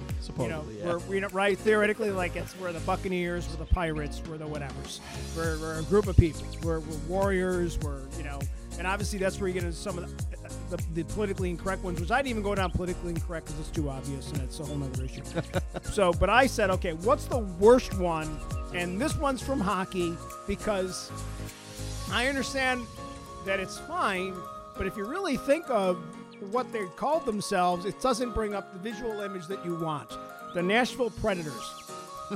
know, 0.50 0.64
Supposedly, 0.66 0.80
yeah. 0.80 0.86
we're, 0.86 0.98
we're 1.22 1.28
right 1.30 1.58
theoretically 1.58 2.10
like 2.10 2.36
it's 2.36 2.60
we're 2.60 2.74
the 2.74 2.80
Buccaneers, 2.82 3.48
we're 3.50 3.64
the 3.64 3.74
Pirates, 3.74 4.22
we're 4.28 4.38
the 4.38 4.48
whatevers. 4.48 5.00
We're, 5.38 5.60
we're 5.60 5.80
a 5.80 5.84
group 5.84 6.08
of 6.08 6.18
people. 6.18 6.42
We're, 6.64 6.80
we're 6.80 6.98
warriors. 7.08 7.78
We're 7.80 8.02
you 8.18 8.24
know, 8.24 8.40
and 8.80 8.88
obviously 8.88 9.20
that's 9.20 9.40
where 9.40 9.48
you 9.48 9.54
get 9.54 9.64
into 9.64 9.78
some 9.78 9.98
of 9.98 10.18
the, 10.18 10.35
the, 10.70 10.84
the 10.94 11.04
politically 11.04 11.50
incorrect 11.50 11.84
ones, 11.84 12.00
which 12.00 12.12
I 12.12 12.18
didn't 12.18 12.30
even 12.30 12.44
go 12.44 12.56
down 12.56 12.72
politically 12.72 13.12
incorrect 13.12 13.48
because 13.48 13.60
it's 13.60 13.70
too 13.70 13.90
obvious 13.90 14.32
and 14.32 14.42
it's 14.42 14.60
a 14.60 14.66
whole 14.66 14.82
other 14.84 15.04
issue. 15.04 15.22
so, 15.92 16.14
but 16.14 16.30
I 16.30 16.48
said, 16.48 16.70
okay, 16.72 16.94
what's 16.94 17.26
the 17.26 17.40
worst 17.40 17.98
one? 17.98 18.40
And 18.74 19.00
this 19.00 19.16
one's 19.16 19.42
from 19.42 19.60
hockey 19.60 20.16
because 20.48 21.12
I 22.12 22.28
understand 22.28 22.86
that 23.46 23.60
it's 23.60 23.78
fine, 23.78 24.36
but 24.78 24.88
if 24.88 24.98
you 24.98 25.06
really 25.06 25.38
think 25.38 25.70
of 25.70 25.98
what 26.52 26.72
they 26.74 26.86
called 26.96 27.26
themselves, 27.26 27.86
it 27.86 28.00
doesn't 28.02 28.32
bring 28.32 28.54
up 28.54 28.74
the 28.74 28.80
visual 28.80 29.22
image 29.22 29.48
that 29.48 29.64
you 29.66 29.76
want. 29.76 30.10
The 30.54 30.62
Nashville 30.62 31.10
Predators. 31.10 31.74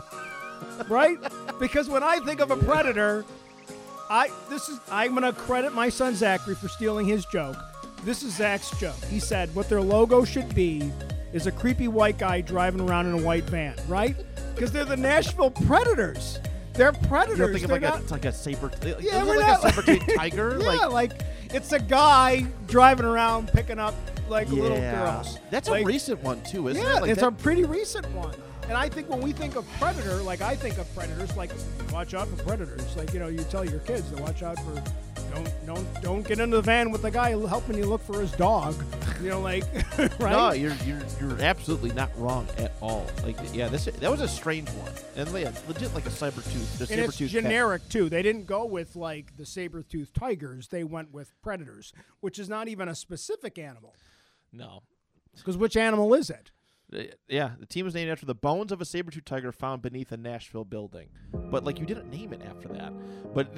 right? 0.90 1.18
Because 1.60 1.90
when 1.90 2.04
I 2.04 2.20
think 2.20 2.40
of 2.40 2.52
a 2.52 2.58
predator, 2.58 3.26
I 4.10 4.30
this 4.50 4.70
is 4.70 4.80
I'm 4.92 5.14
gonna 5.14 5.34
credit 5.34 5.74
my 5.74 5.90
son 5.90 6.16
Zachary 6.16 6.56
for 6.56 6.68
stealing 6.68 7.06
his 7.06 7.26
joke. 7.26 7.58
This 8.04 8.24
is 8.24 8.36
Zach's 8.36 8.72
joke. 8.80 8.96
He 9.10 9.20
said 9.20 9.54
what 9.56 9.70
their 9.70 9.82
logo 9.82 10.24
should 10.24 10.54
be 10.56 10.92
is 11.34 11.48
a 11.48 11.52
creepy 11.52 11.88
white 11.88 12.18
guy 12.18 12.42
driving 12.42 12.82
around 12.82 13.08
in 13.08 13.14
a 13.14 13.22
white 13.22 13.44
van, 13.44 13.76
right? 13.88 14.16
Because 14.56 14.72
they're 14.72 14.86
the 14.86 14.98
Nashville 14.98 15.52
Predators. 15.52 16.40
They're 16.74 16.94
predators. 16.94 17.38
You're 17.40 17.50
thinking 17.52 17.70
like, 17.70 17.82
not- 17.82 18.10
a, 18.10 18.12
like 18.12 18.26
a 18.26 18.32
saber. 18.32 18.72
yeah, 19.02 19.24
we're 19.24 19.38
like 19.38 19.48
not 19.62 19.64
a 19.66 19.70
saber-toothed 19.74 20.12
tiger. 20.16 20.58
yeah, 20.62 20.86
like, 20.86 20.92
like, 20.92 21.22
it's 21.54 21.72
a 21.74 21.80
guy 21.80 22.46
driving 22.68 23.06
around 23.06 23.50
picking 23.50 23.80
up 23.80 23.94
like 24.30 24.48
little 24.50 24.78
girls. 24.78 25.38
That's 25.50 25.68
Like, 25.70 25.84
a 25.84 25.86
recent 25.86 26.24
one 26.24 26.42
too, 26.44 26.68
isn't 26.70 26.82
yeah, 26.82 26.98
it? 26.98 27.02
Like 27.02 27.12
it's 27.12 27.20
that- 27.20 27.28
a 27.28 27.32
pretty 27.32 27.66
recent 27.66 28.10
one. 28.12 28.34
And 28.70 28.78
I 28.78 28.88
think 28.88 29.10
when 29.10 29.20
we 29.20 29.32
think 29.32 29.56
of 29.56 29.68
predator, 29.80 30.22
like 30.22 30.42
I 30.42 30.56
think 30.56 30.78
of 30.78 30.94
predators, 30.94 31.36
like 31.36 31.50
watch 31.92 32.14
out 32.14 32.28
for 32.28 32.44
predators. 32.44 32.96
Like 32.96 33.14
you 33.14 33.20
know, 33.20 33.28
you 33.28 33.40
tell 33.46 33.66
your 33.66 33.80
kids 33.80 34.12
to 34.12 34.22
watch 34.22 34.44
out 34.44 34.60
for 34.60 34.82
don't 35.34 35.66
don't 35.66 36.02
don't 36.02 36.28
get 36.28 36.40
into 36.40 36.58
the 36.58 36.62
van 36.62 36.92
with 36.92 37.02
the 37.02 37.10
guy 37.10 37.32
helping 37.32 37.78
you 37.78 37.86
look 37.86 38.04
for 38.04 38.22
his 38.22 38.32
dog. 38.34 38.76
You 39.24 39.30
know, 39.30 39.42
like 39.42 39.64
right? 40.20 40.32
No, 40.32 40.52
you're 40.52 40.76
you're 40.86 41.02
you're 41.20 41.42
absolutely 41.42 41.92
not 41.94 42.12
wrong 42.16 42.48
at 42.60 42.74
all. 42.80 43.08
Like 43.24 43.38
yeah, 43.54 43.70
this 43.70 43.86
that 43.86 44.12
was 44.12 44.22
a 44.22 44.28
strange 44.28 44.70
one, 44.70 44.92
and 45.16 45.28
yeah, 45.32 45.50
it's 45.50 45.68
legit 45.68 45.96
like 45.96 46.06
a 46.06 46.12
saber 46.12 46.42
tooth. 46.42 46.92
And 46.92 47.00
it's 47.00 47.18
generic 47.18 47.90
too. 47.90 48.08
They 48.08 48.22
didn't 48.22 48.46
go 48.46 48.66
with 48.66 48.96
like 48.96 49.36
the 49.36 49.48
saber 49.48 49.82
tooth 49.82 50.14
tigers. 50.14 50.68
They 50.68 50.84
went 50.84 51.12
with 51.12 51.34
predators, 51.42 51.92
which 52.20 52.38
is 52.38 52.48
not 52.48 52.68
even 52.68 52.88
a 52.88 52.94
specific 52.94 53.58
animal. 53.58 53.96
No. 54.54 54.84
Because 55.36 55.58
which 55.58 55.76
animal 55.76 56.14
is 56.14 56.30
it? 56.30 56.52
Yeah, 57.28 57.52
the 57.60 57.66
team 57.66 57.86
was 57.86 57.94
named 57.94 58.10
after 58.10 58.26
the 58.26 58.34
bones 58.36 58.72
of 58.72 58.82
a 58.82 58.86
saber-toothed 58.86 59.26
tiger 59.28 59.52
found 59.52 59.82
beneath 59.82 60.12
a 60.12 60.18
Nashville 60.18 60.66
building. 60.66 61.10
But 61.34 61.64
like 61.64 61.80
you 61.80 61.86
didn't 61.86 62.10
name 62.10 62.34
it 62.34 62.42
after 62.48 62.68
that. 62.70 62.94
But 63.34 63.54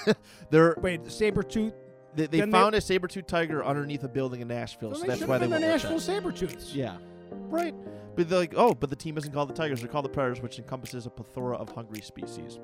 they're 0.50 0.74
Wait, 0.80 1.02
the 1.04 1.10
saber-tooth. 1.10 1.74
they, 2.14 2.26
they 2.26 2.38
then 2.38 2.50
they- 2.50 2.56
found 2.58 2.74
a 2.74 2.80
saber-toothed 2.80 3.28
tiger 3.28 3.64
underneath 3.64 4.04
a 4.04 4.08
building 4.08 4.40
in 4.40 4.48
Nashville, 4.48 4.90
Well, 4.90 5.00
so 5.00 5.06
that's 5.06 5.24
why 5.24 5.38
they 5.38 5.46
the 5.46 5.50
went 5.50 5.62
with 5.64 5.70
Nashville 5.70 6.00
saber-tooths. 6.00 6.74
Yeah, 6.74 6.96
right. 7.48 7.74
But 8.16 8.28
they're 8.28 8.38
like, 8.40 8.54
oh, 8.56 8.74
but 8.74 8.90
the 8.90 8.96
team 8.96 9.16
isn't 9.16 9.32
called 9.32 9.48
the 9.48 9.54
Tigers; 9.54 9.80
they're 9.80 9.88
called 9.88 10.04
the 10.04 10.08
Predators, 10.08 10.42
which 10.42 10.58
encompasses 10.58 11.06
a 11.06 11.10
plethora 11.10 11.56
of 11.56 11.68
hungry 11.70 12.00
species. 12.00 12.58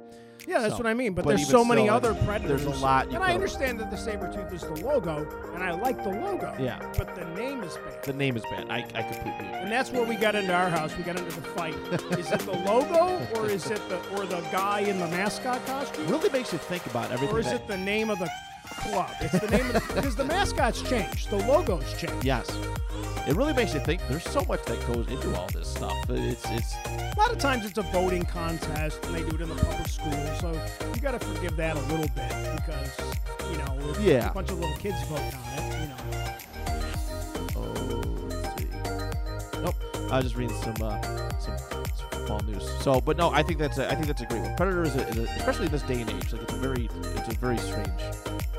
Yeah, 0.48 0.58
that's 0.58 0.72
So, 0.74 0.78
what 0.78 0.86
I 0.88 0.94
mean. 0.94 1.14
But, 1.14 1.24
but 1.24 1.36
there's 1.36 1.48
so 1.48 1.64
many 1.64 1.86
so, 1.86 1.94
other 1.94 2.12
predators. 2.26 2.64
there's 2.64 2.76
a 2.76 2.80
lot 2.82 3.08
you 3.08 3.14
and 3.14 3.22
I 3.24 3.32
understand 3.34 3.78
that 3.80 3.90
the 3.90 3.96
saber 3.96 4.30
tooth 4.32 4.52
is 4.52 4.62
the 4.62 4.84
logo, 4.84 5.26
and 5.54 5.62
I 5.62 5.70
like 5.70 6.02
the 6.02 6.10
logo. 6.10 6.54
Yeah, 6.58 6.80
But 6.98 7.14
the 7.14 7.24
name 7.40 7.62
is 7.62 7.76
bad. 7.76 8.02
the 8.02 8.12
name 8.12 8.36
is 8.36 8.42
bad. 8.50 8.68
I, 8.68 8.78
I 8.94 9.02
completely 9.04 9.30
agree. 9.46 9.58
and 9.60 9.70
that's 9.70 9.90
where 9.92 10.02
we 10.04 10.16
got 10.16 10.34
into 10.34 10.52
our 10.52 10.68
house. 10.68 10.96
We 10.98 11.04
got 11.04 11.18
into 11.18 11.40
the 11.40 11.46
fight. 11.48 11.74
is 12.18 12.32
it 12.32 12.40
the 12.40 12.52
logo, 12.52 13.24
or 13.36 13.48
is 13.48 13.70
it 13.70 13.80
the 13.88 13.98
or 14.16 14.26
the 14.26 14.40
guy 14.50 14.80
in 14.80 14.98
the 14.98 15.06
mascot 15.06 15.64
costume, 15.66 16.08
really 16.08 16.30
makes 16.30 16.52
you 16.52 16.58
think 16.58 16.84
about 16.86 17.12
everything. 17.12 17.34
or 17.34 17.38
is 17.38 17.46
that- 17.46 17.60
it 17.62 17.68
the 17.68 17.76
name 17.78 18.10
of 18.10 18.18
the 18.18 18.28
club? 18.68 19.10
It's 19.20 19.38
the 19.38 19.48
name 19.48 19.66
of 19.66 19.72
the, 19.74 19.80
because 19.94 20.16
the 20.16 20.24
mascot's 20.24 20.82
change, 20.82 21.26
the 21.28 21.38
logo's 21.38 21.84
change. 21.98 22.24
Yes. 22.24 22.48
It 23.26 23.36
really 23.36 23.54
makes 23.54 23.72
you 23.72 23.80
think. 23.80 24.02
There's 24.08 24.22
so 24.24 24.42
much 24.44 24.62
that 24.66 24.86
goes 24.86 25.08
into 25.08 25.34
all 25.34 25.46
this 25.48 25.68
stuff. 25.68 25.94
It's 26.10 26.44
it's 26.50 26.74
A 26.84 27.14
lot 27.16 27.30
of 27.32 27.38
times 27.38 27.64
it's 27.64 27.78
a 27.78 27.82
voting 27.82 28.22
contest, 28.24 29.02
and 29.04 29.14
they 29.14 29.22
do 29.22 29.34
it 29.36 29.40
in 29.40 29.48
the 29.48 29.54
public 29.54 29.88
schools. 29.88 30.40
So 30.40 30.52
you 30.94 31.00
got 31.00 31.18
to 31.18 31.26
forgive 31.26 31.56
that 31.56 31.76
a 31.76 31.80
little 31.80 32.08
bit 32.14 32.56
because 32.56 32.90
you 33.50 33.56
know 33.56 33.90
if 33.90 34.00
Yeah. 34.00 34.30
a 34.30 34.34
bunch 34.34 34.50
of 34.50 34.58
little 34.58 34.76
kids 34.76 34.96
voting 35.08 35.24
on 35.24 35.58
it. 35.58 35.80
You 35.80 35.88
know. 35.88 36.34
oh 37.56 38.02
let's 38.28 38.62
see. 38.62 39.60
Nope. 39.62 39.74
I 40.12 40.16
was 40.16 40.24
just 40.24 40.36
reading 40.36 40.56
some 40.62 40.74
uh, 40.82 41.00
some, 41.38 41.56
football 42.10 42.40
news. 42.40 42.68
So, 42.82 43.00
but 43.00 43.16
no, 43.16 43.30
I 43.30 43.42
think 43.42 43.58
that's 43.58 43.78
a, 43.78 43.90
I 43.90 43.94
think 43.94 44.06
that's 44.06 44.20
a 44.20 44.26
great 44.26 44.42
one. 44.42 44.54
Predator 44.56 44.82
is, 44.82 44.96
a, 44.96 45.08
is 45.08 45.18
a, 45.18 45.22
especially 45.38 45.66
in 45.66 45.72
this 45.72 45.82
day 45.82 46.00
and 46.02 46.10
age. 46.10 46.30
Like 46.30 46.42
it's 46.42 46.52
a 46.52 46.56
very 46.56 46.90
it's 47.16 47.28
a 47.28 47.38
very 47.38 47.56
strange 47.56 47.88
name 47.88 47.96
choice. 47.98 48.42
Yeah, 48.52 48.53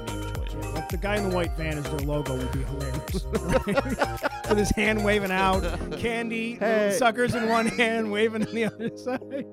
like 0.75 0.89
the 0.89 0.97
guy 0.97 1.15
in 1.17 1.29
the 1.29 1.35
white 1.35 1.55
van 1.57 1.77
as 1.77 1.83
their 1.85 1.99
logo 1.99 2.35
would 2.37 2.51
be 2.51 2.63
hilarious. 2.63 3.25
With 4.49 4.57
his 4.57 4.69
hand 4.71 5.03
waving 5.03 5.31
out, 5.31 5.63
candy, 5.97 6.55
Hey. 6.55 6.95
suckers 6.97 7.33
in 7.35 7.49
one 7.49 7.65
hand, 7.67 8.11
waving 8.11 8.45
on 8.47 8.53
the 8.53 8.65
other 8.65 8.95
side. 8.95 9.45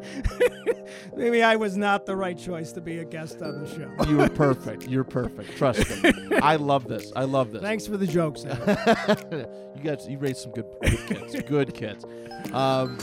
Maybe 1.16 1.42
I 1.42 1.56
was 1.56 1.76
not 1.76 2.06
the 2.06 2.14
right 2.16 2.38
choice 2.38 2.70
to 2.72 2.80
be 2.80 2.98
a 2.98 3.04
guest 3.04 3.42
on 3.42 3.64
the 3.64 3.68
show. 3.68 4.08
You 4.10 4.18
were 4.18 4.28
perfect. 4.46 4.86
You're 4.88 5.04
perfect. 5.04 5.56
Trust 5.56 6.02
me. 6.02 6.12
I 6.40 6.56
love 6.56 6.86
this. 6.88 7.12
I 7.16 7.24
love 7.24 7.50
this. 7.52 7.62
Thanks 7.62 7.86
for 7.86 7.96
the 7.96 8.06
jokes. 8.06 8.44
You 8.44 9.82
guys, 9.82 10.06
you 10.08 10.18
raised 10.18 10.38
some 10.38 10.52
good, 10.52 10.66
good 10.82 11.06
kids. 11.06 11.42
Good 11.48 11.74
kids. 11.74 12.04
Um, 12.52 12.96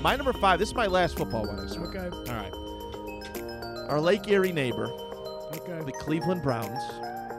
my 0.00 0.14
number 0.16 0.32
five. 0.34 0.58
This 0.58 0.68
is 0.68 0.74
my 0.74 0.86
last 0.86 1.16
football 1.16 1.46
one. 1.46 1.58
I 1.58 1.66
swear. 1.66 1.88
Okay, 1.88 2.16
All 2.30 2.36
right. 2.36 3.88
Our 3.90 4.00
Lake 4.00 4.28
Erie 4.28 4.52
neighbor, 4.52 4.86
okay. 5.60 5.84
the 5.84 5.92
Cleveland 5.92 6.42
Browns. 6.42 6.78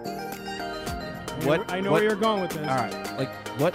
I 0.05 1.45
what- 1.45 1.71
I 1.71 1.79
know 1.81 1.91
what- 1.91 2.01
where 2.01 2.03
you're 2.09 2.15
going 2.19 2.41
with 2.41 2.51
this. 2.51 2.67
All 2.67 2.75
right. 2.75 3.17
Like 3.17 3.29
what? 3.59 3.73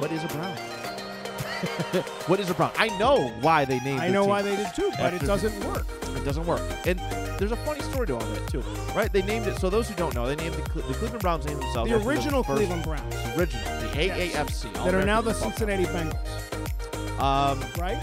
What 0.00 0.10
is 0.10 0.24
a 0.24 0.28
Brown? 0.28 0.56
what 2.26 2.40
is 2.40 2.50
a 2.50 2.54
Brown? 2.54 2.72
I 2.76 2.88
know 2.98 3.28
why 3.40 3.64
they 3.64 3.78
named. 3.80 4.00
I 4.00 4.08
know 4.10 4.24
why 4.24 4.42
they 4.42 4.56
did 4.56 4.68
too, 4.74 4.90
but 4.98 5.14
it 5.14 5.22
doesn't 5.22 5.64
work. 5.66 5.86
It 6.16 6.24
doesn't 6.24 6.46
work. 6.46 6.60
And 6.86 6.98
there's 7.38 7.52
a 7.52 7.56
funny 7.56 7.80
story 7.82 8.06
to 8.08 8.14
all 8.14 8.20
that 8.20 8.48
too, 8.48 8.60
right? 8.94 9.12
They 9.12 9.22
named 9.22 9.46
it. 9.46 9.58
So 9.58 9.70
those 9.70 9.88
who 9.88 9.94
don't 9.94 10.14
know, 10.14 10.26
they 10.26 10.36
named 10.36 10.54
the, 10.54 10.62
Cle- 10.62 10.82
the 10.82 10.94
Cleveland 10.94 11.22
Browns 11.22 11.46
named 11.46 11.60
themselves 11.62 11.90
The 11.90 11.96
original 12.06 12.42
first- 12.42 12.58
Cleveland 12.58 12.82
Browns 12.84 13.14
original, 13.36 13.64
the 13.80 13.88
AAFC, 13.88 14.72
that 14.84 14.94
are 14.94 15.04
now 15.04 15.20
the 15.20 15.32
Cincinnati 15.34 15.84
Bengals, 15.84 17.20
Um, 17.20 17.60
right? 17.80 18.00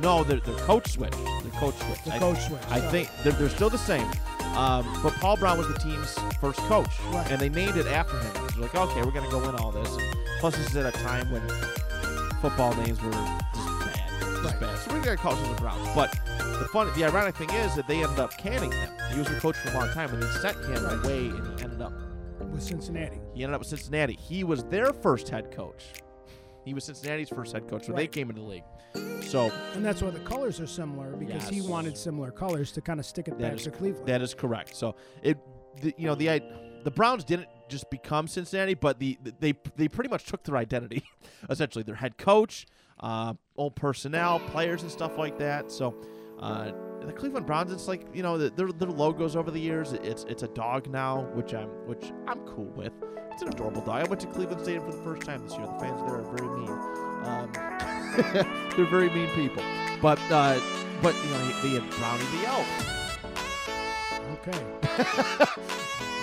no, 0.00 0.24
their 0.24 0.40
their 0.40 0.54
coach 0.66 0.92
switched. 0.92 1.16
Their 1.16 1.52
coach 1.60 1.74
switched. 1.76 2.04
The 2.04 2.14
I, 2.14 2.18
coach 2.18 2.40
switch. 2.46 2.60
I 2.70 2.78
Sorry. 2.78 2.90
think 2.90 3.10
they're, 3.22 3.32
they're 3.34 3.48
still 3.50 3.70
the 3.70 3.78
same. 3.78 4.06
Um, 4.56 4.86
but 5.02 5.12
Paul 5.14 5.36
Brown 5.36 5.58
was 5.58 5.68
the 5.68 5.78
team's 5.78 6.14
first 6.40 6.58
coach, 6.60 6.88
Right. 7.12 7.30
and 7.30 7.38
they 7.40 7.48
named 7.50 7.76
it 7.76 7.86
after 7.86 8.18
him. 8.18 8.32
They're 8.52 8.62
like, 8.62 8.74
okay, 8.74 9.02
we're 9.02 9.10
gonna 9.10 9.30
go 9.30 9.38
win 9.38 9.54
all 9.56 9.70
this. 9.70 9.88
Plus, 10.40 10.56
this 10.56 10.68
is 10.70 10.76
at 10.76 10.86
a 10.86 10.98
time 10.98 11.30
when 11.30 11.42
football 12.40 12.74
names 12.76 13.00
were 13.02 13.10
just 13.10 13.78
bad, 13.80 14.10
just 14.20 14.44
Right. 14.44 14.60
bad. 14.60 14.78
So 14.78 14.94
we're 14.94 15.02
gonna 15.02 15.16
call 15.16 15.32
it 15.34 15.48
the 15.56 15.60
Browns. 15.60 15.88
But 15.94 16.12
the 16.58 16.68
fun, 16.72 16.90
the 16.96 17.04
ironic 17.04 17.36
thing 17.36 17.50
is 17.50 17.74
that 17.74 17.86
they 17.86 18.02
ended 18.02 18.18
up 18.18 18.36
canning 18.38 18.72
him. 18.72 18.88
He 19.12 19.18
was 19.18 19.28
their 19.28 19.40
coach 19.40 19.56
for 19.56 19.70
a 19.70 19.74
long 19.74 19.88
time, 19.92 20.10
and 20.14 20.22
they 20.22 20.30
sent 20.40 20.56
him 20.64 20.82
Right. 20.84 21.04
away, 21.04 21.18
and 21.28 21.58
he 21.58 21.64
ended 21.64 21.82
up 21.82 21.92
with 22.50 22.62
Cincinnati. 22.62 23.20
he 23.34 23.42
ended 23.42 23.54
up 23.54 23.60
with 23.60 23.68
Cincinnati. 23.68 24.14
He 24.14 24.42
was 24.44 24.64
their 24.64 24.92
first 24.94 25.28
head 25.28 25.50
coach. 25.54 25.92
He 26.66 26.74
was 26.74 26.84
Cincinnati's 26.84 27.30
first 27.30 27.52
head 27.54 27.66
coach 27.68 27.86
when 27.88 27.96
they 27.96 28.06
came 28.08 28.28
into 28.28 28.42
the 28.42 28.46
league. 28.48 28.64
So 29.22 29.50
And 29.74 29.84
that's 29.84 30.02
why 30.02 30.10
the 30.10 30.20
colors 30.20 30.60
are 30.60 30.66
similar 30.66 31.12
because 31.16 31.48
he 31.48 31.60
wanted 31.62 31.96
similar 31.96 32.30
colors 32.30 32.72
to 32.72 32.80
kind 32.80 33.00
of 33.00 33.06
stick 33.06 33.28
it 33.28 33.38
That 33.38 33.50
back 33.50 33.52
is 33.54 33.62
to 33.64 33.70
Cleveland. 33.70 34.06
That 34.06 34.20
is 34.20 34.34
correct. 34.34 34.76
So 34.76 34.96
it, 35.22 35.38
the, 35.80 35.94
you 35.96 36.06
know, 36.06 36.14
the 36.14 36.28
i- 36.30 36.42
the 36.84 36.90
Browns 36.90 37.24
didn't 37.24 37.48
just 37.68 37.88
become 37.90 38.28
Cincinnati, 38.28 38.74
but 38.74 38.98
the 38.98 39.18
they 39.40 39.54
they 39.76 39.88
pretty 39.88 40.10
much 40.10 40.24
took 40.24 40.42
their 40.44 40.56
identity, 40.56 41.02
essentially 41.50 41.82
their 41.82 41.96
head 41.96 42.16
coach, 42.18 42.66
uh, 43.00 43.34
old 43.56 43.74
personnel, 43.76 44.38
players, 44.40 44.82
and 44.82 44.90
stuff 44.90 45.16
like 45.18 45.38
that. 45.38 45.70
So. 45.72 45.94
Uh, 46.38 46.70
the 47.06 47.12
Cleveland 47.12 47.46
Browns, 47.46 47.72
it's 47.72 47.88
like 47.88 48.06
you 48.12 48.22
know 48.22 48.36
the, 48.38 48.50
their 48.50 48.72
their 48.72 48.88
logos 48.88 49.36
over 49.36 49.50
the 49.50 49.60
years. 49.60 49.92
It's 49.92 50.24
it's 50.24 50.42
a 50.42 50.48
dog 50.48 50.88
now, 50.88 51.22
which 51.34 51.54
I'm 51.54 51.68
which 51.86 52.12
I'm 52.26 52.40
cool 52.40 52.72
with. 52.76 52.92
It's 53.32 53.42
an 53.42 53.48
adorable 53.48 53.82
dog. 53.82 54.06
I 54.06 54.08
went 54.08 54.20
to 54.22 54.26
Cleveland 54.26 54.62
Stadium 54.62 54.84
for 54.84 54.96
the 54.96 55.02
first 55.02 55.22
time 55.22 55.42
this 55.46 55.56
year. 55.56 55.66
The 55.66 55.78
fans 55.78 56.00
there 56.02 56.16
are 56.16 56.36
very 56.36 56.48
mean. 56.48 56.68
Um, 57.24 57.50
they're 58.76 58.86
very 58.86 59.10
mean 59.10 59.28
people. 59.34 59.62
But 60.00 60.18
uh, 60.30 60.60
but 61.02 61.14
you 61.14 61.30
know 61.30 61.60
they 61.62 61.80
had 61.80 61.90
Brownie 61.90 62.24
the 62.38 62.46
elf. 62.46 62.68
okay. 64.48 65.62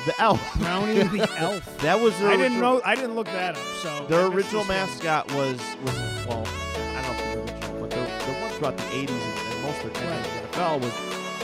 The 0.05 0.21
elf. 0.21 0.59
Brownie 0.59 0.95
the 0.95 1.29
elf. 1.37 1.77
That 1.77 1.97
was 1.97 2.19
their 2.19 2.31
I 2.31 2.35
didn't 2.35 2.59
know. 2.59 2.81
I 2.83 2.93
didn't 2.93 3.15
look 3.15 3.27
that 3.27 3.55
up. 3.55 3.63
So 3.81 4.05
Their 4.07 4.25
original 4.25 4.65
mascot 4.65 5.31
was 5.33 5.57
was 5.81 5.95
well, 6.27 6.45
I 6.75 7.01
don't 7.01 7.03
know 7.05 7.11
if 7.13 7.17
the 7.17 7.39
original, 7.53 7.79
but 7.79 7.89
the, 7.89 7.95
the 7.95 8.33
one 8.41 8.51
throughout 8.51 8.75
the 8.75 8.83
'80s 8.83 9.09
and, 9.11 9.53
and 9.53 9.63
most 9.63 9.85
of 9.85 9.93
the 9.93 9.99
Right. 10.01 10.42
In 10.55 10.81
was 10.81 10.93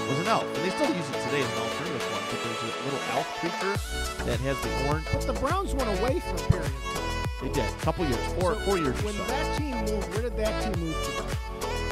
was 0.09 0.19
an 0.19 0.27
elf, 0.27 0.43
and 0.45 0.65
they 0.65 0.69
still 0.71 0.87
use 0.95 1.09
it 1.09 1.21
today 1.25 1.41
as 1.41 1.51
an 1.53 1.59
alternative 1.61 2.01
one. 2.09 2.23
But 2.29 2.39
there's 2.43 2.61
a 2.63 2.83
little 2.85 3.03
elf 3.13 3.27
creature 3.39 4.25
that 4.25 4.39
has 4.41 4.57
the 4.61 4.87
orange. 4.87 5.05
But 5.11 5.21
the 5.27 5.33
Browns 5.33 5.73
went 5.75 5.99
away 5.99 6.19
for 6.19 6.35
a 6.35 6.47
period 6.49 6.65
of 6.65 6.83
time. 6.95 7.25
They 7.41 7.49
did 7.53 7.65
a 7.69 7.77
couple 7.81 8.05
years, 8.05 8.25
four 8.39 8.53
So 8.55 8.59
four 8.61 8.77
years 8.77 9.01
When 9.03 9.13
so. 9.13 9.23
that 9.25 9.57
team 9.57 9.75
moved, 9.85 10.09
where 10.13 10.21
did 10.23 10.35
that 10.37 10.63
team 10.63 10.83
move 10.83 10.95
to? 11.05 11.39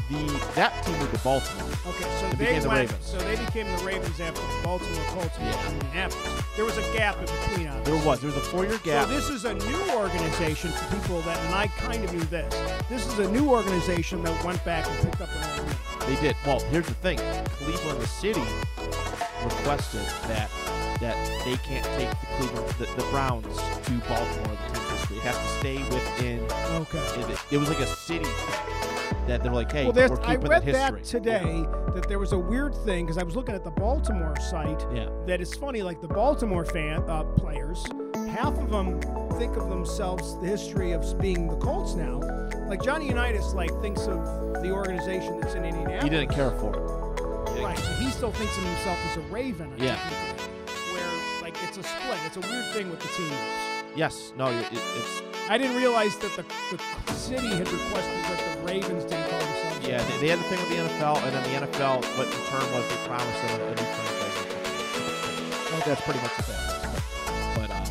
The 0.10 0.51
that 0.56 0.84
team 0.84 0.97
moved 0.99 1.13
to 1.13 1.19
Baltimore. 1.23 1.69
Okay, 1.88 2.03
so 2.19 2.30
They 2.30 2.45
became 2.45 2.62
the. 2.63 2.69
Ravens. 2.69 3.06
So 3.06 3.17
they 3.19 3.36
became 3.36 3.67
the 3.77 3.84
Ravens 3.84 4.19
after 4.19 4.41
the 4.41 4.63
Baltimore 4.63 5.03
Colts 5.13 5.38
moved 5.39 5.56
Yeah. 5.56 5.69
Indianapolis. 5.73 6.43
There 6.56 6.65
was 6.65 6.77
a 6.77 6.93
gap 6.93 7.15
in 7.19 7.25
between. 7.25 7.84
There 7.84 7.95
was 8.06 8.19
there 8.21 8.32
was 8.32 8.38
a 8.38 8.41
four 8.49 8.65
year 8.65 8.80
gap. 8.84 9.06
So 9.08 9.13
this 9.13 9.30
is 9.30 9.45
a 9.45 9.53
new 9.53 9.82
organization 9.95 10.71
for 10.71 10.95
people 10.95 11.21
that, 11.21 11.38
and 11.45 11.53
I 11.56 11.67
kind 11.67 12.03
of 12.03 12.12
knew 12.13 12.23
this. 12.34 12.51
This 12.89 13.06
is 13.06 13.19
a 13.19 13.30
new 13.32 13.49
organization 13.49 14.23
that 14.23 14.43
went 14.43 14.63
back 14.65 14.88
and 14.88 14.95
picked 15.03 15.21
up 15.21 15.30
an 15.30 15.60
old 15.60 15.67
name. 15.67 15.75
They 16.07 16.15
did. 16.21 16.35
Well, 16.45 16.59
here's 16.71 16.87
the 16.87 16.93
thing: 16.95 17.17
Cleveland, 17.51 18.01
the 18.01 18.07
city, 18.07 18.41
requested 19.43 20.01
that 20.29 20.49
that 20.99 21.15
they 21.45 21.55
can't 21.57 21.85
take 21.97 22.09
the 22.09 22.25
Cleveland, 22.37 22.69
the, 22.79 22.85
the 23.01 23.07
Browns 23.11 23.45
to 23.45 23.91
Baltimore, 24.07 24.57
the 24.67 24.73
team's 24.73 24.89
history. 24.91 25.17
It 25.17 25.23
has 25.23 25.37
to 25.37 25.59
stay 25.59 25.77
within. 25.77 26.39
Okay. 26.81 27.33
It, 27.33 27.39
it 27.51 27.57
was 27.57 27.69
like 27.69 27.79
a 27.79 27.87
city. 27.87 28.25
that 29.27 29.43
they're 29.43 29.51
like, 29.51 29.71
hey, 29.71 29.83
well, 29.83 29.93
we're 29.93 30.07
there's, 30.07 30.19
keeping 30.19 30.47
I 30.47 30.60
read 30.60 30.65
that 30.65 30.93
history. 30.93 31.01
that 31.01 31.05
today 31.05 31.65
that 31.93 32.08
there 32.08 32.19
was 32.19 32.31
a 32.31 32.39
weird 32.39 32.73
thing 32.85 33.05
because 33.05 33.17
I 33.17 33.23
was 33.23 33.35
looking 33.35 33.53
at 33.55 33.63
the 33.63 33.71
Baltimore 33.71 34.35
site. 34.49 34.85
Yeah. 34.93 35.10
That 35.27 35.41
it's 35.41 35.55
funny, 35.55 35.83
like 35.83 36.01
the 36.01 36.08
Baltimore 36.08 36.65
fan 36.65 37.03
uh, 37.08 37.23
players, 37.23 37.85
half 38.15 38.58
of 38.58 38.69
them 38.69 38.99
think 39.37 39.55
of 39.58 39.69
themselves 39.69 40.39
the 40.39 40.47
history 40.47 40.93
of 40.93 41.19
being 41.19 41.47
the 41.47 41.58
Colts 41.58 41.93
now. 41.95 42.46
Like 42.67 42.83
Johnny 42.83 43.07
Unitas, 43.07 43.53
like 43.53 43.71
thinks 43.81 44.07
of 44.07 44.23
the 44.61 44.71
organization 44.71 45.39
that's 45.39 45.53
in 45.55 45.63
Indianapolis. 45.63 46.03
He 46.03 46.09
didn't 46.09 46.33
care 46.35 46.51
for 46.51 46.75
it. 46.75 47.17
Didn't 47.47 47.63
Right. 47.63 47.77
So 47.77 47.91
he 47.93 48.09
still 48.09 48.31
thinks 48.31 48.57
of 48.57 48.63
himself 48.63 48.97
as 49.09 49.17
a 49.17 49.21
Raven. 49.31 49.71
Yeah. 49.77 49.95
technically, 49.95 50.51
Where 50.93 51.41
like 51.41 51.55
it's 51.63 51.77
a 51.77 51.83
split. 51.83 52.19
It's 52.25 52.35
a 52.35 52.41
weird 52.41 52.65
thing 52.73 52.89
with 52.89 52.99
the 52.99 53.07
teams. 53.07 53.31
Yes. 53.95 54.33
No. 54.37 54.47
It, 54.47 54.65
it, 54.65 54.73
it's 54.73 55.21
I 55.49 55.57
didn't 55.57 55.77
realize 55.77 56.17
that 56.17 56.35
the, 56.35 56.43
the 56.71 57.13
city 57.13 57.47
had 57.47 57.71
requested 57.71 58.23
that 58.25 58.59
the 58.59 58.65
Ravens 58.65 59.05
didn't 59.05 59.29
call 59.29 59.39
themselves. 59.39 59.87
yeah. 59.87 60.03
They, 60.03 60.17
they 60.17 60.27
had 60.27 60.39
the 60.39 60.43
thing 60.43 60.59
with 60.59 60.69
the 60.69 60.75
NFL, 60.75 61.23
and 61.23 61.33
then 61.33 61.43
the 61.43 61.67
NFL, 61.67 62.03
what 62.17 62.27
in 62.27 62.33
turn 62.51 62.67
was 62.73 62.83
they 62.89 63.07
promised 63.07 63.41
them 63.47 63.61
a, 63.61 63.69
new 63.69 63.75
franchise. 63.75 64.27
That's 65.85 66.01
pretty 66.01 66.19
much 66.19 66.35
that. 66.35 67.01
But 67.55 67.69
uh, 67.71 67.85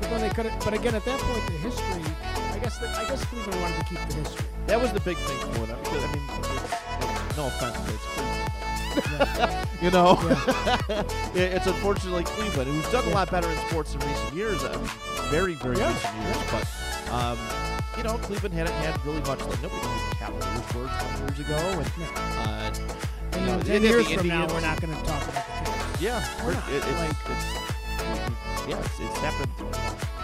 But 0.00 0.10
then 0.10 0.20
they 0.20 0.30
could. 0.30 0.50
But 0.64 0.74
again, 0.74 0.96
at 0.96 1.04
that 1.04 1.20
point, 1.20 1.46
the 1.46 1.52
history. 1.58 2.35
I 2.56 2.58
guess. 2.60 2.78
The, 2.78 2.88
I 2.88 3.04
guess 3.08 3.24
Cleveland 3.26 3.60
wanted 3.60 3.78
to 3.78 3.84
keep 3.84 3.98
the 4.08 4.14
history. 4.14 4.46
that 4.66 4.80
was 4.80 4.92
the 4.92 5.00
big 5.00 5.16
thing 5.18 5.38
for 5.52 5.66
them. 5.66 5.78
Because 5.82 6.04
I 6.04 6.12
mean, 6.12 6.22
it's, 6.28 7.36
no 7.36 7.46
offense, 7.46 7.76
but 7.84 7.94
it's 7.94 8.06
Cleveland. 8.14 9.68
you 9.82 9.90
know, 9.90 10.16
It- 11.34 11.52
it's 11.56 11.66
unfortunately 11.66 12.24
Cleveland, 12.24 12.70
who's 12.70 12.90
done 12.90 13.04
a 13.08 13.10
lot 13.14 13.30
better 13.30 13.50
in 13.50 13.58
sports 13.68 13.94
in 13.94 14.00
recent 14.00 14.32
years. 14.34 14.64
I 14.64 14.74
mean, 14.76 14.88
very, 15.30 15.54
very 15.54 15.76
Yeah, 15.76 15.92
recent 15.92 16.16
years. 16.22 16.36
But 16.50 17.12
um, 17.12 17.38
you 17.98 18.02
know, 18.04 18.16
Cleveland 18.18 18.54
hadn't 18.54 18.72
had 18.74 19.04
really 19.04 19.20
much. 19.20 19.40
Like 19.40 19.62
nobody 19.62 19.82
knew 19.86 20.08
the 20.10 20.16
Cavaliers 20.16 20.74
were 20.74 20.88
20 20.88 21.18
years 21.20 21.38
ago, 21.40 21.56
and 21.56 21.92
uh, 22.38 23.38
you 23.38 23.46
know, 23.46 23.52
And 23.54 23.64
ten 23.66 23.82
years 23.82 24.10
from 24.10 24.28
now, 24.28 24.46
we're 24.48 24.60
not 24.60 24.80
going 24.80 24.94
to 24.96 25.02
talk 25.04 25.22
about 25.28 25.34
the 25.34 25.70
Cavs. 25.70 26.00
Yeah, 26.00 26.24
We're 26.40 26.46
we're- 26.46 26.54
not, 26.56 26.70
it, 26.70 26.76
it's, 26.76 26.86
like- 26.86 27.10
it's, 27.36 28.68
yeah, 28.68 28.78
it's, 28.80 29.00
it's 29.00 29.18
happened 29.18 29.52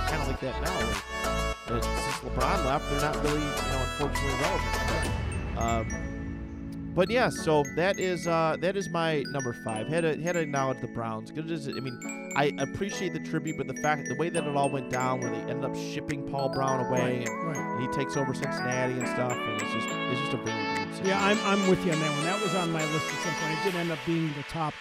kind 0.09 0.23
of 0.23 0.29
like 0.29 0.41
that 0.41 0.61
now. 0.63 0.81
Like, 0.81 1.52
since 1.81 2.17
LeBron 2.35 2.65
left, 2.65 2.89
they're 2.91 3.01
not 3.01 3.17
really, 3.23 3.41
you 3.41 3.41
know, 3.41 3.87
unfortunately 3.91 4.41
relevant. 4.41 5.15
But, 5.55 5.63
um, 5.63 6.93
but 6.95 7.09
yeah, 7.09 7.31
so 7.31 7.65
that 7.77 7.99
is 7.99 8.27
uh, 8.27 8.57
that 8.61 8.77
is 8.77 8.91
my 8.91 9.23
number 9.31 9.55
five. 9.65 9.89
Had 9.89 10.03
to 10.03 10.21
had 10.21 10.33
to 10.35 10.41
acknowledge 10.41 10.81
the 10.83 10.89
Browns. 10.89 11.31
is- 11.31 11.69
I 11.69 11.73
mean, 11.81 12.33
I 12.37 12.53
appreciate 12.59 13.15
the 13.15 13.21
tribute, 13.21 13.57
but 13.57 13.67
the 13.67 13.81
fact, 13.81 14.09
the 14.09 14.15
way 14.17 14.29
that 14.29 14.45
it 14.45 14.57
all 14.57 14.69
went 14.69 14.91
down, 14.91 15.21
where 15.21 15.31
they 15.31 15.39
ended 15.51 15.65
up 15.65 15.75
shipping 15.75 16.23
Paul 16.31 16.51
Brown 16.51 16.85
away, 16.85 17.01
Right, 17.21 17.29
and, 17.29 17.47
right. 17.47 17.57
and 17.57 17.81
he 17.81 17.89
takes 17.97 18.17
over 18.19 18.35
Cincinnati 18.35 18.93
and 18.93 19.09
stuff, 19.09 19.33
and 19.33 19.63
it's 19.63 19.73
just 19.73 19.87
it's 19.89 20.21
just 20.21 20.33
a 20.35 20.37
very 20.37 20.63
weird 20.63 20.89
situation. 20.97 21.07
Yeah, 21.07 21.25
I'm, 21.25 21.39
I'm 21.47 21.67
with 21.71 21.83
you 21.87 21.93
on 21.93 22.01
that 22.01 22.11
one. 22.13 22.25
That 22.25 22.43
was 22.43 22.55
on 22.55 22.71
my 22.73 22.85
list 22.93 23.07
at 23.07 23.23
some 23.25 23.35
point. 23.41 23.59
It 23.59 23.71
did 23.73 23.75
end 23.81 23.91
up 23.91 23.99
being 24.05 24.29
the 24.37 24.43
top. 24.51 24.75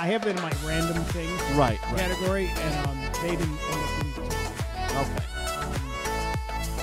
I 0.00 0.06
have 0.06 0.24
it 0.26 0.36
in 0.36 0.42
my 0.42 0.52
random 0.64 1.02
things 1.04 1.30
right, 1.56 1.78
right, 1.90 1.96
category, 1.98 2.46
and 2.46 2.86
um, 2.88 2.98
they 3.22 3.30
didn't 3.36 3.58
end 3.58 3.82
up 3.82 4.00
being 4.00 4.14
the 4.14 4.20
top. 4.30 5.06
okay, 5.08 5.24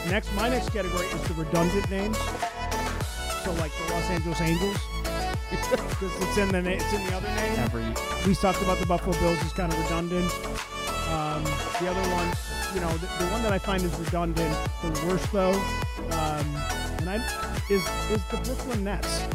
next, 0.09 0.33
my 0.33 0.49
next 0.49 0.69
category 0.69 1.05
is 1.07 1.21
the 1.27 1.33
redundant 1.33 1.89
names. 1.89 2.17
So 3.43 3.51
like 3.53 3.71
the 3.75 3.93
Los 3.93 4.09
Angeles 4.09 4.41
Angels, 4.41 4.77
because 5.49 6.11
it's 6.21 6.37
in 6.37 6.49
the 6.49 6.61
na- 6.61 6.69
it's 6.69 6.93
in 6.93 7.05
the 7.07 7.15
other 7.15 7.27
name. 7.35 7.59
every 7.59 7.83
We 8.25 8.35
talked 8.35 8.61
about 8.61 8.79
the 8.79 8.85
Buffalo 8.85 9.17
Bills 9.19 9.41
is 9.43 9.53
kind 9.53 9.71
of 9.71 9.79
redundant. 9.79 10.31
Um, 11.11 11.43
the 11.79 11.89
other 11.89 12.09
one, 12.11 12.27
you 12.73 12.81
know, 12.81 12.91
the, 12.97 13.07
the 13.23 13.31
one 13.31 13.43
that 13.43 13.51
I 13.51 13.57
find 13.57 13.83
is 13.83 13.93
redundant, 13.99 14.55
the 14.81 15.05
worst 15.07 15.31
though, 15.31 15.51
um, 15.51 16.45
and 16.99 17.09
I 17.09 17.15
is 17.69 17.83
is 18.11 18.23
the 18.25 18.37
Brooklyn 18.43 18.83
Nets. 18.83 19.27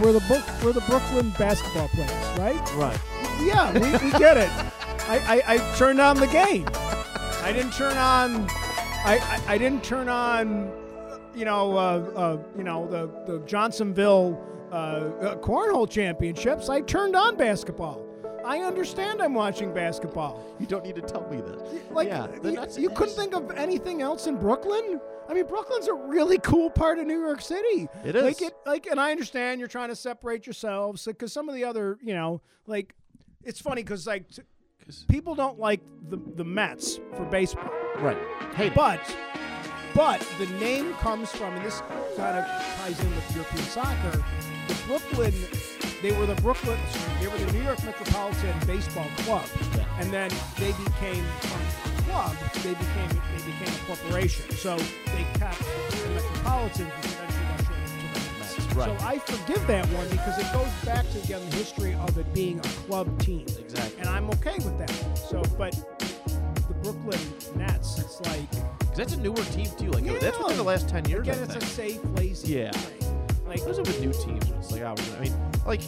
We're 0.00 0.12
the 0.12 0.24
Brook, 0.28 0.44
we're 0.62 0.72
the 0.72 0.80
Brooklyn 0.82 1.30
basketball 1.38 1.88
players, 1.88 2.38
right? 2.38 2.74
right. 2.74 2.98
Yeah, 3.42 3.72
we, 3.72 3.90
we 4.04 4.18
get 4.18 4.36
it. 4.36 4.48
I, 5.08 5.42
I, 5.46 5.54
I 5.54 5.76
turned 5.76 6.00
on 6.00 6.16
the 6.16 6.26
game. 6.28 6.64
I 7.42 7.52
didn't 7.52 7.72
turn 7.72 7.96
on. 7.96 8.46
I, 8.50 9.18
I, 9.22 9.54
I 9.54 9.58
didn't 9.58 9.82
turn 9.82 10.08
on. 10.08 10.70
You 11.34 11.44
know, 11.44 11.76
uh, 11.76 12.10
uh, 12.14 12.42
you 12.56 12.64
know 12.64 12.86
the 12.86 13.06
the 13.26 13.44
Johnsonville 13.46 14.38
uh, 14.70 14.74
uh, 14.74 15.36
cornhole 15.36 15.88
championships. 15.88 16.68
I 16.68 16.82
turned 16.82 17.16
on 17.16 17.36
basketball. 17.36 18.06
I 18.44 18.58
understand 18.60 19.22
I'm 19.22 19.34
watching 19.34 19.72
basketball. 19.72 20.44
You 20.58 20.66
don't 20.66 20.84
need 20.84 20.96
to 20.96 21.02
tell 21.02 21.28
me 21.30 21.40
this. 21.40 21.60
Like 21.90 22.08
yeah, 22.08 22.28
you, 22.42 22.82
you 22.82 22.90
couldn't 22.90 23.14
think 23.14 23.34
of 23.34 23.50
anything 23.52 24.02
else 24.02 24.26
in 24.26 24.36
Brooklyn. 24.36 25.00
I 25.28 25.32
mean, 25.34 25.46
Brooklyn's 25.46 25.86
a 25.86 25.94
really 25.94 26.38
cool 26.38 26.70
part 26.70 26.98
of 26.98 27.06
New 27.06 27.20
York 27.20 27.40
City. 27.40 27.88
It 28.04 28.16
is. 28.16 28.22
Like 28.22 28.42
it, 28.42 28.54
like, 28.66 28.86
and 28.86 29.00
I 29.00 29.12
understand 29.12 29.60
you're 29.60 29.68
trying 29.68 29.90
to 29.90 29.96
separate 29.96 30.46
yourselves 30.46 31.04
because 31.04 31.32
some 31.32 31.48
of 31.48 31.54
the 31.54 31.64
other, 31.64 31.98
you 32.02 32.14
know, 32.14 32.40
like, 32.66 32.94
it's 33.44 33.60
funny 33.60 33.82
because 33.82 34.06
like 34.06 34.24
people 35.08 35.34
don't 35.34 35.58
like 35.58 35.80
the 36.08 36.18
the 36.36 36.44
Mets 36.44 37.00
for 37.16 37.24
baseball, 37.26 37.70
right. 37.98 38.18
Hey, 38.54 38.70
but 38.70 39.00
but 39.94 40.24
the 40.38 40.46
name 40.58 40.92
comes 40.94 41.30
from, 41.30 41.54
and 41.54 41.64
this 41.64 41.80
kind 42.16 42.38
of 42.38 42.44
ties 42.76 42.98
in 43.00 43.10
with 43.10 43.34
European 43.34 43.64
soccer. 43.64 44.22
The 44.68 44.76
Brooklyn, 44.86 45.34
they 46.02 46.12
were 46.16 46.26
the 46.26 46.40
Brooklyn, 46.40 46.78
they 47.20 47.26
were 47.26 47.38
the 47.38 47.52
New 47.52 47.62
York 47.62 47.82
Metropolitan 47.84 48.54
Baseball 48.66 49.06
Club, 49.18 49.44
Yeah. 49.76 49.84
and 50.00 50.12
then 50.12 50.30
they 50.58 50.72
became 50.72 51.24
a 51.24 52.02
club, 52.02 52.36
they 52.62 52.74
became 52.74 53.08
they 53.36 53.44
became 53.44 53.74
a 53.74 53.86
corporation. 53.86 54.44
So 54.56 54.76
they 54.76 55.24
kept 55.38 55.58
the 55.58 56.10
Metropolitan, 56.14 56.86
right. 58.74 58.98
So 59.00 59.06
I 59.06 59.18
forgive 59.18 59.66
that 59.66 59.86
one 59.88 60.08
because 60.10 60.38
it 60.38 60.52
goes 60.52 60.68
back 60.84 61.08
to 61.12 61.18
again 61.22 61.40
the 61.50 61.56
history 61.56 61.94
of 61.94 62.16
it 62.18 62.32
being 62.34 62.58
a 62.58 62.62
club 62.62 63.18
team, 63.20 63.46
exactly. 63.58 64.00
and 64.00 64.08
I'm 64.08 64.28
okay 64.30 64.56
with 64.56 64.78
that. 64.78 64.90
So, 65.16 65.42
but 65.58 65.72
the 66.68 66.74
Brooklyn 66.82 67.20
Nets, 67.56 67.98
it's 67.98 68.20
like. 68.22 68.50
'Cause 68.50 68.96
that's 68.96 69.12
a 69.14 69.20
newer 69.20 69.36
team 69.36 69.68
too. 69.78 69.90
Like 69.92 70.04
that's 70.20 70.36
within 70.38 70.56
the 70.56 70.62
last 70.64 70.88
ten 70.88 71.04
years. 71.08 71.26
Again, 71.28 71.38
I 71.38 71.42
it's 71.54 71.56
a 71.56 71.60
safe, 71.66 72.00
lazy 72.16 72.54
Yeah. 72.54 72.72
thing. 72.72 73.26
Like 73.46 73.64
Those 73.64 73.78
are 73.78 73.82
with 73.82 74.00
new 74.00 74.12
teams. 74.12 74.48
It's 74.58 74.70
like, 74.72 74.82
oh, 74.82 74.94
I 75.16 75.20
mean, 75.20 75.34
like, 75.66 75.80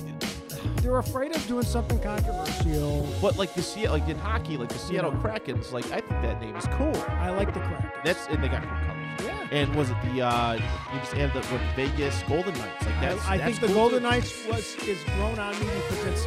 they're 0.83 0.99
afraid 0.99 1.35
of 1.35 1.45
doing 1.47 1.65
something 1.65 1.99
controversial. 2.01 3.09
But 3.21 3.37
like 3.39 3.55
the 3.55 3.63
Seattle, 3.63 3.99
like 3.99 4.09
in 4.09 4.17
hockey, 4.19 4.57
like 4.57 4.69
the 4.69 4.79
Seattle 4.79 5.13
Yeah. 5.13 5.19
Krakens. 5.39 5.73
Like, 5.73 5.87
I 5.93 6.01
think 6.01 6.23
that 6.23 6.41
name 6.41 6.55
is 6.57 6.67
cool. 6.73 6.95
I 7.09 7.31
like 7.31 7.53
the 7.55 7.61
Kraken. 7.61 7.91
That's 8.05 8.27
and 8.29 8.43
they 8.43 8.49
got 8.49 8.63
cool 8.63 8.79
colors. 8.87 9.02
And 9.53 9.75
was 9.77 9.91
it 9.91 9.97
the 10.13 10.23
uh 10.23 10.55
you 10.55 10.99
just 11.01 11.15
ended 11.15 11.43
the 11.43 11.47
what, 11.49 11.61
Vegas 11.77 12.23
Golden 12.25 12.55
Knights? 12.55 12.87
Like 12.87 13.01
that's 13.01 13.25
I, 13.27 13.35
I 13.35 13.39
that's 13.39 13.59
think 13.59 13.61
the 13.61 13.67
cool, 13.69 13.77
Golden 13.91 13.99
too. 14.03 14.09
Knights 14.09 14.47
was 14.49 14.77
is 14.89 15.05
grown 15.17 15.39
on 15.39 15.53
me 15.61 15.67
because 15.89 16.05
it's 16.07 16.27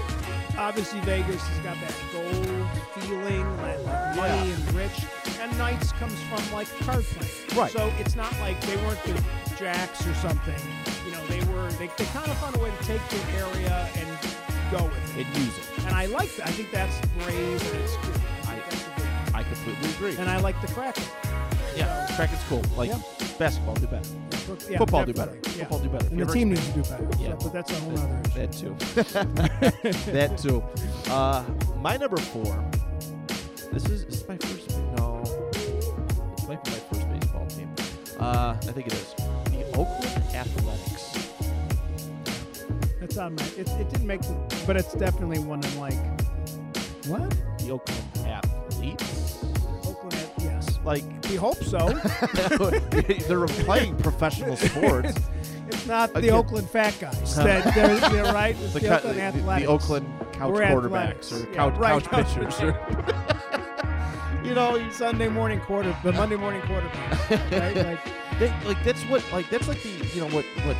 obviously 0.57 0.99
Vegas 1.01 1.41
has 1.41 1.59
got 1.59 1.77
that 1.81 1.95
gold 2.13 2.67
feeling, 3.03 3.57
that 3.57 3.83
like 3.83 4.15
money 4.15 4.49
Yeah. 4.49 4.55
and 4.55 4.73
rich, 4.73 4.97
and 5.41 5.57
Knights 5.57 5.91
comes 5.93 6.19
from 6.29 6.53
like 6.53 6.67
card 6.85 7.03
playing. 7.03 7.59
Right. 7.59 7.71
So 7.71 7.91
it's 7.99 8.15
not 8.15 8.31
like 8.39 8.59
they 8.61 8.77
weren't 8.77 9.01
the 9.03 9.21
Jacks 9.57 10.05
or 10.05 10.13
something. 10.15 10.61
You 11.05 11.11
know, 11.13 11.25
they 11.27 11.39
were. 11.51 11.69
They, 11.73 11.87
they 11.97 12.05
kind 12.05 12.29
of 12.29 12.37
found 12.37 12.55
a 12.57 12.59
way 12.59 12.71
to 12.77 12.83
take 12.85 13.01
the 13.09 13.21
area 13.37 13.89
and 13.95 14.07
go 14.71 14.83
with 14.85 15.17
it. 15.17 15.25
and 15.25 15.37
use 15.37 15.57
it. 15.57 15.63
And 15.87 15.95
I 15.95 16.05
like 16.07 16.35
that. 16.35 16.47
I 16.47 16.51
think 16.51 16.71
that's 16.71 16.99
brave 17.17 17.73
and 17.73 17.81
it's 17.81 17.95
good. 17.97 18.21
I 18.45 18.59
think 18.59 18.69
that's 18.69 18.87
a 18.87 19.01
good 19.01 19.35
I 19.35 19.43
completely 19.43 19.89
agree. 19.91 20.15
and 20.17 20.29
I 20.29 20.39
like 20.39 20.59
the 20.61 20.67
Kraken. 20.67 21.03
yeah, 21.75 22.05
Kraken's 22.15 22.41
cool. 22.49 22.61
Like. 22.77 22.91
Basketball, 23.37 23.75
do 23.75 23.87
better. 23.87 24.09
Yeah, 24.69 24.77
Football 24.77 25.05
do 25.05 25.13
better. 25.13 25.35
Yeah. 25.35 25.51
Football 25.65 25.79
do 25.79 25.89
better. 25.89 26.07
And 26.07 26.19
the 26.19 26.25
team 26.25 26.49
needs 26.49 26.67
to 26.67 26.73
do 26.73 26.81
better. 26.83 27.07
Yeah. 27.19 27.31
So, 27.31 27.37
but 27.43 27.53
that's 27.53 27.71
a 27.71 27.75
whole 27.75 27.93
other. 27.93 28.21
That 28.35 28.51
too. 28.51 28.75
that 30.11 30.37
too. 30.37 30.63
Uh, 31.11 31.43
my 31.77 31.97
number 31.97 32.17
four. 32.17 32.63
This 33.71 33.85
is, 33.89 34.05
this 34.05 34.21
is 34.21 34.27
my 34.27 34.37
first. 34.37 34.69
No, 34.97 35.21
this 35.23 36.47
might 36.47 36.63
be 36.63 36.71
my 36.71 36.77
first 36.77 37.09
baseball 37.09 37.45
team. 37.47 37.69
Uh, 38.19 38.55
I 38.57 38.71
think 38.71 38.87
it 38.87 38.93
is 38.93 39.13
the 39.15 39.65
Oakland 39.73 40.23
Athletics. 40.33 41.29
That's 42.99 43.17
on 43.17 43.35
my. 43.35 43.43
It, 43.57 43.67
it 43.67 43.89
didn't 43.89 44.07
make, 44.07 44.21
but 44.65 44.77
it's 44.77 44.93
definitely 44.93 45.39
one 45.39 45.63
I'm 45.65 45.79
like, 45.79 46.21
what? 47.07 47.29
The 47.59 47.71
Oakland 47.71 48.27
Athletes. 48.27 49.14
Oakland, 50.87 51.03
Ath- 51.25 51.25
yes. 51.25 51.25
Like 51.25 51.29
We 51.29 51.35
hope 51.35 51.63
so. 51.63 51.89
they're 53.27 53.45
playing 53.65 53.95
professional 53.97 54.55
sports. 54.57 55.13
it's 55.67 55.85
not 55.87 56.13
the 56.13 56.19
Again. 56.19 56.33
Oakland 56.33 56.69
fat 56.69 56.95
guys. 56.99 57.35
That 57.35 57.73
they're, 57.75 57.97
they're 58.09 58.33
right. 58.33 58.55
It's 58.59 58.73
The, 58.73 58.79
the, 58.79 58.95
Oakland 58.97 59.17
the- 59.17 59.55
the 59.59 59.65
Oakland 59.67 60.05
couch 60.33 60.51
We're 60.51 60.61
quarterbacks 60.61 61.31
athletics. 61.31 61.31
or 61.33 61.39
Yeah, 61.39 61.55
couch, 61.55 61.77
right, 61.77 62.03
couch 62.03 62.35
pitchers. 62.35 62.61
or- 62.61 62.75
you 64.43 64.53
know, 64.53 64.89
Sunday 64.91 65.27
morning 65.27 65.59
quarter, 65.61 65.95
the 66.03 66.11
Monday 66.13 66.35
morning 66.35 66.61
quarterback. 66.67 67.29
right? 67.51 67.75
Like, 67.75 67.99
They, 68.39 68.49
like 68.65 68.83
that's 68.83 69.01
what 69.03 69.23
like 69.31 69.49
that's 69.49 69.67
like 69.67 69.81
the 69.81 69.89
you 70.13 70.19
know 70.21 70.27
what 70.35 70.43
what 70.65 70.75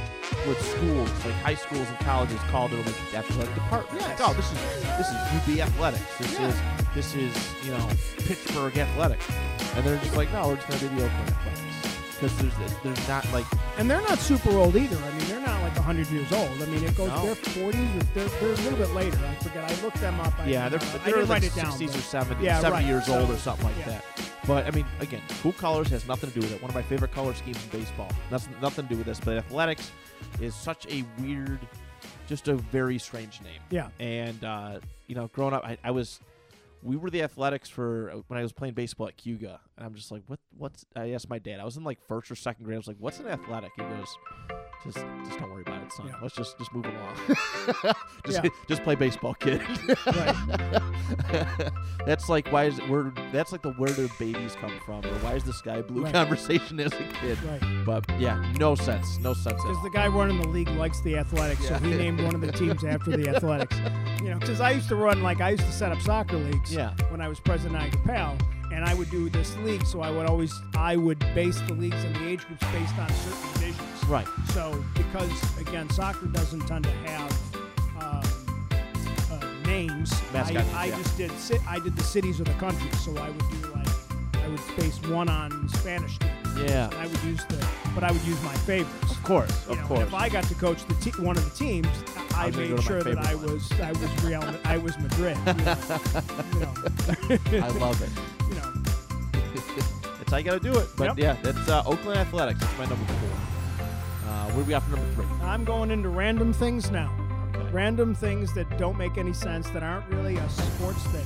what 0.46 0.58
schools 0.60 1.10
like 1.24 1.34
high 1.36 1.56
schools 1.56 1.88
and 1.88 1.98
colleges 2.00 2.40
call 2.52 2.68
their 2.68 2.80
like 2.84 3.14
athletic 3.14 3.54
department. 3.56 4.02
Yes. 4.02 4.20
Like, 4.20 4.30
oh, 4.30 4.34
this 4.34 4.52
is 4.52 4.60
this 4.98 5.08
is 5.08 5.16
UB 5.16 5.60
athletics. 5.68 6.18
This 6.18 6.34
Yeah. 6.34 6.48
is 6.50 6.56
this 6.94 7.16
is 7.16 7.66
you 7.66 7.72
know 7.72 7.88
Pittsburgh 8.18 8.78
athletics, 8.78 9.26
and 9.76 9.86
they're 9.86 9.98
just 10.00 10.16
like, 10.18 10.32
no, 10.34 10.50
we're 10.50 10.56
just 10.58 10.68
gonna 10.68 10.80
do 10.82 10.90
the 10.90 11.06
Oakland 11.06 11.30
athletics. 11.30 11.62
because 12.20 12.38
there's 12.38 12.74
there's 12.84 13.08
not 13.08 13.26
like 13.32 13.46
And 13.78 13.90
they're 13.90 14.02
not 14.02 14.20
super 14.20 14.50
old 14.52 14.76
either. 14.76 14.98
I 14.98 15.12
mean, 15.18 15.28
they're 15.28 15.40
not 15.40 15.62
like 15.64 15.76
100 15.76 16.08
years 16.10 16.32
old. 16.34 16.50
I 16.62 16.66
mean, 16.66 16.84
it 16.84 16.96
goes 16.98 17.08
No. 17.10 17.24
they're 17.26 17.36
40s 17.36 17.96
or 18.02 18.04
they're, 18.14 18.28
they're 18.40 18.50
a 18.52 18.56
little 18.68 18.78
bit 18.80 18.90
later. 18.94 19.18
I 19.26 19.36
forget. 19.44 19.72
I 19.72 19.82
looked 19.82 20.02
them 20.02 20.20
up. 20.20 20.38
I 20.40 20.48
yeah 20.48 20.68
they're, 20.70 20.80
uh, 20.80 20.98
they're 21.06 21.18
like 21.22 21.30
write 21.30 21.44
it 21.46 21.56
down. 21.56 21.72
60s 21.72 21.90
or 21.90 21.94
but- 21.94 22.02
70, 22.04 22.44
Yeah, 22.44 22.60
70 22.60 22.74
right. 22.84 22.86
years 22.86 23.08
old 23.10 23.30
or 23.32 23.38
something 23.38 23.66
like 23.66 23.78
yeah. 23.80 23.86
that. 24.00 24.06
But 24.48 24.66
I 24.68 24.72
mean, 24.72 24.86
again, 25.00 25.22
cool 25.42 25.54
colors 25.54 25.88
has 25.90 26.08
nothing 26.08 26.30
to 26.32 26.40
do 26.40 26.42
with 26.46 26.54
it. 26.54 26.62
One 26.62 26.70
of 26.70 26.76
my 26.76 26.82
favorite 26.84 27.12
color 27.12 27.34
schemes 27.34 27.58
in 27.64 27.80
baseball. 27.80 28.10
Nothing, 28.30 28.54
nothing 28.62 28.86
to 28.88 28.90
do 28.94 28.98
with 28.98 29.08
this. 29.08 29.20
But 29.20 29.38
athletics 29.38 29.92
is 30.40 30.54
such 30.54 30.86
a 30.88 31.04
weird, 31.20 31.60
just 32.28 32.48
a 32.48 32.56
very 32.56 33.00
strange 33.00 33.42
name. 33.42 33.60
Yeah. 33.72 33.90
And 34.00 34.44
uh, 34.44 34.80
you 35.08 35.16
know, 35.16 35.28
growing 35.34 35.54
up, 35.54 35.64
I, 35.66 35.78
I 35.84 35.92
was, 35.92 36.20
we 36.84 36.96
were 36.96 37.10
the 37.10 37.24
athletics 37.24 37.70
for 37.70 38.12
uh, 38.12 38.18
when 38.28 38.38
I 38.40 38.44
was 38.44 38.52
playing 38.54 38.76
baseball 38.76 39.08
at 39.08 39.18
Cuga, 39.18 39.58
and 39.78 39.86
I'm 39.86 39.96
just 39.96 40.12
like, 40.12 40.22
what? 40.28 40.40
What's? 40.56 40.86
I 40.96 41.14
asked 41.14 41.30
my 41.30 41.40
dad. 41.40 41.60
I 41.60 41.66
was 41.66 41.78
in 41.78 41.84
like 41.84 42.00
first 42.08 42.30
or 42.30 42.36
second 42.36 42.66
grade. 42.66 42.76
I 42.76 42.78
was 42.80 42.88
like, 42.88 42.98
what's 43.00 43.20
an 43.20 43.28
athletic? 43.28 43.72
He 43.76 43.82
goes, 43.82 44.16
just, 44.84 44.98
just 45.26 45.40
don't 45.40 45.50
worry 45.52 45.64
about 45.64 45.82
it, 45.82 45.92
son. 45.92 46.06
Yeah. 46.08 46.14
Let's 46.22 46.36
just, 46.36 46.60
just 46.60 46.72
move 46.72 46.86
along. 46.86 47.16
just, 48.26 48.44
Yeah. 48.44 48.50
just 48.68 48.84
play 48.84 48.94
baseball, 48.94 49.34
kid. 49.34 49.60
Right. 50.06 50.82
that's 52.06 52.30
like 52.30 52.48
why 52.52 52.66
is 52.66 52.78
where 52.90 53.12
that's 53.32 53.52
like 53.52 53.62
the 53.62 53.72
where 53.74 53.94
do 53.94 54.10
babies 54.20 54.56
come 54.60 54.72
from 54.86 55.04
or 55.06 55.14
why 55.20 55.34
is 55.34 55.44
the 55.44 55.54
sky 55.54 55.82
blue 55.82 56.04
Right. 56.04 56.14
conversation 56.14 56.80
as 56.88 56.94
a 56.94 57.04
kid 57.22 57.38
Right. 57.44 57.84
but 57.86 58.04
yeah 58.20 58.44
no 58.60 58.76
sense 58.76 59.20
no 59.20 59.34
sense 59.34 59.62
Because 59.62 59.82
the 59.84 59.90
guy 59.90 60.08
running 60.08 60.40
the 60.42 60.48
league 60.48 60.70
likes 60.70 61.02
the 61.02 61.18
athletics, 61.18 61.68
so 61.68 61.76
he 61.76 61.90
named 61.92 62.22
one 62.22 62.36
of 62.36 62.42
the 62.42 62.52
teams 62.52 62.84
after 62.96 63.16
the 63.16 63.30
athletics. 63.30 63.76
You 64.22 64.32
know, 64.32 64.40
because 64.40 64.60
I 64.62 64.72
used 64.72 64.90
to 64.90 64.96
run 64.96 65.22
like 65.24 65.42
I 65.42 65.52
used 65.52 65.64
to 65.66 65.72
set 65.72 65.92
up 65.92 66.02
soccer 66.02 66.38
leagues 66.38 66.74
yeah 66.74 66.94
when 67.10 67.22
I 67.22 67.28
was 67.28 67.40
president 67.40 67.94
of 67.94 68.04
Pal, 68.04 68.36
and 68.72 68.84
I 68.84 68.94
would 68.96 69.10
do 69.12 69.30
this 69.30 69.56
league. 69.58 69.86
So 69.86 70.02
I 70.02 70.10
would 70.12 70.26
always 70.28 70.54
I 70.76 70.96
would 70.96 71.20
base 71.36 71.60
the 71.62 71.74
leagues 71.74 72.04
and 72.04 72.16
the 72.16 72.28
age 72.28 72.46
groups 72.48 72.64
based 72.72 72.98
on 72.98 73.10
certain 73.10 73.54
divisions. 73.54 74.06
right 74.08 74.28
So 74.54 74.84
because 74.96 75.32
again, 75.60 75.90
soccer 75.90 76.26
doesn't 76.28 76.62
tend 76.68 76.86
to 76.86 76.92
have 77.10 77.32
names. 79.66 80.12
Mascot 80.34 80.58
I, 80.58 80.62
names, 80.64 80.74
I 80.76 80.86
yeah. 80.86 80.98
just 80.98 81.18
did 81.18 81.32
I 81.68 81.80
did 81.80 81.96
the 81.96 82.04
cities 82.04 82.40
of 82.40 82.46
the 82.48 82.54
country. 82.54 82.90
So 83.00 83.16
I 83.18 83.30
would 83.30 83.52
do 83.52 83.68
like 83.74 83.88
I 84.44 84.48
would 84.48 84.60
base 84.78 85.02
one 85.08 85.28
on 85.30 85.68
Spanish 85.70 86.20
teams. 86.20 86.32
yeah 86.70 86.86
And 86.86 86.96
I 86.96 87.08
would 87.08 87.24
use 87.24 87.44
the, 87.46 87.66
but 87.96 88.04
I 88.04 88.12
would 88.12 88.22
use 88.24 88.42
my 88.44 88.54
favorites. 88.58 89.12
of 89.12 89.24
course 89.24 89.66
You 89.66 89.74
of 89.74 89.80
know, 89.82 89.88
course 89.88 90.02
If 90.02 90.14
I 90.14 90.30
got 90.30 90.44
to 90.46 90.56
coach 90.56 90.86
the 90.86 90.94
te- 90.96 91.20
one 91.22 91.36
of 91.38 91.44
the 91.44 91.50
teams, 91.58 91.88
I, 92.36 92.46
I 92.48 92.52
made 92.52 92.82
sure 92.84 93.02
that 93.02 93.18
I 93.18 93.34
one. 93.36 93.54
was 93.54 93.72
I 93.80 93.92
was 93.92 94.24
Real 94.24 94.44
I 94.66 94.78
was 94.78 94.98
Madrid. 95.00 95.38
You 95.48 95.54
know, 95.54 95.78
you 96.54 97.60
know, 97.60 97.66
i 97.66 97.70
love 97.80 98.00
it 98.04 98.10
you 98.50 98.56
know. 98.56 98.72
that's 100.18 100.32
how 100.32 100.38
you 100.38 100.44
gotta 100.44 100.60
do 100.60 100.78
it 100.78 100.88
but 100.98 101.06
Yep. 101.06 101.18
yeah 101.18 101.34
that's 101.42 101.68
uh, 101.70 101.82
oakland 101.86 102.20
athletics 102.20 102.60
that's 102.60 102.78
my 102.78 102.86
number 102.86 103.06
four 103.14 103.30
uh, 104.30 104.46
what 104.52 104.56
do 104.56 104.64
we 104.66 104.70
got 104.70 104.84
for 104.84 104.96
number 104.96 105.14
three 105.14 105.26
I'm 105.42 105.64
going 105.66 105.90
into 105.92 106.10
random 106.10 106.52
things 106.54 106.92
now. 106.92 107.12
Random 107.76 108.16
things 108.16 108.54
that 108.54 108.78
don't 108.78 108.98
make 108.98 109.18
any 109.18 109.34
sense 109.34 109.70
that 109.72 109.84
aren't 109.84 110.08
really 110.08 110.38
a 110.38 110.50
sports 110.50 111.04
thing. 111.08 111.26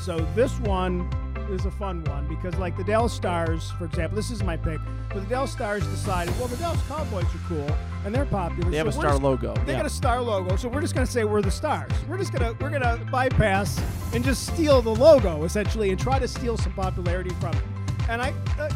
So 0.00 0.18
this 0.34 0.58
one 0.58 1.08
is 1.52 1.66
a 1.66 1.70
fun 1.70 2.02
one 2.06 2.26
because, 2.26 2.56
like 2.56 2.76
the 2.76 2.82
Dallas 2.82 3.12
Stars, 3.12 3.70
for 3.78 3.84
example, 3.84 4.16
this 4.16 4.32
is 4.32 4.42
my 4.42 4.56
pick. 4.56 4.80
But 5.10 5.20
the 5.20 5.26
Dallas 5.28 5.52
Stars 5.52 5.86
decided, 5.86 6.36
well, 6.36 6.48
the 6.48 6.56
Dallas 6.56 6.80
Cowboys 6.88 7.22
are 7.26 7.38
cool 7.46 7.76
and 8.04 8.12
they're 8.12 8.24
popular. 8.26 8.72
they 8.72 8.76
have 8.76 8.88
a 8.88 8.92
so 8.92 8.98
star 8.98 9.10
just- 9.12 9.22
logo 9.22 9.54
They 9.64 9.70
yeah. 9.70 9.78
got 9.78 9.86
a 9.86 9.90
star 9.90 10.20
logo, 10.20 10.56
so 10.56 10.68
we're 10.68 10.80
just 10.80 10.94
gonna 10.96 11.06
say 11.06 11.22
we're 11.22 11.42
the 11.42 11.50
stars. 11.52 11.92
We're 12.08 12.18
just 12.18 12.32
gonna 12.32 12.54
we're 12.60 12.70
gonna 12.70 12.98
bypass 13.12 13.80
and 14.12 14.24
just 14.24 14.52
steal 14.52 14.82
the 14.82 14.96
logo 14.96 15.44
essentially 15.44 15.90
and 15.90 16.00
try 16.00 16.18
to 16.18 16.26
steal 16.26 16.56
some 16.56 16.72
popularity 16.72 17.30
from 17.40 17.54
it. 17.54 17.62
And 18.08 18.20
I, 18.20 18.34
uh, 18.58 18.68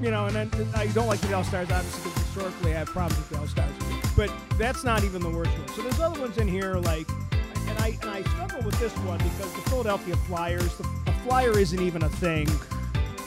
you 0.00 0.10
know, 0.10 0.26
and 0.26 0.36
then 0.36 0.50
I 0.74 0.86
don't 0.88 1.06
like 1.06 1.20
the 1.20 1.34
All 1.34 1.44
Stars, 1.44 1.70
obviously 1.70 2.10
because 2.10 2.24
historically 2.24 2.74
I 2.74 2.78
have 2.78 2.88
problems 2.88 3.18
with 3.18 3.30
the 3.30 3.38
All 3.38 3.46
Stars. 3.46 3.72
but 4.16 4.32
that's 4.58 4.84
not 4.84 5.04
even 5.04 5.22
the 5.22 5.30
worst 5.30 5.50
one. 5.50 5.68
So 5.68 5.82
there's 5.82 6.00
other 6.00 6.20
ones 6.20 6.38
in 6.38 6.48
here 6.48 6.74
like, 6.74 7.08
and 7.68 7.78
I 7.78 7.98
and 8.00 8.10
I 8.10 8.22
struggle 8.22 8.62
with 8.62 8.78
this 8.78 8.92
one 8.98 9.18
because 9.18 9.52
the 9.52 9.70
Philadelphia 9.70 10.16
Flyers, 10.16 10.76
the, 10.76 10.88
a 11.06 11.12
flyer 11.24 11.58
isn't 11.58 11.80
even 11.80 12.02
a 12.04 12.08
thing. 12.08 12.48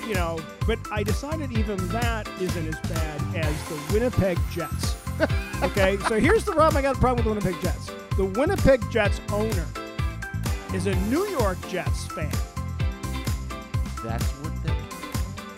You 0.08 0.16
know, 0.16 0.40
but 0.66 0.80
I 0.92 1.04
decided 1.04 1.52
even 1.52 1.78
that 1.90 2.28
isn't 2.42 2.68
as 2.68 2.80
bad 2.90 3.36
as 3.36 3.70
the 3.70 3.94
Winnipeg 3.94 4.38
Jets. 4.52 4.96
Okay, 5.62 5.98
so 6.08 6.18
here's 6.18 6.46
the 6.46 6.54
problem. 6.54 6.78
I 6.78 6.82
got 6.82 6.96
a 6.96 7.00
problem 7.00 7.26
with 7.26 7.44
the 7.44 7.50
Winnipeg 7.50 7.62
Jets. 7.62 7.92
The 8.16 8.24
Winnipeg 8.24 8.82
Jets 8.90 9.20
owner 9.30 9.66
is 10.74 10.88
a 10.88 10.96
New 11.08 11.28
York 11.28 11.58
Jets 11.68 12.06
fan, 12.08 12.32
that's 14.02 14.39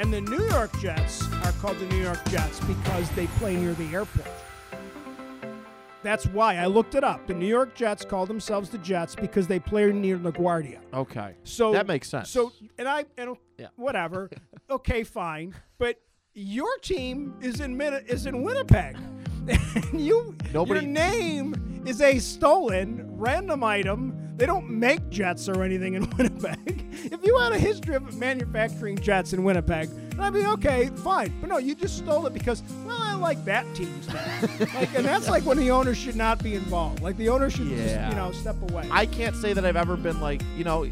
and 0.02 0.12
the 0.12 0.20
New 0.22 0.44
York 0.50 0.72
Jets 0.80 1.24
are 1.46 1.52
called 1.62 1.78
the 1.78 1.86
New 1.86 2.02
York 2.02 2.20
Jets 2.30 2.60
because 2.62 3.08
they 3.12 3.28
play 3.28 3.56
near 3.56 3.74
the 3.76 3.86
airport. 3.94 4.28
That's 6.04 6.26
why 6.26 6.56
I 6.58 6.66
looked 6.66 6.96
it 6.96 7.04
up. 7.04 7.28
The 7.28 7.36
New 7.36 7.46
York 7.48 7.76
Jets 7.76 8.04
call 8.04 8.26
themselves 8.26 8.72
the 8.72 8.80
Jets 8.80 9.14
because 9.16 9.46
they 9.46 9.60
play 9.60 9.92
near 9.92 10.18
LaGuardia. 10.18 10.80
okay 10.92 11.36
So 11.44 11.72
that 11.74 11.86
makes 11.86 12.10
sense 12.10 12.32
So 12.32 12.52
and 12.80 12.88
I 12.88 13.06
and 13.18 13.36
Yeah. 13.60 13.68
whatever. 13.76 14.30
okay, 14.72 15.04
fine. 15.04 15.54
But 15.78 16.02
your 16.34 16.76
team 16.80 17.36
is 17.42 17.60
in 17.62 17.78
Min- 17.78 18.04
is 18.08 18.26
in 18.26 18.42
Winnipeg. 18.42 18.98
and 19.48 20.02
you 20.02 20.36
Nobody- 20.52 20.80
your 20.82 20.90
name 20.90 21.84
is 21.86 22.02
a 22.02 22.18
stolen 22.18 23.06
random 23.18 23.64
item. 23.64 24.18
They 24.42 24.48
don't 24.48 24.72
make 24.72 25.08
jets 25.12 25.48
or 25.48 25.62
anything 25.62 25.94
in 25.94 26.10
Winnipeg. 26.18 26.84
if 27.12 27.24
you 27.24 27.38
had 27.38 27.52
a 27.52 27.60
history 27.60 27.94
of 27.94 28.18
manufacturing 28.18 28.98
jets 28.98 29.34
in 29.34 29.44
Winnipeg, 29.44 29.88
I'd 30.18 30.34
be 30.34 30.48
okay, 30.48 30.88
fine. 30.96 31.32
But 31.40 31.52
no, 31.52 31.60
you 31.60 31.76
just 31.76 32.00
stole 32.00 32.26
it 32.26 32.34
because, 32.34 32.64
well, 32.84 32.98
I 33.00 33.14
like 33.14 33.46
that 33.46 33.72
team. 33.76 33.94
like, 34.74 34.96
and 34.96 35.06
that's 35.06 35.30
like 35.30 35.46
when 35.46 35.58
the 35.60 35.70
owner 35.70 35.94
should 35.94 36.16
not 36.16 36.42
be 36.44 36.56
involved. 36.56 37.04
Like 37.04 37.18
the 37.18 37.30
owner 37.30 37.52
should 37.52 37.68
just, 37.68 37.94
you 37.94 38.16
know, 38.16 38.32
step 38.32 38.60
away. 38.64 38.90
I 38.90 39.06
can't 39.06 39.36
say 39.36 39.54
that 39.54 39.64
I've 39.64 39.76
ever 39.76 39.96
been 39.96 40.20
like, 40.20 40.42
you 40.58 40.64
know, 40.64 40.88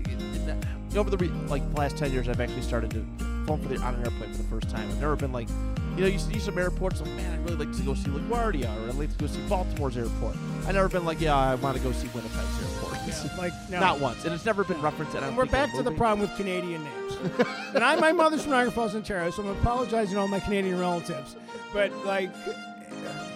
over 0.96 1.10
the 1.10 1.18
re- 1.18 1.32
like 1.48 1.64
last 1.76 1.98
ten 1.98 2.14
years, 2.14 2.30
I've 2.30 2.40
actually 2.40 2.62
started 2.62 2.92
to 2.92 3.04
flown 3.48 3.64
for 3.64 3.70
the 3.70 3.78
on 3.78 3.96
an 3.96 4.02
airplane 4.02 4.32
for 4.32 4.44
the 4.44 4.50
first 4.50 4.70
time. 4.70 4.88
I've 4.88 5.02
never 5.02 5.16
been 5.16 5.32
like, 5.32 5.50
you 5.96 6.02
know, 6.02 6.08
you 6.08 6.20
see 6.20 6.38
some 6.38 6.60
airports 6.60 7.02
like, 7.02 7.10
man, 7.14 7.34
I'd 7.34 7.50
really 7.50 7.66
like 7.66 7.76
to 7.78 7.82
go 7.82 7.96
see 7.96 8.12
LaGuardia, 8.12 8.86
or 8.86 8.90
I'd 8.90 8.96
like 8.96 9.12
to 9.12 9.18
go 9.18 9.26
see 9.26 9.42
Baltimore's 9.50 9.98
airport. 9.98 10.36
I've 10.68 10.76
never 10.76 10.88
been 10.88 11.04
like, 11.04 11.20
yeah, 11.20 11.36
I 11.36 11.56
want 11.56 11.76
to 11.78 11.82
go 11.82 11.92
see 11.94 12.08
Winnipeg's 12.14 12.62
airport. 12.62 12.79
Yeah, 13.10 13.36
like 13.38 13.54
no. 13.70 13.80
Not 13.80 14.00
once, 14.00 14.26
and 14.26 14.34
it's 14.34 14.46
never 14.46 14.64
been 14.64 14.82
referenced. 14.82 15.16
And 15.16 15.36
we're 15.38 15.46
back 15.46 15.74
to 15.76 15.84
the 15.84 15.92
problem 15.92 16.28
with 16.28 16.36
Canadian 16.38 16.84
names. 16.84 17.18
and 17.74 17.84
I, 17.84 17.96
my 17.96 18.12
mother's 18.12 18.44
from 18.44 18.52
Niagara 18.52 18.72
Falls, 18.72 18.96
Ontario, 18.96 19.30
so 19.32 19.44
I'm 19.44 19.50
apologizing 19.50 20.16
to 20.16 20.22
all 20.22 20.28
my 20.28 20.40
Canadian 20.40 20.80
relatives. 20.80 21.36
But 21.74 21.92
like, 22.06 22.30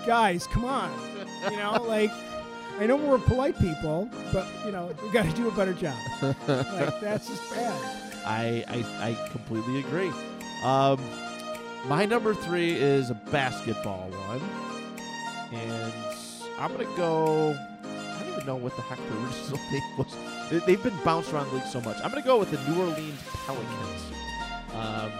guys, 0.05 0.47
come 0.47 0.65
on, 0.65 0.91
you 1.49 1.57
know, 1.57 1.83
like. 1.87 2.11
I 2.79 2.87
know 2.87 2.95
we're 2.95 3.19
polite 3.19 3.57
people, 3.59 4.09
but 4.31 4.47
you 4.65 4.71
know 4.71 4.91
we 5.03 5.09
got 5.11 5.25
to 5.25 5.31
do 5.33 5.47
a 5.47 5.51
better 5.51 5.73
job. 5.73 5.95
like 6.47 6.99
that's 6.99 7.27
just 7.27 7.47
bad. 7.51 7.99
I, 8.25 8.63
I 8.67 9.09
I 9.09 9.29
completely 9.29 9.79
agree. 9.79 10.11
Um, 10.63 10.99
my 11.87 12.05
number 12.05 12.33
three 12.33 12.71
is 12.71 13.11
a 13.11 13.13
basketball 13.13 14.09
one, 14.09 14.41
and 15.53 15.93
I'm 16.57 16.71
gonna 16.71 16.85
go. 16.97 17.55
Even 18.33 18.45
know 18.45 18.55
what 18.55 18.75
the 18.75 18.81
heck 18.83 18.97
the 18.97 19.25
original 19.25 19.59
name 19.71 19.97
was. 19.97 20.15
They- 20.49 20.59
They've 20.59 20.83
been 20.83 20.97
bounced 21.05 21.31
around 21.33 21.49
the 21.49 21.55
league 21.55 21.65
so 21.65 21.81
much. 21.81 21.97
I'm 22.03 22.09
gonna 22.11 22.21
go 22.23 22.37
with 22.39 22.51
the 22.51 22.57
New 22.69 22.79
Orleans 22.81 23.19
Pelicans. 23.45 24.01
Um, 24.75 25.11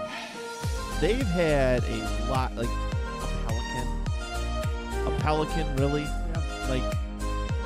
they've 1.00 1.26
had 1.28 1.84
a 1.84 2.30
lot, 2.32 2.56
like 2.56 2.68
a 2.68 3.48
Pelican, 3.48 5.08
a 5.08 5.18
Pelican, 5.20 5.76
really, 5.78 6.02
Yeah. 6.04 6.68
like 6.70 6.84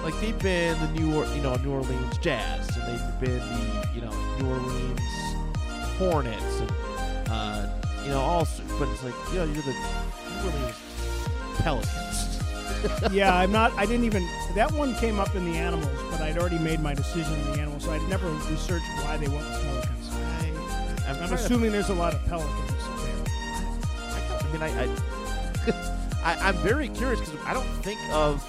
like 0.03 0.19
they've 0.21 0.37
been 0.39 0.77
the 0.79 0.99
New 0.99 1.15
or, 1.17 1.25
you 1.35 1.41
know 1.41 1.55
New 1.57 1.71
Orleans 1.71 2.17
Jazz 2.19 2.69
and 2.77 2.83
they've 2.87 3.19
been 3.19 3.39
the 3.39 3.89
you 3.95 4.01
know 4.01 4.11
New 4.39 4.49
Orleans 4.49 4.99
Hornets 5.97 6.59
and 6.61 7.29
uh, 7.29 7.67
you 8.03 8.09
know 8.11 8.19
all 8.21 8.47
but 8.79 8.87
it's 8.89 9.03
like 9.03 9.15
you 9.31 9.39
know 9.39 9.45
you're 9.45 9.63
the 9.63 9.73
New 9.73 10.45
Orleans 10.51 10.75
Pelicans. 11.59 12.06
Yeah, 13.11 13.35
I'm 13.35 13.51
not. 13.51 13.71
I 13.73 13.85
didn't 13.85 14.05
even. 14.05 14.27
That 14.55 14.71
one 14.71 14.95
came 14.95 15.19
up 15.19 15.35
in 15.35 15.45
the 15.51 15.57
animals, 15.57 15.87
but 16.11 16.21
I'd 16.21 16.37
already 16.37 16.59
made 16.59 16.79
my 16.79 16.93
decision 16.93 17.33
in 17.33 17.51
the 17.53 17.59
animals, 17.59 17.83
so 17.85 17.91
I'd 17.91 18.07
never 18.09 18.29
researched 18.49 18.85
why 19.03 19.17
they 19.17 19.27
went 19.27 19.39
with 19.45 19.61
pelicans. 19.63 20.09
I, 20.13 21.09
I'm, 21.09 21.09
I'm 21.09 21.15
trying 21.17 21.29
to- 21.29 21.35
assuming 21.35 21.71
there's 21.71 21.89
a 21.89 21.93
lot 21.95 22.13
of 22.13 22.25
pelicans 22.25 22.71
there. 23.03 23.15
I, 24.41 24.51
mean 24.53 24.61
I, 24.61 24.83
I, 24.83 24.87
I 26.35 26.47
I'm 26.49 26.55
very 26.57 26.89
curious 26.89 27.19
because 27.19 27.35
I 27.45 27.53
don't 27.53 27.67
think 27.83 27.99
of 28.11 28.41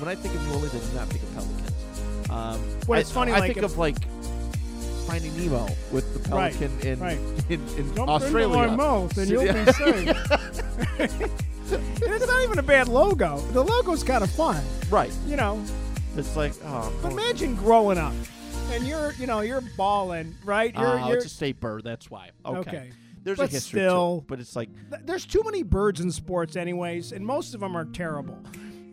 when 0.00 0.08
I 0.08 0.14
think 0.14 0.34
of 0.34 0.42
New 0.46 0.54
Orleans 0.54 0.74
I 0.74 0.78
do 0.90 0.94
not 0.96 1.08
think 1.08 1.22
of 1.22 1.34
Pelicans. 1.34 2.30
Um, 2.30 2.60
Well, 2.86 2.98
I- 2.98 3.00
it's 3.00 3.10
funny, 3.10 3.32
I 3.32 3.38
like, 3.40 3.54
think 3.54 3.58
if- 3.58 3.72
of 3.72 3.78
like 3.78 3.96
Finding 5.06 5.36
Nemo 5.36 5.68
with 5.92 6.12
the 6.24 6.34
Right, 6.34 6.52
pelican 6.52 6.80
in, 6.86 6.98
right. 6.98 7.18
in 7.48 7.60
in 7.78 7.94
Jump 7.94 8.08
Australia. 8.08 8.58
into 8.64 8.70
my 8.70 8.76
mouth 8.76 9.16
and 9.18 9.28
So- 9.28 9.40
you'll 9.40 9.52
be 9.52 9.72
safe. 9.72 11.30
it's 11.72 12.26
not 12.26 12.42
even 12.42 12.58
a 12.58 12.62
bad 12.62 12.88
logo. 12.88 13.38
The 13.52 13.62
logo's 13.62 14.02
kind 14.02 14.22
of 14.24 14.30
fun, 14.30 14.62
Right. 14.90 15.12
you 15.26 15.36
know. 15.36 15.62
It's 16.16 16.36
like 16.36 16.52
oh. 16.64 16.92
But 17.02 17.12
imagine 17.12 17.54
growing 17.56 17.98
up 17.98 18.14
and 18.72 18.86
you're, 18.86 19.12
you 19.18 19.26
know, 19.26 19.40
you're 19.40 19.60
balling, 19.76 20.34
right? 20.44 20.74
You're, 20.74 20.86
Oh, 21.00 21.08
you're 21.08 21.16
it's 21.18 21.26
a 21.26 21.28
state 21.30 21.60
bird. 21.60 21.84
That's 21.84 22.10
why. 22.10 22.30
Okay. 22.44 22.58
okay. 22.58 22.90
there's 23.22 23.38
but 23.38 23.48
a 23.50 23.52
history 23.52 23.80
to 23.82 24.16
it, 24.18 24.26
but 24.26 24.40
it's 24.40 24.56
like 24.56 24.68
th- 24.90 25.02
there's 25.04 25.26
too 25.26 25.42
many 25.44 25.62
birds 25.62 26.00
in 26.00 26.10
sports, 26.10 26.56
anyways, 26.56 27.12
and 27.12 27.24
most 27.24 27.54
of 27.54 27.60
them 27.60 27.76
are 27.76 27.84
terrible. 27.84 28.38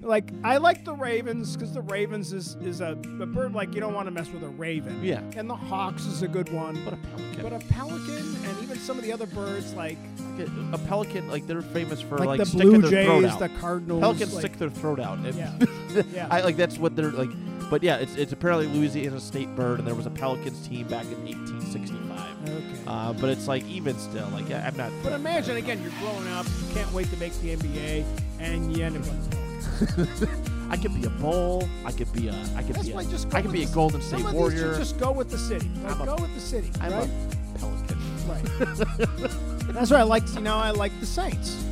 Like 0.04 0.32
I 0.44 0.58
like 0.58 0.84
the 0.86 0.94
Ravens 0.94 1.56
because 1.56 1.74
the 1.74 1.82
Ravens 1.82 2.34
is 2.34 2.56
is 2.56 2.82
a, 2.82 2.92
a 2.92 3.26
bird 3.26 3.54
like 3.54 3.74
you 3.74 3.80
don't 3.82 3.94
want 3.94 4.08
to 4.08 4.12
mess 4.12 4.30
with 4.30 4.44
a 4.44 4.50
raven. 4.50 5.04
Yeah. 5.04 5.22
And 5.36 5.50
the 5.50 5.56
Hawks 5.56 6.06
is 6.06 6.22
a 6.22 6.28
good 6.28 6.52
one. 6.52 6.80
but 6.84 6.94
a 6.94 6.98
pelican. 6.98 7.42
But 7.42 7.54
a 7.54 7.60
pelican 7.74 8.36
and 8.46 8.64
even 8.64 8.78
some 8.80 8.98
of 8.98 9.04
the 9.04 9.14
other 9.14 9.26
birds 9.28 9.74
like 9.74 9.98
a, 10.74 10.78
pelican, 10.80 11.28
like 11.30 11.46
they're 11.48 11.62
famous 11.62 12.02
for 12.02 12.18
like, 12.18 12.28
like, 12.28 12.40
the 12.40 12.46
sticking 12.46 12.82
Blue 12.82 12.90
their 12.90 13.06
throat 13.06 13.22
Jays, 13.22 13.32
out. 13.32 13.40
the 13.40 13.50
Cardinals. 13.50 14.02
Pelicans 14.02 14.34
like, 14.34 14.42
stick 14.42 14.58
their 14.58 14.70
throat 14.70 15.00
out. 15.00 15.18
and- 15.20 15.36
Yeah. 15.36 15.58
Yeah. 16.12 16.28
I 16.32 16.42
like 16.42 16.58
that's 16.58 16.80
what 16.80 16.96
they're 16.96 17.12
like. 17.12 17.30
But 17.70 17.84
yeah, 17.84 17.98
it's 17.98 18.16
it's 18.16 18.34
apparently 18.34 18.66
Louisiana 18.68 19.20
state 19.20 19.56
bird, 19.56 19.78
and 19.78 19.88
there 19.88 19.94
was 19.96 20.08
a 20.08 20.10
Pelicans 20.10 20.68
team 20.68 20.88
back 20.88 21.06
in 21.06 21.24
1865. 21.26 22.50
Okay. 22.50 22.82
Uh, 22.88 23.14
but 23.14 23.30
it's 23.30 23.48
like 23.48 23.64
even 23.68 23.96
still, 24.00 24.28
like 24.30 24.50
I, 24.52 24.62
I'm 24.68 24.76
not. 24.76 24.92
But 25.04 25.14
imagine 25.14 25.58
again, 25.58 25.82
you're 25.84 25.92
growing 26.02 26.28
up, 26.30 26.46
you 26.68 26.74
can't 26.74 26.92
wait 26.94 27.10
to 27.12 27.18
make 27.18 27.34
the 27.42 27.56
NBA, 27.56 28.06
and 28.40 28.76
you 28.76 28.84
end 28.84 28.98
up. 28.98 29.43
I 30.70 30.78
could 30.78 30.94
be 30.94 31.06
a 31.06 31.10
bull. 31.10 31.68
I 31.86 31.92
could 31.92 32.12
be 32.14 32.28
a. 32.28 32.34
I 32.56 32.64
could 32.64 32.76
That's 32.76 32.88
be 32.90 32.94
a. 32.94 33.04
just 33.04 33.34
I 33.34 33.42
could 33.42 33.52
be 33.52 33.64
a 33.64 33.68
the- 33.68 33.74
Golden 33.74 34.02
Some 34.02 34.20
State 34.20 34.26
of 34.28 34.32
these 34.32 34.40
Warrior. 34.40 34.76
just 34.78 35.00
go 35.00 35.12
with 35.12 35.30
the 35.30 35.38
city. 35.38 35.70
Like, 35.84 36.00
a- 36.00 36.06
go 36.06 36.16
with 36.16 36.34
the 36.34 36.42
city, 36.42 36.72
I'm 36.82 36.92
right? 36.94 37.10
a 37.56 37.60
pelican. 37.60 38.00
Right. 38.28 38.44
That's 39.74 39.92
why 39.92 39.98
I 40.00 40.04
like. 40.04 40.24
You 40.36 40.42
know, 40.42 40.56
I 40.56 40.72
like 40.72 40.98
the 41.00 41.06
Saints. 41.06 41.64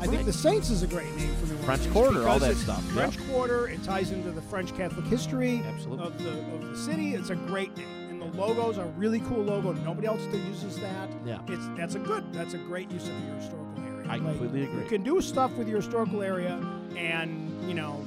I 0.00 0.06
think 0.06 0.24
the 0.24 0.32
Saints 0.32 0.70
is 0.70 0.82
a 0.82 0.86
great 0.86 1.14
name 1.16 1.34
for 1.36 1.46
New 1.46 1.58
French 1.58 1.90
Quarter, 1.92 2.26
all 2.26 2.38
that 2.38 2.56
stuff, 2.56 2.82
yeah. 2.88 2.92
French 2.94 3.18
Quarter. 3.28 3.68
It 3.68 3.82
ties 3.84 4.12
into 4.12 4.30
the 4.30 4.40
French 4.42 4.74
Catholic 4.74 5.04
history 5.06 5.62
Absolutely. 5.66 6.06
of 6.06 6.22
the 6.22 6.30
of 6.54 6.68
the 6.70 6.76
city. 6.76 7.14
It's 7.14 7.28
a 7.30 7.34
great 7.36 7.76
name, 7.76 8.08
and 8.08 8.20
the 8.22 8.24
logos 8.40 8.78
are 8.78 8.86
really 8.96 9.20
cool 9.20 9.42
logo. 9.44 9.72
Nobody 9.72 10.06
else 10.06 10.22
still 10.22 10.40
uses 10.40 10.78
that. 10.80 11.08
Yeah. 11.26 11.40
It's 11.48 11.68
that's 11.76 11.94
a 11.96 11.98
good. 11.98 12.32
That's 12.32 12.54
a 12.54 12.58
great 12.58 12.90
use 12.90 13.08
of 13.08 13.24
your 13.26 13.34
historical 13.36 13.82
area. 13.84 14.06
I 14.10 14.18
completely 14.18 14.64
agree. 14.64 14.82
You 14.84 14.88
can 14.88 15.02
do 15.02 15.20
stuff 15.20 15.52
with 15.56 15.68
your 15.68 15.76
historical 15.76 16.22
area, 16.22 16.58
and 16.96 17.68
you 17.68 17.74
know, 17.74 18.04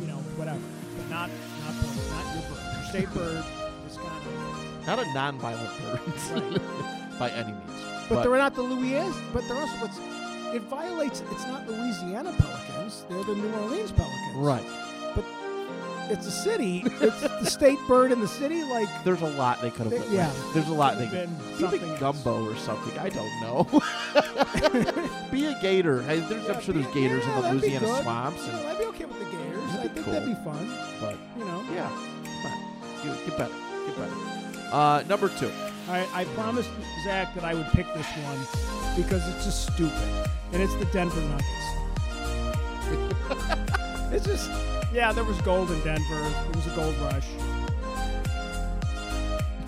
you 0.00 0.06
know, 0.06 0.18
whatever, 0.36 0.60
but 0.96 1.10
not 1.10 1.30
not 1.64 1.74
bird, 1.80 1.96
not 2.10 2.34
your 2.34 2.42
bird. 2.50 2.74
Your 2.74 2.84
state 2.88 3.14
bird 3.14 3.44
is 3.88 3.96
kind 3.96 4.26
of. 4.26 4.86
Not 4.86 4.98
a 5.00 5.14
non-violent 5.14 5.70
bird 5.82 6.60
by 7.18 7.30
any 7.30 7.52
means. 7.52 7.82
But, 8.08 8.22
they're 8.22 8.38
not 8.38 8.54
the 8.54 8.62
Louisiana. 8.62 9.12
But 9.32 9.42
they're 9.48 9.56
also 9.56 9.76
what's. 9.78 9.98
It 10.54 10.62
violates. 10.62 11.22
It's 11.32 11.46
not 11.46 11.66
Louisiana 11.68 12.32
Pelicans. 12.38 13.04
They're 13.08 13.24
the 13.24 13.34
New 13.34 13.52
Orleans 13.54 13.90
Pelicans. 13.90 14.36
right. 14.36 14.85
It's 16.08 16.26
a 16.26 16.30
city. 16.30 16.82
It's 17.00 17.20
the 17.20 17.44
state 17.46 17.78
bird 17.88 18.12
in 18.12 18.20
the 18.20 18.28
city. 18.28 18.62
Like 18.64 18.88
There's 19.04 19.22
a 19.22 19.28
lot 19.30 19.60
they 19.60 19.70
could 19.70 19.90
have. 19.92 20.08
They- 20.08 20.14
yeah. 20.16 20.32
with. 20.32 20.54
There's 20.54 20.68
a 20.68 20.72
lot 20.72 20.98
they 20.98 21.06
Could've 21.08 21.28
been 21.38 21.58
something 21.58 21.80
big 21.80 21.88
else. 21.90 22.00
gumbo 22.00 22.44
or 22.48 22.56
something. 22.56 22.98
I 22.98 23.08
don't 23.08 23.40
know. 23.40 23.64
be 25.30 25.46
a 25.46 25.58
gator. 25.60 26.02
Hey, 26.02 26.20
there's, 26.20 26.44
Yeah, 26.46 26.52
I'm 26.54 26.60
sure 26.62 26.74
be- 26.74 26.82
there's 26.82 26.94
gators 26.94 27.24
yeah, 27.26 27.36
in 27.36 27.42
the 27.42 27.52
Louisiana 27.60 27.86
good. 27.86 28.02
swamps, 28.02 28.46
Yeah, 28.46 28.56
and, 28.58 28.68
I'd 28.68 28.78
be 28.78 28.84
okay 28.86 29.04
with 29.04 29.18
the 29.18 29.24
Gators. 29.36 29.70
I 29.74 29.82
be 29.82 29.88
think 29.88 30.06
that'd 30.06 30.28
be 30.28 30.34
fun. 30.44 30.68
but 31.00 31.16
You 31.38 31.44
know. 31.44 31.62
yeah, 31.72 31.88
come 32.42 32.52
on, 32.52 32.58
get, 33.04 33.26
get 33.26 33.38
better, 33.38 33.54
get 33.86 33.96
better. 33.96 34.74
Uh, 34.74 35.02
number 35.08 35.28
two. 35.28 35.50
I, 35.88 36.06
I 36.12 36.24
promised 36.34 36.70
Zach 37.04 37.32
that 37.36 37.44
I 37.44 37.54
would 37.54 37.66
pick 37.68 37.86
this 37.94 38.06
one 38.24 38.38
because 38.96 39.26
it's 39.34 39.44
just 39.44 39.72
stupid, 39.72 40.28
and 40.52 40.62
it's 40.62 40.74
the 40.76 40.84
Denver 40.86 41.20
Nuggets. 41.20 41.46
it's 44.12 44.26
just, 44.26 44.50
yeah, 44.96 45.12
there 45.12 45.24
was 45.24 45.38
gold 45.42 45.70
in 45.70 45.78
Denver. 45.82 46.22
There 46.22 46.50
was 46.54 46.66
a 46.66 46.70
gold 46.74 46.96
rush. 46.96 47.26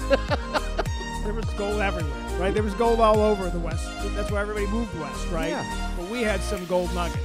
there 1.25 1.35
was 1.35 1.45
gold 1.59 1.81
everywhere, 1.83 2.39
right? 2.41 2.55
There 2.55 2.63
was 2.63 2.73
gold 2.75 2.99
all 2.99 3.21
over 3.21 3.51
the 3.51 3.59
West. 3.59 3.87
That's 4.17 4.31
why 4.31 4.41
everybody 4.41 4.67
moved 4.69 4.99
west, 4.99 5.29
right? 5.29 5.51
Yeah. 5.51 5.93
But 5.99 6.09
we 6.09 6.23
had 6.23 6.41
some 6.41 6.65
gold 6.65 6.95
nuggets, 6.95 7.21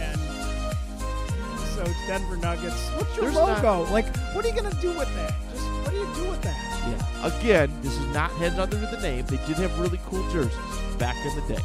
and 0.00 0.20
so 1.76 1.82
it's 1.82 2.06
Denver 2.08 2.36
Nuggets. 2.36 2.88
What's 2.96 3.14
your 3.16 3.26
There's 3.26 3.36
not- 3.36 3.62
logo? 3.62 3.92
like, 3.92 4.06
what 4.34 4.44
are 4.44 4.48
you 4.48 4.54
gonna 4.60 4.74
do 4.80 4.88
with 4.98 5.14
that? 5.14 5.34
Just 5.52 5.64
what 5.70 5.90
do 5.92 5.96
you 5.98 6.08
do 6.16 6.28
with 6.28 6.42
that? 6.42 6.56
Yeah. 6.90 7.26
Again, 7.38 7.70
this 7.80 7.92
is 7.96 8.06
not 8.08 8.32
heading 8.32 8.58
under 8.58 8.76
the 8.76 9.00
name. 9.00 9.24
They 9.26 9.36
did 9.46 9.56
have 9.58 9.78
really 9.78 10.00
cool 10.06 10.28
jerseys 10.32 10.58
back 10.98 11.14
in 11.24 11.36
the 11.36 11.54
day. 11.54 11.62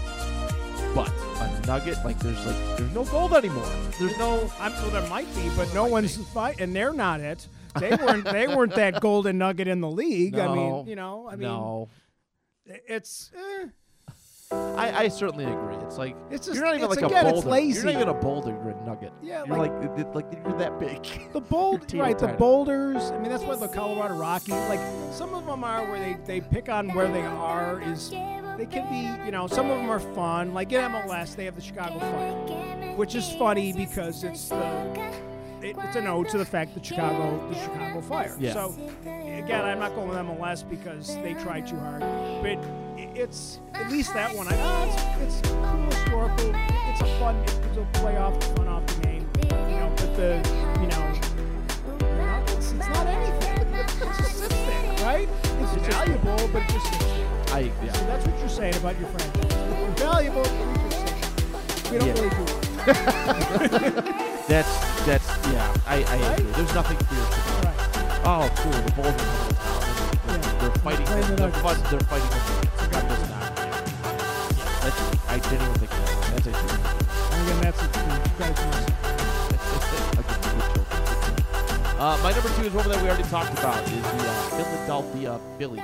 But 0.96 1.10
a 1.42 1.62
nugget, 1.68 1.98
like 2.04 2.20
there's 2.20 2.44
like 2.46 2.78
there's 2.78 2.94
no 2.94 3.06
gold 3.06 3.34
anymore. 3.34 3.70
There's 4.00 4.18
no 4.18 4.50
I'm, 4.60 4.72
well, 4.74 4.90
there 4.90 5.08
might 5.10 5.34
be, 5.36 5.50
but 5.56 5.72
no 5.74 5.86
one's 5.86 6.18
fight, 6.34 6.60
and 6.60 6.76
they're 6.76 6.94
not 6.94 7.20
it. 7.20 7.48
They 7.80 7.92
weren't. 7.96 8.26
they 8.26 8.48
weren't 8.48 8.74
that 8.76 9.00
golden 9.00 9.38
nugget 9.38 9.68
in 9.68 9.80
the 9.82 9.90
league. 9.90 10.38
I 10.40 10.46
No. 10.48 10.56
mean, 10.56 10.88
you 10.88 10.96
know, 10.96 11.28
I 11.30 11.36
mean, 11.36 11.48
no. 11.48 11.90
it's 12.66 13.32
eh, 13.38 13.68
I, 14.52 15.04
I 15.04 15.08
certainly 15.10 15.46
agree. 15.46 15.76
It's 15.86 15.98
like 16.00 16.16
It's 16.32 16.48
just- 16.48 16.56
you're 16.56 16.66
not 16.66 16.74
even 16.76 16.86
it's- 16.90 17.02
like 17.02 17.12
again, 17.12 17.26
a 17.26 17.30
it's 17.30 17.34
boulder. 17.44 17.50
lazy. 17.50 17.76
You're 17.82 17.86
not 17.94 18.02
even 18.02 18.10
a 18.10 18.14
boulder. 18.20 18.50
You're 18.50 18.70
a 18.72 18.84
nugget. 18.86 19.14
Yeah, 19.22 19.44
You're 19.46 19.58
like- 19.58 19.72
like, 19.74 20.00
it- 20.00 20.16
like 20.16 20.26
you're 20.44 20.58
that 20.58 20.80
big. 20.80 21.08
the 21.34 21.42
bold, 21.42 21.94
right? 21.94 22.18
The 22.18 22.30
boulders. 22.30 23.12
I 23.12 23.20
mean, 23.20 23.30
that's 23.30 23.44
why 23.44 23.56
the 23.58 23.68
Colorado 23.68 24.16
Rockies. 24.16 24.56
Like 24.68 24.80
some 25.12 25.36
of 25.36 25.46
them 25.46 25.64
are 25.64 25.84
where 25.86 26.00
they 26.00 26.18
they 26.26 26.42
pick 26.42 26.68
on 26.68 26.90
where 26.96 27.08
they 27.08 27.22
are. 27.22 27.80
Is 27.84 28.10
they 28.10 28.66
can 28.66 28.90
be, 28.90 29.24
you 29.26 29.32
know, 29.32 29.46
some 29.46 29.70
of 29.70 29.78
them 29.78 29.90
are 29.90 30.00
fun. 30.00 30.54
Like 30.56 30.72
in 30.72 30.82
MLS, 30.82 31.36
they 31.36 31.46
have 31.46 31.56
the 31.56 31.62
Chicago 31.62 32.00
Fire, 32.00 32.96
which 32.96 33.14
is 33.14 33.32
funny 33.34 33.72
because 33.72 34.24
it's 34.24 34.50
the 34.50 35.00
it, 35.62 35.76
it's 35.78 35.96
an 35.96 36.08
ode 36.08 36.28
to 36.30 36.38
the 36.40 36.46
fact 36.46 36.74
that 36.74 36.84
Chicago, 36.86 37.48
the 37.50 37.56
Chicago 37.60 38.02
Fire. 38.02 38.36
Yeah. 38.40 38.54
So 38.54 38.74
again, 39.04 39.64
I'm 39.66 39.78
not 39.80 39.94
going 39.94 40.08
with 40.10 40.18
MLS 40.18 40.68
because 40.68 41.16
they 41.18 41.34
try 41.36 41.62
too 41.62 41.78
hard, 41.78 42.00
but 42.42 42.58
it's 43.20 43.60
at 43.74 43.92
least 43.92 44.14
that 44.14 44.34
one. 44.36 44.48
I 44.48 44.56
oh, 44.58 45.22
it's, 45.22 45.40
it's 45.42 45.50
cool 45.50 45.86
historical. 45.92 46.52
It's 46.90 47.02
a 47.02 47.20
fun. 47.20 47.36
It's 47.46 47.78
a 47.78 47.88
play 48.00 48.16
off, 48.18 48.42
fun 48.56 48.68
off 48.68 48.86
the 48.88 49.02
game. 49.04 49.30
You 49.44 49.50
know, 49.76 49.92
but 49.98 50.16
the 50.16 50.40
you 50.82 50.88
know, 50.88 51.04
it's, 52.56 52.72
it's 52.72 52.88
not 52.90 53.08
anything. 53.08 53.74
It 53.76 53.88
just 54.00 54.38
sits 54.40 54.50
there, 54.50 55.06
right? 55.06 55.30
It's 55.44 55.88
valuable, 55.88 56.50
but 56.54 56.62
it 56.64 56.70
just 56.70 56.86
sits 56.88 57.06
there. 57.06 57.28
I 57.52 57.72
So 57.94 58.06
that's 58.06 58.26
what 58.26 58.40
you're 58.40 58.50
saying 58.50 58.76
about 58.76 58.98
your 59.00 59.10
franchise. 59.10 59.56
We're 59.82 59.92
valuable, 59.96 60.44
but 60.44 60.68
we 60.68 60.90
just 60.90 61.00
sit. 61.08 61.92
We 61.92 61.98
don't 61.98 62.08
Yeah. 62.08 62.14
really 62.14 62.30
do 62.30 62.44
it. 62.44 62.56
That's 64.48 65.06
that's 65.06 65.28
yeah. 65.48 65.76
I, 65.86 65.96
I 65.98 66.04
Right? 66.04 66.40
agree. 66.40 66.52
There's 66.54 66.74
nothing 66.74 66.98
fierce 66.98 67.38
about 67.60 67.66
it. 67.66 67.68
Right. 67.68 68.22
Oh, 68.26 68.50
cool. 68.58 68.72
The 68.72 68.92
Bulls 68.92 69.08
are 69.08 69.18
coming 69.18 69.50
to 69.50 69.56
town. 69.56 69.82
They're, 70.26 70.38
Yeah. 70.38 70.60
they're 70.60 70.76
fighting. 70.84 71.36
They're, 71.36 71.52
fun, 71.52 71.78
they're 71.90 72.00
fighting. 72.02 72.69
I 75.30 75.38
didn't 75.38 75.62
even 75.62 75.74
think 75.76 75.92
of 75.92 75.98
that. 76.06 76.44
That's. 76.44 76.48
And 76.48 77.48
again, 77.48 77.62
that's 77.62 77.80
what 77.82 77.96
you. 78.40 78.96
Uh, 82.00 82.18
my 82.24 82.32
number 82.32 82.48
two 82.56 82.62
is 82.64 82.72
one 82.72 82.88
that 82.88 83.02
we 83.04 83.10
already 83.10 83.24
talked 83.24 83.52
about 83.60 83.84
is 83.84 83.92
the 84.02 84.30
uh, 84.30 84.50
Philadelphia 84.52 85.38
Phillies. 85.58 85.84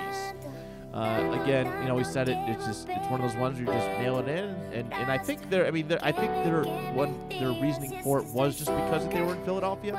Uh, 0.94 1.38
again, 1.44 1.66
you 1.82 1.90
know, 1.90 1.96
we 1.96 2.06
said 2.06 2.30
it. 2.30 2.38
It's 2.48 2.66
just 2.66 2.88
it's 2.88 3.06
one 3.10 3.20
of 3.20 3.30
those 3.30 3.38
ones 3.38 3.60
where 3.60 3.68
you 3.76 3.82
just 3.82 4.00
mail 4.00 4.20
it 4.20 4.30
in, 4.30 4.46
and, 4.72 4.94
and 4.94 5.12
I 5.12 5.18
think 5.18 5.50
they're. 5.50 5.68
I 5.68 5.72
mean, 5.72 5.92
I 6.02 6.14
think 6.14 6.32
their 6.46 6.64
one 6.94 7.28
their 7.28 7.50
reasoning 7.62 8.02
for 8.02 8.20
it 8.20 8.28
was 8.28 8.56
just 8.58 8.70
because 8.70 9.06
they 9.10 9.22
were 9.22 9.36
in 9.36 9.44
Philadelphia, 9.44 9.98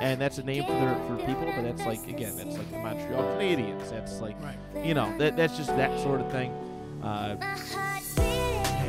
and 0.00 0.20
that's 0.20 0.38
a 0.38 0.44
name 0.44 0.62
for 0.62 0.70
their 0.70 0.94
for 1.08 1.16
people. 1.26 1.46
But 1.46 1.62
that's 1.62 1.84
like 1.84 2.06
again, 2.06 2.36
that's 2.36 2.56
like 2.56 2.70
the 2.70 2.78
Montreal 2.78 3.24
Canadiens. 3.36 3.90
That's 3.90 4.20
like 4.20 4.40
Right. 4.40 4.56
you 4.86 4.94
know 4.94 5.12
that 5.18 5.36
that's 5.36 5.56
just 5.56 5.70
that 5.70 5.98
sort 6.00 6.20
of 6.20 6.30
thing. 6.30 6.52
Uh, 7.02 7.34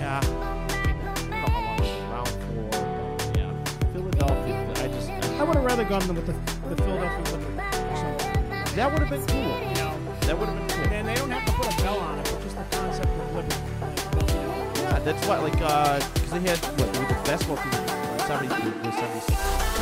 yeah. 0.08 0.20
I 0.20 0.26
don't 0.26 1.30
know 1.30 1.36
how 1.36 1.62
long 1.62 1.78
it 1.78 1.82
was 1.82 1.92
around 2.08 2.28
for. 2.28 2.54
but 2.72 3.38
Yeah. 3.38 3.52
Philadelphia. 3.94 4.56
I 4.84 4.88
just. 4.88 5.10
I 5.40 5.44
would 5.44 5.56
have 5.56 5.66
rather 5.66 5.84
gone 5.84 6.08
with 6.08 6.26
the, 6.26 6.34
the 6.74 6.82
Philadelphia 6.82 7.24
Liberty. 7.34 7.56
That 8.76 8.92
would 8.92 9.02
have 9.04 9.10
been 9.10 9.26
cool. 9.26 9.52
You 9.68 9.76
know, 9.76 9.94
That 10.22 10.38
would 10.40 10.50
have 10.50 10.58
been 10.58 10.70
cool. 10.70 10.94
and 10.94 11.08
they 11.08 11.16
don't 11.16 11.32
have 11.32 11.46
to 11.46 11.52
put 11.54 11.74
a 11.74 11.84
bell 11.84 12.00
on 12.00 12.20
it, 12.20 12.26
but 12.32 12.42
just 12.42 12.56
the 12.56 12.64
concept 12.78 13.08
of 13.10 13.36
liberty. 13.36 13.56
Like, 13.82 14.30
you 14.30 14.36
know, 14.36 14.72
Yeah, 14.84 15.00
that's 15.00 15.28
what 15.28 15.42
like 15.44 15.60
uh 15.62 16.00
because 16.14 16.30
they 16.32 16.40
had 16.40 16.58
what 16.80 16.94
the 16.94 17.00
basketball 17.26 17.58
team 17.58 17.74
in 17.74 17.86
the 17.86 18.92
seventy 18.92 19.20
six. 19.22 19.77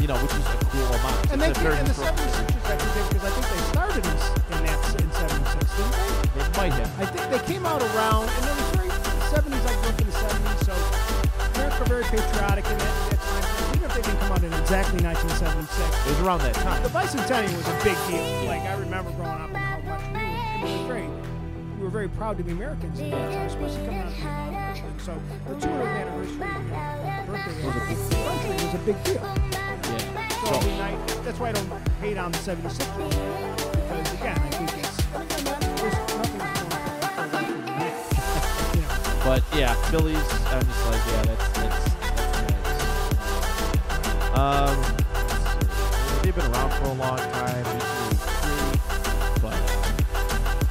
You 0.00 0.08
know, 0.08 0.16
which 0.16 0.32
is 0.32 0.46
a 0.48 0.56
cool 0.72 0.88
amount. 0.96 1.30
and 1.30 1.40
they 1.40 1.52
came, 1.52 1.76
and 1.76 1.86
the 1.86 1.92
historical 1.92 2.24
76ers, 2.24 2.72
I 2.72 2.76
think, 2.80 3.06
because 3.12 3.24
I 3.24 3.32
think 3.36 3.46
they 3.52 3.62
started 3.68 4.00
in, 4.00 4.16
in 4.56 4.60
that 4.64 4.80
in 4.96 5.10
76, 5.12 5.76
didn't 5.76 5.92
they? 5.92 6.40
They 6.40 6.48
might 6.56 6.74
have. 6.80 6.90
I 7.00 7.06
think 7.06 7.24
they 7.28 7.42
came 7.44 7.66
out 7.66 7.82
around, 7.92 8.26
and 8.32 8.42
very, 8.72 8.88
the 8.88 9.28
70s, 9.28 9.60
I 9.60 9.74
grew 9.76 9.92
up 9.92 10.00
in 10.00 10.06
the 10.08 10.16
70s, 10.16 10.64
so 10.64 11.00
were 11.80 11.86
very 11.86 12.04
patriotic 12.04 12.64
in 12.64 12.76
that, 12.76 13.10
that 13.10 13.20
time. 13.20 13.76
Even 13.76 13.84
if 13.88 13.94
they 13.96 14.02
didn't 14.02 14.20
come 14.20 14.32
out 14.32 14.44
in 14.44 14.52
exactly 14.52 15.00
1976, 15.00 15.80
It 15.80 16.10
was 16.10 16.20
around 16.20 16.40
that 16.44 16.54
time. 16.56 16.82
the 16.82 16.88
bicentennial 16.90 17.56
was 17.56 17.68
a 17.68 17.76
big 17.84 17.96
deal. 18.08 18.24
Like 18.44 18.62
I 18.68 18.74
remember 18.76 19.10
growing 19.12 19.40
up 19.40 19.48
in 19.48 19.56
how 19.56 19.80
much 19.80 20.04
we 20.12 20.20
were, 20.20 20.68
it 20.68 20.80
was 20.80 20.86
very, 20.88 21.08
we 21.76 21.84
were 21.84 21.90
very 21.90 22.08
proud 22.08 22.36
to 22.36 22.44
be 22.44 22.52
Americans 22.52 23.00
in 23.00 23.10
that 23.10 23.32
time, 23.32 23.46
especially 23.46 23.84
coming 23.86 24.00
out 24.00 24.76
of 24.76 24.96
the 24.96 25.04
So 25.04 25.12
the 25.48 25.54
200th 25.56 25.88
anniversary, 25.88 26.36
birthday 27.28 27.64
Was 27.64 27.76
a 27.76 27.84
big 27.88 27.96
of 27.96 28.10
the 28.10 28.16
country 28.16 28.64
was 28.64 28.74
a 28.74 28.82
big 28.84 29.04
deal. 29.04 29.69
Yeah. 30.42 30.48
So, 30.48 30.56
I 30.56 30.64
So 30.64 30.66
mean, 30.66 30.80
I, 30.80 30.96
that's 31.22 31.38
why 31.38 31.48
I 31.50 31.52
don't 31.52 31.70
hate 32.00 32.16
on 32.16 32.32
the 32.32 32.38
76ers 32.38 32.80
because 33.74 34.12
again, 34.14 34.38
I 34.38 34.50
think 34.50 34.70
it's 34.78 34.96
there's 35.80 35.98
nothing's 36.16 36.52
to 36.58 36.64
But 39.24 39.42
yeah, 39.54 39.74
Phillies. 39.90 40.16
I'm 40.46 40.62
just 40.64 40.86
like, 40.86 41.02
yeah, 41.06 41.22
that's 41.24 41.48
that's. 41.58 41.84
that's 42.00 42.38
nice. 42.50 44.38
Um, 44.38 44.76
they've 46.22 46.34
been 46.34 46.46
around 46.50 46.70
for 46.72 46.84
a 46.84 46.92
long 46.94 47.18
time. 47.18 47.64
Recently, 47.64 48.16
three, 48.40 48.80
but 49.42 49.60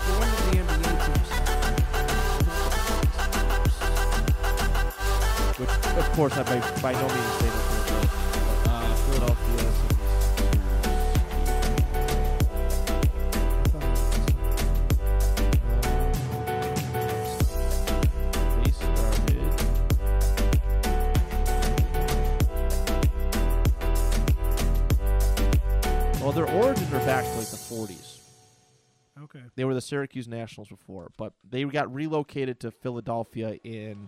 So 0.02 0.12
when 0.18 0.28
did 0.30 0.42
the 0.50 0.58
NBA 0.66 0.94
which 5.60 5.70
of 5.98 6.12
course 6.14 6.34
I 6.38 6.44
by, 6.44 6.60
by 6.82 6.94
no 6.94 7.08
means 7.08 7.59
They 29.60 29.66
were 29.66 29.74
the 29.74 29.82
Syracuse 29.82 30.26
Nationals 30.26 30.70
before, 30.70 31.12
but 31.18 31.34
they 31.44 31.66
got 31.66 31.94
relocated 31.94 32.62
to 32.62 32.72
Philadelphia 32.72 33.60
in 33.66 34.08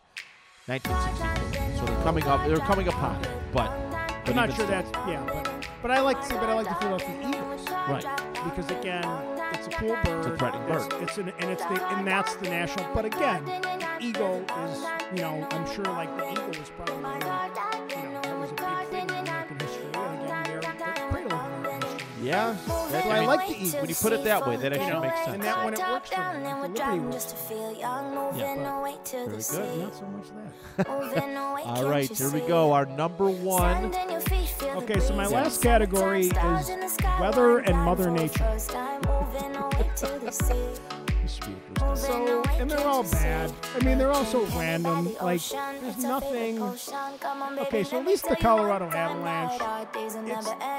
1964. 0.67 1.77
So 1.77 1.85
they're 1.85 2.03
coming 2.03 2.23
up. 2.23 2.47
They're 2.47 2.55
coming 2.59 2.87
upon 2.87 3.21
it, 3.21 3.29
but, 3.51 3.69
but 3.91 4.29
I'm 4.29 4.35
not 4.37 4.45
sure 4.55 4.65
still- 4.65 4.67
that's 4.67 4.89
yeah, 5.09 5.21
but 5.25 5.67
but 5.81 5.91
I 5.91 5.99
like 5.99 6.25
to, 6.29 6.35
but 6.35 6.47
I 6.47 6.53
like 6.53 6.69
the 6.69 6.75
Philadelphia 6.75 7.27
Eagles 7.27 7.67
right. 7.67 8.05
because 8.45 8.71
again, 8.71 9.03
it's 9.51 9.67
a 9.67 9.71
cool 9.71 9.97
bird. 10.05 10.25
It's 10.25 10.27
a 10.27 10.37
threatening 10.37 10.69
It's, 10.69 10.87
bird. 10.87 11.03
it's 11.03 11.17
an, 11.17 11.33
and 11.39 11.51
it's 11.51 11.63
the 11.65 11.85
and 11.97 12.07
that's 12.07 12.35
the 12.35 12.49
national. 12.49 12.87
But 12.93 13.03
again, 13.03 13.43
the 13.43 13.97
eagle 13.99 14.45
is 14.63 14.85
you 15.13 15.21
know 15.21 15.45
I'm 15.51 15.65
sure 15.75 15.83
like 15.83 16.15
the 16.15 16.31
eagle 16.31 16.47
was 16.47 16.71
probably 16.77 16.95
you 16.95 18.00
know 18.00 18.00
Yeah, 22.31 22.55
that, 22.91 23.03
So 23.03 23.09
I, 23.09 23.17
I 23.17 23.25
like 23.25 23.47
the 23.47 23.55
Eagles. 23.55 23.75
when 23.75 23.89
you 23.89 23.95
put 23.95 24.13
it 24.13 24.23
that 24.23 24.47
way, 24.47 24.55
that 24.57 24.73
actually 24.73 25.01
makes 25.01 25.15
sense. 25.19 25.33
and 25.33 25.43
that 25.43 25.65
when 25.65 25.73
it 25.73 25.79
works 25.79 26.09
for 26.09 26.15
them, 26.15 26.43
like 26.43 26.73
the 26.73 26.79
Liberty 26.79 26.99
works. 26.99 27.35
Yeah, 28.37 28.55
Very 29.11 29.27
good. 29.27 29.79
Not 29.79 29.95
so 29.95 30.05
much 30.05 30.27
that. 30.77 30.87
All 31.65 31.85
right, 31.89 32.09
here 32.09 32.29
we 32.31 32.39
go. 32.41 32.71
Our 32.71 32.85
number 32.85 33.29
one. 33.29 33.93
Okay, 34.63 34.99
so 34.99 35.15
my 35.15 35.27
last 35.27 35.61
category 35.61 36.27
is 36.27 36.97
weather 37.19 37.59
and 37.59 37.77
Mother 37.77 38.09
Nature. 38.09 38.57
So, 41.95 42.43
and 42.59 42.69
they're 42.69 42.85
all 42.85 43.03
bad. 43.03 43.53
I 43.75 43.83
mean, 43.83 43.97
they're 43.97 44.11
all 44.11 44.25
so 44.25 44.45
random. 44.57 45.13
Like, 45.21 45.41
there's 45.81 45.97
nothing. 45.97 46.61
Okay, 46.61 47.83
so 47.83 47.99
at 47.99 48.05
least 48.05 48.27
the 48.27 48.35
Colorado 48.35 48.85
Avalanche. 48.85 49.61
It's, 49.95 50.15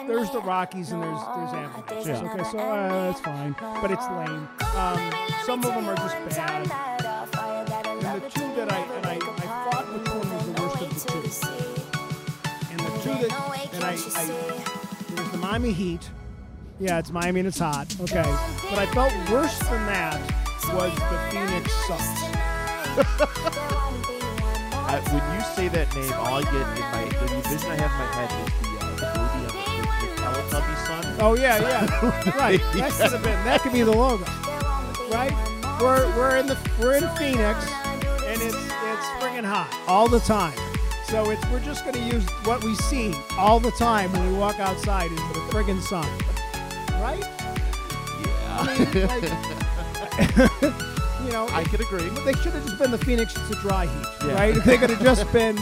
there's 0.06 0.30
the 0.30 0.40
Rockies 0.40 0.92
and 0.92 1.02
there's 1.02 1.20
there's 1.36 1.52
Avalanches. 1.52 2.06
Yeah. 2.06 2.32
Okay, 2.32 2.44
so 2.44 2.58
uh, 2.58 2.88
that's 3.06 3.20
fine, 3.20 3.56
but 3.60 3.90
it's 3.90 4.06
lame. 4.08 4.48
Um, 4.76 5.12
some 5.44 5.64
of 5.64 5.74
them 5.74 5.88
are 5.88 5.96
just 5.96 6.36
bad. 6.36 6.70
And 7.86 8.22
the 8.22 8.28
two 8.28 8.54
that 8.54 8.72
I 8.72 8.78
and 8.78 9.06
I, 9.06 9.14
I 9.14 9.70
thought 9.70 9.86
which 9.92 10.08
one 10.08 10.18
was 10.18 10.46
the 10.46 10.62
worst 10.62 10.82
of 10.82 10.88
the 10.90 11.00
two. 11.10 11.56
And 12.70 12.80
the 12.80 12.90
two 13.02 13.28
that 13.28 13.72
and 13.72 13.84
I, 13.84 13.92
I 13.92 15.14
there's 15.14 15.30
the 15.30 15.38
Miami 15.38 15.72
Heat. 15.72 16.10
Yeah, 16.80 16.98
it's 16.98 17.10
Miami 17.10 17.40
and 17.40 17.46
it's 17.46 17.58
hot. 17.58 17.94
Okay, 18.00 18.22
but 18.70 18.78
I 18.78 18.86
felt 18.86 19.12
worse 19.30 19.58
than 19.58 19.86
that 19.86 20.41
was 20.74 20.94
the 20.94 21.18
Phoenix 21.30 21.72
Suns. 21.86 22.02
I, 24.84 25.00
when 25.10 25.24
you 25.34 25.44
say 25.54 25.68
that 25.68 25.94
name, 25.94 26.12
all 26.14 26.36
I 26.36 26.42
get 26.42 26.54
in 26.54 26.60
my 26.80 27.04
the 27.08 27.26
vision 27.48 27.70
I 27.70 27.76
have 27.76 27.92
in 27.92 27.98
my 27.98 28.08
head 28.16 28.30
is 28.40 28.52
the 28.60 28.68
uh, 28.76 28.96
the 28.96 29.06
movie 29.20 29.44
of 29.46 29.52
the, 29.52 30.06
the 30.06 30.12
Teletubby 30.20 30.76
sun. 30.86 31.02
Oh 31.20 31.34
yeah, 31.36 31.60
yeah, 31.60 32.36
right. 32.38 32.60
That 32.74 32.92
could 32.92 33.12
have 33.12 33.22
been. 33.22 33.44
That 33.44 33.60
could 33.62 33.72
be 33.72 33.82
the 33.82 33.92
logo, 33.92 34.24
right? 35.10 35.32
We're 35.80 36.06
we're 36.16 36.36
in 36.36 36.46
the 36.46 36.56
we're 36.80 36.96
in 36.96 37.08
Phoenix, 37.16 37.66
and 38.24 38.40
it's 38.40 38.54
it's 38.54 39.06
friggin' 39.20 39.44
hot 39.44 39.68
all 39.86 40.08
the 40.08 40.20
time. 40.20 40.54
So 41.08 41.30
it's 41.30 41.44
we're 41.50 41.60
just 41.60 41.84
gonna 41.84 41.98
use 41.98 42.24
what 42.44 42.64
we 42.64 42.74
see 42.76 43.14
all 43.38 43.60
the 43.60 43.72
time 43.72 44.12
when 44.12 44.30
we 44.30 44.38
walk 44.38 44.58
outside 44.60 45.10
is 45.12 45.18
the 45.18 45.40
friggin' 45.50 45.80
sun, 45.82 46.06
right? 47.00 47.24
I 48.54 48.76
mean, 48.78 49.06
like, 49.08 49.22
you 51.24 51.32
know, 51.32 51.46
I 51.50 51.64
could 51.64 51.80
agree. 51.80 52.08
But 52.10 52.24
they 52.24 52.32
should 52.34 52.52
have 52.52 52.64
just 52.64 52.78
been 52.78 52.90
the 52.90 52.98
Phoenix 52.98 53.34
to 53.34 53.54
dry 53.56 53.86
heat, 53.86 54.06
Yeah. 54.26 54.34
right? 54.34 54.54
They 54.64 54.76
could 54.78 54.90
have 54.90 55.02
just 55.02 55.30
been, 55.32 55.56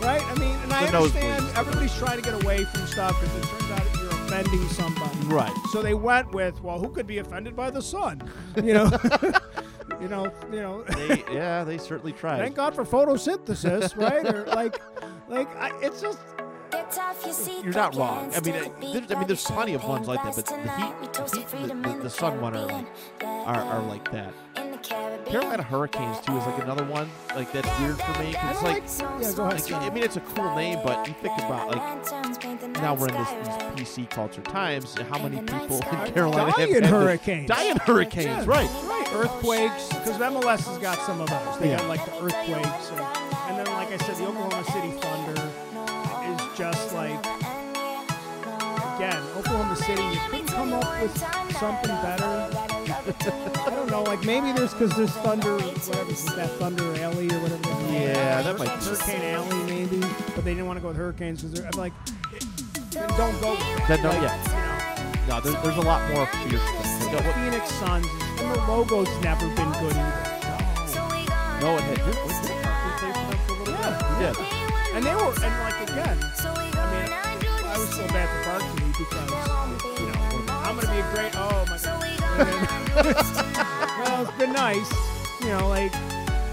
right? 0.00 0.22
I 0.22 0.34
mean, 0.38 0.56
and 0.62 0.72
I 0.72 0.86
understand 0.86 1.44
everybody's 1.56 1.94
trying 1.96 2.16
to 2.16 2.22
get 2.22 2.42
away 2.42 2.64
from 2.64 2.86
stuff 2.86 3.18
because 3.20 3.36
it 3.36 3.42
turns 3.44 3.70
out 3.72 4.00
you're 4.00 4.10
offending 4.10 4.68
somebody. 4.68 5.16
Right. 5.26 5.52
So 5.72 5.82
they 5.82 5.94
went 5.94 6.32
with, 6.32 6.62
well, 6.62 6.78
who 6.78 6.88
could 6.90 7.06
be 7.06 7.18
offended 7.18 7.56
by 7.56 7.70
the 7.70 7.82
sun? 7.82 8.22
You 8.56 8.74
know, 8.74 8.90
you 10.00 10.08
know, 10.08 10.32
you 10.52 10.60
know. 10.60 10.82
They, 10.82 11.24
yeah, 11.32 11.64
they 11.64 11.78
certainly 11.78 12.12
tried. 12.12 12.38
Thank 12.38 12.54
God 12.56 12.74
for 12.74 12.84
photosynthesis, 12.84 13.96
right? 13.96 14.26
Or 14.26 14.44
like, 14.46 14.80
like 15.28 15.48
I, 15.56 15.72
it's 15.82 16.00
just 16.00 16.18
You're 17.64 17.72
not 17.72 17.94
wrong. 17.96 18.32
I 18.34 18.40
mean, 18.40 18.54
there's, 18.80 19.10
I 19.12 19.18
mean, 19.18 19.26
there's 19.26 19.44
plenty 19.44 19.74
of 19.74 19.84
ones 19.84 20.06
like 20.06 20.22
that, 20.22 20.36
but 20.36 20.46
the 20.46 20.56
Heat, 20.56 21.12
the, 21.12 21.36
heat, 21.36 21.48
the, 21.68 21.74
the, 21.92 21.98
the 22.04 22.10
Sun 22.10 22.40
one 22.40 22.56
are 22.56 22.66
like, 22.66 22.86
are, 23.22 23.56
are 23.56 23.82
like 23.82 24.10
that. 24.12 24.32
Carolina 25.26 25.62
Hurricanes 25.64 26.20
too 26.20 26.36
is 26.36 26.46
like 26.46 26.62
another 26.62 26.84
one 26.84 27.08
like 27.34 27.50
that's 27.52 27.66
weird 27.80 27.98
for 28.00 28.22
me. 28.22 28.32
'cause 28.34 28.62
I 28.64 28.76
it's 28.76 29.00
like, 29.00 29.10
like. 29.10 29.22
Yeah, 29.22 29.32
go 29.32 29.44
ahead. 29.46 29.70
like, 29.70 29.82
I 29.82 29.90
mean, 29.94 30.04
it's 30.04 30.16
a 30.16 30.20
cool 30.20 30.54
name, 30.54 30.78
but 30.84 31.08
you 31.08 31.14
think 31.14 31.36
about 31.38 31.74
like 31.74 32.72
now 32.80 32.94
we're 32.94 33.08
in 33.08 33.14
this 33.14 33.28
these 33.74 33.96
PC 33.98 34.10
culture 34.10 34.42
times. 34.42 34.94
How 35.10 35.18
many 35.20 35.38
people 35.40 35.78
in 35.78 36.12
Carolina 36.12 36.44
have 36.52 36.56
dying 36.56 36.74
had 36.74 36.82
this- 36.84 36.90
hurricanes. 36.90 37.48
Dying 37.48 37.76
hurricanes, 37.78 38.26
Yeah, 38.26 38.44
right? 38.46 38.70
Right, 38.84 39.08
earthquakes, 39.14 39.88
because 39.88 40.18
MLS 40.18 40.66
has 40.68 40.78
got 40.78 40.98
some 41.00 41.20
of 41.20 41.28
those. 41.30 41.58
They 41.58 41.70
Yeah. 41.70 41.78
got 41.78 41.88
like 41.88 42.04
the 42.04 42.22
earthquakes, 42.22 42.90
and, 42.90 43.00
and 43.00 43.58
then 43.58 43.66
like 43.74 43.88
I 43.92 43.96
said, 43.96 44.16
the 44.16 44.26
Oklahoma 44.28 44.64
City 44.70 44.90
Thunder 45.00 45.25
is 45.25 45.25
just 46.72 46.94
like 46.94 47.20
again, 48.96 49.22
Oklahoma 49.36 49.76
City. 49.76 50.02
You 50.02 50.18
couldn't 50.30 50.46
come 50.46 50.72
up 50.72 51.00
with 51.02 51.16
something 51.58 51.90
better. 52.02 52.50
I 53.66 53.70
don't 53.70 53.90
know, 53.90 54.02
like 54.02 54.24
maybe 54.24 54.52
there's 54.52 54.72
because 54.72 54.94
there's 54.96 55.10
Thunder, 55.12 55.54
whatever, 55.58 56.12
that 56.36 56.50
Thunder 56.58 56.84
Alley 57.02 57.30
or 57.30 57.38
whatever. 57.40 57.68
Yeah, 57.92 58.42
that 58.42 58.58
might 58.58 58.78
be. 58.80 58.84
Hurricane 58.86 59.22
Alley 59.34 59.62
maybe, 59.64 60.00
but 60.34 60.44
they 60.44 60.52
didn't 60.54 60.66
want 60.66 60.78
to 60.78 60.80
go 60.82 60.88
with 60.88 60.96
hurricanes 60.96 61.42
because 61.42 61.60
I'm 61.64 61.70
like, 61.78 61.92
then 62.90 63.08
don't 63.10 63.40
go 63.40 63.50
with 63.50 63.60
that. 63.60 63.86
Then 63.88 64.02
don't- 64.02 64.14
Like, 64.14 64.22
yeah. 64.22 65.20
you 65.20 65.28
know, 65.28 65.36
No, 65.36 65.40
there's, 65.40 65.62
there's 65.62 65.76
a 65.76 65.82
lot 65.82 66.10
more 66.12 66.26
fierce 66.26 66.62
the 67.10 67.22
Phoenix 67.34 67.70
Suns, 67.74 68.06
and 68.40 68.50
the 68.54 68.58
logo's 68.66 69.08
never 69.22 69.46
been 69.54 69.70
good 69.72 69.94
either. 69.94 71.60
no, 71.60 71.76
it 71.76 71.82
had. 71.82 71.96
Did, 74.18 74.34
did 74.34 74.65
Barkley 75.02 75.04
play 75.04 75.04
for 75.04 75.04
them 75.04 75.04
for 75.04 75.04
a 75.04 75.04
little 75.04 75.04
bit? 75.04 75.04
He 75.04 75.04
did. 75.04 75.04
And 75.04 75.04
they 75.04 75.14
were, 75.14 75.32
and 75.44 75.54
like 75.62 75.80
again, 75.88 76.18
I 76.74 76.90
mean, 76.92 77.10
I 77.64 77.78
was 77.78 77.90
so 77.90 78.06
bad 78.08 78.28
for 78.30 78.40
Barkley 78.50 78.88
because, 78.98 79.30
you 80.00 80.06
know, 80.06 80.22
I'm 80.64 80.74
gonna 80.76 80.90
be 80.92 80.98
a 80.98 81.14
great. 81.14 81.32
Oh 81.36 81.64
my 81.68 81.78
god. 81.78 81.96
Well, 83.98 84.22
it's 84.22 84.36
been 84.38 84.52
nice, 84.52 84.90
you 85.42 85.48
know, 85.48 85.68
like. 85.68 85.92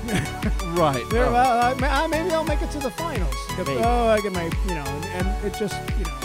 Right. 0.74 1.06
There, 1.12 1.26
Oh. 1.28 1.76
ma- 1.80 2.08
maybe 2.08 2.32
I'll 2.32 2.44
make 2.44 2.62
it 2.64 2.72
to 2.72 2.80
the 2.80 2.90
finals. 2.92 3.36
Maybe. 3.58 3.78
Oh, 3.78 4.08
I 4.08 4.20
get 4.22 4.34
my, 4.34 4.46
you 4.68 4.74
know, 4.76 4.84
and, 4.84 5.06
and 5.28 5.46
it 5.46 5.54
just, 5.58 5.76
you 6.00 6.04
know, 6.06 6.18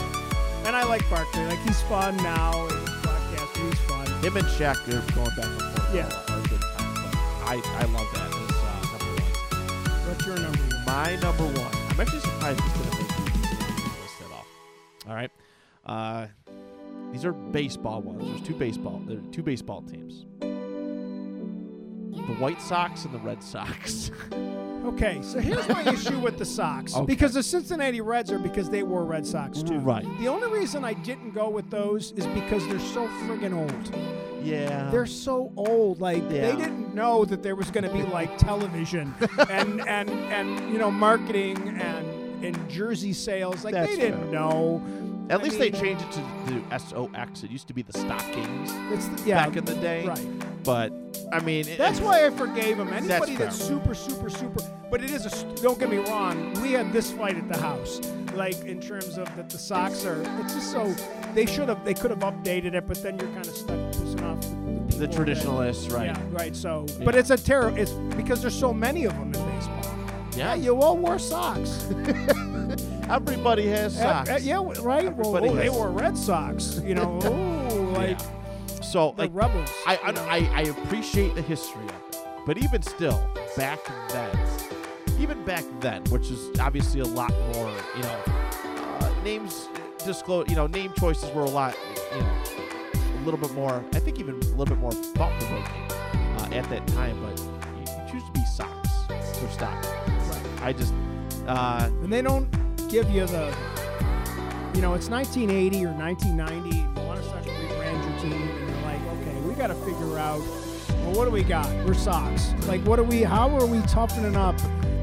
and 0.66 0.74
I 0.74 0.84
like 0.84 1.08
Barkley. 1.10 1.44
Like 1.44 1.58
he's 1.60 1.80
fun 1.82 2.16
now. 2.18 2.66
And 2.66 2.72
his 2.72 2.88
podcast, 2.88 3.56
he's 3.62 3.78
fun. 3.80 4.06
Him 4.24 4.36
and 4.38 4.46
Shaq 4.46 4.78
are 4.88 5.14
going 5.14 5.36
back 5.36 5.44
and 5.44 5.60
forth. 5.60 5.94
Yeah. 5.94 6.06
Are 6.34 6.40
good 6.48 6.60
time. 6.60 6.94
But 6.94 7.14
I, 7.44 7.60
I 7.76 7.84
love 7.84 8.08
that 8.14 8.30
as 8.30 8.56
uh, 8.56 8.66
number 8.90 9.12
one. 9.22 10.08
What's 10.08 10.26
your 10.26 10.38
number 10.38 10.58
one? 10.58 10.84
My 10.86 11.16
number 11.16 11.44
one. 11.60 11.77
I'm 11.98 12.02
actually 12.02 12.20
surprised 12.20 12.60
this 12.60 12.72
didn't 12.74 12.98
make 12.98 13.08
the 13.08 14.00
list 14.02 14.20
at 14.20 14.30
all. 14.32 14.46
All 15.08 15.14
right. 15.16 15.30
Uh, 15.84 16.26
these 17.10 17.24
are 17.24 17.32
baseball 17.32 18.02
ones. 18.02 18.24
There's 18.24 18.40
two 18.40 18.54
baseball. 18.54 19.02
There 19.04 19.18
are 19.18 19.32
two 19.32 19.42
baseball 19.42 19.82
teams. 19.82 20.24
The 20.40 22.34
White 22.34 22.62
Sox 22.62 23.04
and 23.04 23.12
the 23.12 23.18
Red 23.18 23.42
Sox. 23.42 24.12
Okay, 24.84 25.20
so 25.22 25.38
here's 25.38 25.68
my 25.68 25.82
issue 25.92 26.18
with 26.18 26.38
the 26.38 26.46
Sox. 26.46 26.94
Okay. 26.94 27.04
Because 27.04 27.34
the 27.34 27.42
Cincinnati 27.42 28.00
Reds 28.00 28.32
are 28.32 28.38
because 28.38 28.70
they 28.70 28.82
were 28.82 29.04
Red 29.04 29.26
Sox 29.26 29.62
too. 29.62 29.80
Right. 29.80 30.06
The 30.18 30.28
only 30.28 30.48
reason 30.48 30.82
I 30.82 30.94
didn't 30.94 31.32
go 31.32 31.50
with 31.50 31.68
those 31.68 32.12
is 32.12 32.26
because 32.28 32.66
they're 32.68 32.78
so 32.80 33.06
friggin' 33.06 33.52
old. 33.52 33.94
Yeah. 34.42 34.90
They're 34.90 35.06
so 35.06 35.52
old. 35.56 36.00
Like 36.00 36.22
Yeah. 36.24 36.28
they 36.52 36.56
didn't 36.56 36.94
know 36.94 37.24
that 37.24 37.42
there 37.42 37.54
was 37.56 37.70
going 37.70 37.84
to 37.84 37.92
be 37.92 38.02
like 38.02 38.36
television 38.38 39.14
and 39.50 39.80
and 39.82 40.08
and 40.10 40.72
you 40.72 40.78
know 40.78 40.90
marketing 40.90 41.56
and 41.80 42.44
and 42.44 42.70
jersey 42.70 43.12
sales. 43.12 43.64
Like 43.64 43.74
That's 43.74 43.90
they 43.90 43.96
didn't 43.96 44.20
fair. 44.24 44.32
know. 44.32 44.82
At 45.30 45.40
I 45.40 45.42
least 45.42 45.58
mean, 45.60 45.72
they 45.72 45.78
changed 45.78 46.04
it 46.06 46.12
to 46.12 46.20
the 46.70 46.78
SOX. 46.78 47.42
It 47.42 47.50
used 47.50 47.66
to 47.68 47.74
be 47.74 47.82
the 47.82 47.92
Stockings 47.92 48.70
It's 48.90 49.08
the, 49.08 49.28
yeah, 49.28 49.44
back 49.46 49.56
in 49.58 49.64
the 49.66 49.74
day. 49.74 50.06
right. 50.06 50.26
But 50.64 50.90
I 51.30 51.40
mean, 51.40 51.68
it- 51.68 51.76
That's 51.76 52.00
why 52.00 52.24
I 52.24 52.30
forgave 52.30 52.78
him. 52.78 52.88
Anybody 52.94 53.36
fair. 53.36 53.46
that's, 53.48 53.62
super, 53.62 53.94
super, 53.94 54.30
super. 54.30 54.62
But 54.90 55.02
it 55.04 55.10
is 55.10 55.26
a. 55.26 55.44
Don't 55.56 55.78
get 55.78 55.90
me 55.90 55.98
wrong. 55.98 56.54
We 56.62 56.72
had 56.72 56.94
this 56.94 57.10
fight 57.10 57.36
at 57.36 57.46
the 57.46 57.58
house, 57.58 58.00
like 58.38 58.64
in 58.64 58.80
terms 58.80 59.18
of 59.18 59.26
that 59.36 59.50
the 59.50 59.58
socks 59.58 60.04
are. 60.06 60.22
It's 60.40 60.54
just 60.54 60.72
so. 60.72 60.94
They 61.34 61.44
should 61.46 61.68
have. 61.68 61.84
They 61.84 61.94
could 61.94 62.10
have 62.10 62.20
updated 62.20 62.74
it, 62.74 62.86
but 62.86 63.02
then 63.02 63.18
you're 63.18 63.28
kind 63.28 63.46
of 63.46 63.54
stuck 63.54 63.76
pissing 63.92 64.22
off 64.22 64.40
the, 64.40 64.48
the 64.48 64.86
people 64.86 64.98
that- 65.00 65.12
traditionalists, 65.12 65.88
right? 65.92 66.06
Yeah, 66.06 66.20
right. 66.30 66.56
So, 66.56 66.86
but 67.04 67.14
it's 67.14 67.30
a 67.30 67.36
terror. 67.36 67.76
It's 67.76 67.90
because 68.16 68.40
there's 68.40 68.58
so 68.58 68.72
many 68.72 69.04
of 69.04 69.12
them 69.14 69.34
in 69.34 69.56
baseball. 69.56 69.94
Yeah. 70.36 70.54
you 70.54 70.80
all 70.80 70.96
wore 70.96 71.18
socks. 71.18 71.86
Everybody 73.10 73.66
has 73.68 73.96
Uh, 73.98 74.02
socks. 74.02 74.30
uh, 74.30 74.38
yeah, 74.42 74.56
w- 74.56 74.80
right. 74.82 75.14
Well, 75.16 75.36
oh, 75.36 75.54
they 75.56 75.68
wore 75.70 75.90
Red 75.90 76.16
Sox. 76.16 76.80
You 76.84 76.94
know, 76.94 77.18
oh, 77.24 77.92
like 77.96 78.18
So, 78.82 79.12
the 79.16 79.22
like, 79.22 79.30
rebels. 79.34 79.70
I. 79.86 79.96
I 80.04 80.38
I 80.60 80.62
appreciate 80.62 81.34
the 81.34 81.42
history 81.42 81.82
of 81.84 81.90
it, 82.10 82.18
but 82.46 82.58
even 82.58 82.82
still, 82.82 83.18
back 83.56 83.80
then, 84.10 84.37
even 85.18 85.42
back 85.44 85.64
then, 85.80 86.04
which 86.04 86.30
is 86.30 86.50
obviously 86.60 87.00
a 87.00 87.04
lot 87.04 87.32
more, 87.54 87.72
you 87.96 88.02
know, 88.02 88.22
uh, 88.26 89.14
names 89.24 89.68
disclose, 90.04 90.48
you 90.48 90.56
know, 90.56 90.66
name 90.66 90.92
choices 90.96 91.30
were 91.32 91.42
a 91.42 91.50
lot, 91.50 91.76
you 92.14 92.20
know, 92.20 92.42
a 92.94 93.24
little 93.24 93.40
bit 93.40 93.52
more. 93.52 93.84
I 93.94 93.98
think 93.98 94.18
even 94.18 94.34
a 94.36 94.38
little 94.38 94.66
bit 94.66 94.78
more 94.78 94.92
thought 94.92 95.32
provoking 95.40 95.82
uh, 95.92 96.48
at 96.52 96.68
that 96.70 96.86
time. 96.88 97.20
But 97.20 97.38
you, 97.40 97.80
you 97.80 98.12
choose 98.12 98.24
to 98.24 98.32
be 98.32 98.44
socks 98.44 98.90
or 99.10 99.48
stock. 99.50 99.84
I 100.60 100.72
just, 100.72 100.92
uh, 101.46 101.88
and 102.02 102.12
they 102.12 102.22
don't 102.22 102.48
give 102.88 103.10
you 103.10 103.26
the 103.26 103.54
you 104.74 104.80
know 104.80 104.94
it's 104.94 105.08
1980 105.08 105.84
or 105.84 105.92
1990 105.92 106.76
you 106.76 107.06
want 107.06 107.20
to 107.20 107.28
start 107.28 107.44
to 107.44 107.50
rebrand 107.50 108.02
your 108.02 108.20
team 108.20 108.48
and 108.48 108.68
they're 108.68 108.82
like 108.82 109.00
okay 109.18 109.40
we 109.40 109.54
got 109.54 109.66
to 109.66 109.74
figure 109.74 110.18
out 110.18 110.40
well 111.02 111.14
what 111.14 111.24
do 111.24 111.30
we 111.30 111.42
got 111.42 111.66
we're 111.86 111.94
socks 111.94 112.54
like 112.66 112.80
what 112.82 112.98
are 112.98 113.04
we 113.04 113.22
how 113.22 113.50
are 113.50 113.66
we 113.66 113.80
toughening 113.82 114.36
up 114.36 114.58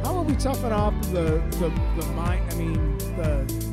how 0.05 0.15
are 0.17 0.23
we 0.23 0.35
toughening 0.35 0.71
up 0.71 0.93
the 1.05 1.41
the, 1.57 1.69
the 1.99 2.05
mind 2.13 2.45
i 2.51 2.55
mean 2.55 2.95
the 3.17 3.64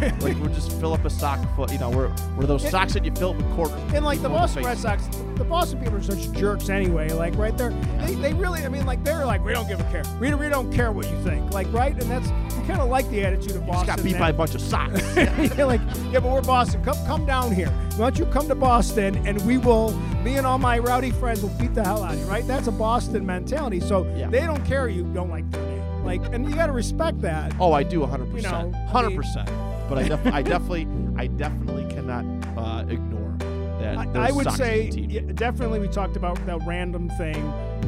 like 0.20 0.36
we're 0.36 0.48
just 0.48 0.72
fill 0.80 0.92
up 0.94 1.04
a 1.04 1.10
sock 1.10 1.38
foot. 1.56 1.72
You 1.72 1.78
know, 1.78 1.90
we're 1.90 2.12
we're 2.36 2.46
those 2.46 2.64
It- 2.64 2.70
socks 2.70 2.94
that 2.94 3.04
you 3.04 3.12
fill 3.12 3.30
up 3.30 3.36
with 3.36 3.50
quarters. 3.52 3.80
and 3.94 4.04
like 4.04 4.22
the 4.22 4.28
Boston. 4.28 4.64
Red 4.64 4.78
Sox, 4.78 5.06
the 5.36 5.44
Boston 5.44 5.80
people 5.80 5.96
are 5.96 6.02
such 6.02 6.30
jerks 6.32 6.68
anyway. 6.68 7.10
Like 7.10 7.36
right 7.36 7.56
there, 7.56 7.70
they, 8.00 8.14
they 8.14 8.32
really, 8.34 8.62
I 8.64 8.68
mean, 8.68 8.86
like 8.86 9.02
they're 9.04 9.26
like, 9.26 9.44
we 9.44 9.52
don't 9.52 9.68
give 9.68 9.80
a 9.80 9.84
care. 9.84 10.02
We, 10.20 10.32
we 10.34 10.48
don't 10.48 10.72
care 10.72 10.92
what 10.92 11.10
you 11.10 11.20
think. 11.22 11.52
Like 11.52 11.70
right, 11.72 11.92
and 11.92 12.10
that's 12.10 12.28
you 12.56 12.62
kind 12.66 12.80
of 12.80 12.88
like 12.88 13.08
the 13.10 13.24
attitude 13.24 13.56
of 13.56 13.66
Boston. 13.66 13.86
Just 13.86 13.98
got 13.98 14.04
beat 14.04 14.18
by 14.18 14.30
a 14.30 14.32
bunch 14.32 14.54
of 14.54 14.60
socks. 14.60 15.00
You're 15.56 15.66
like, 15.66 15.80
yeah, 16.10 16.20
but 16.20 16.32
we're 16.32 16.42
Boston. 16.42 16.82
Come, 16.84 16.96
come 17.06 17.26
down 17.26 17.54
here. 17.54 17.68
Why 17.96 18.10
don't 18.10 18.18
you 18.18 18.26
come 18.26 18.48
to 18.48 18.54
Boston 18.54 19.16
and 19.26 19.44
we 19.46 19.58
will, 19.58 19.92
me 20.22 20.36
and 20.36 20.46
all 20.46 20.58
my 20.58 20.78
rowdy 20.78 21.10
friends 21.10 21.42
will 21.42 21.48
beat 21.50 21.74
the 21.74 21.82
hell 21.84 22.02
out 22.02 22.14
of 22.14 22.20
you, 22.20 22.26
right? 22.26 22.46
That's 22.46 22.66
a 22.68 22.72
Boston 22.72 23.24
mentality. 23.26 23.80
So 23.80 24.04
Yeah. 24.16 24.28
they 24.28 24.40
don't 24.40 24.64
care 24.64 24.88
you 24.88 25.04
don't 25.12 25.30
like 25.30 25.50
their 25.50 25.62
name. 25.64 26.04
Like, 26.04 26.22
and 26.32 26.48
you 26.48 26.54
got 26.54 26.66
to 26.66 26.72
respect 26.72 27.20
that. 27.22 27.52
Oh, 27.60 27.72
I 27.72 27.82
do 27.82 28.00
100%. 28.00 28.34
You 28.36 28.42
know, 28.42 28.72
I 28.88 29.02
100%. 29.02 29.69
But 29.90 29.98
I, 29.98 30.08
def- 30.08 30.26
I 30.32 30.40
definitely 30.42 30.86
I 31.16 31.26
definitely 31.26 31.92
cannot 31.92 32.24
uh, 32.56 32.84
ignore 32.88 33.36
that. 33.80 33.98
I, 34.16 34.28
I 34.28 34.30
would 34.30 34.50
say 34.52 34.86
is 34.88 34.94
the 34.94 35.00
team. 35.06 35.10
yeah, 35.10 35.20
definitely 35.34 35.80
we 35.80 35.88
talked 35.88 36.16
about 36.16 36.44
that 36.46 36.60
random 36.64 37.08
thing 37.18 37.36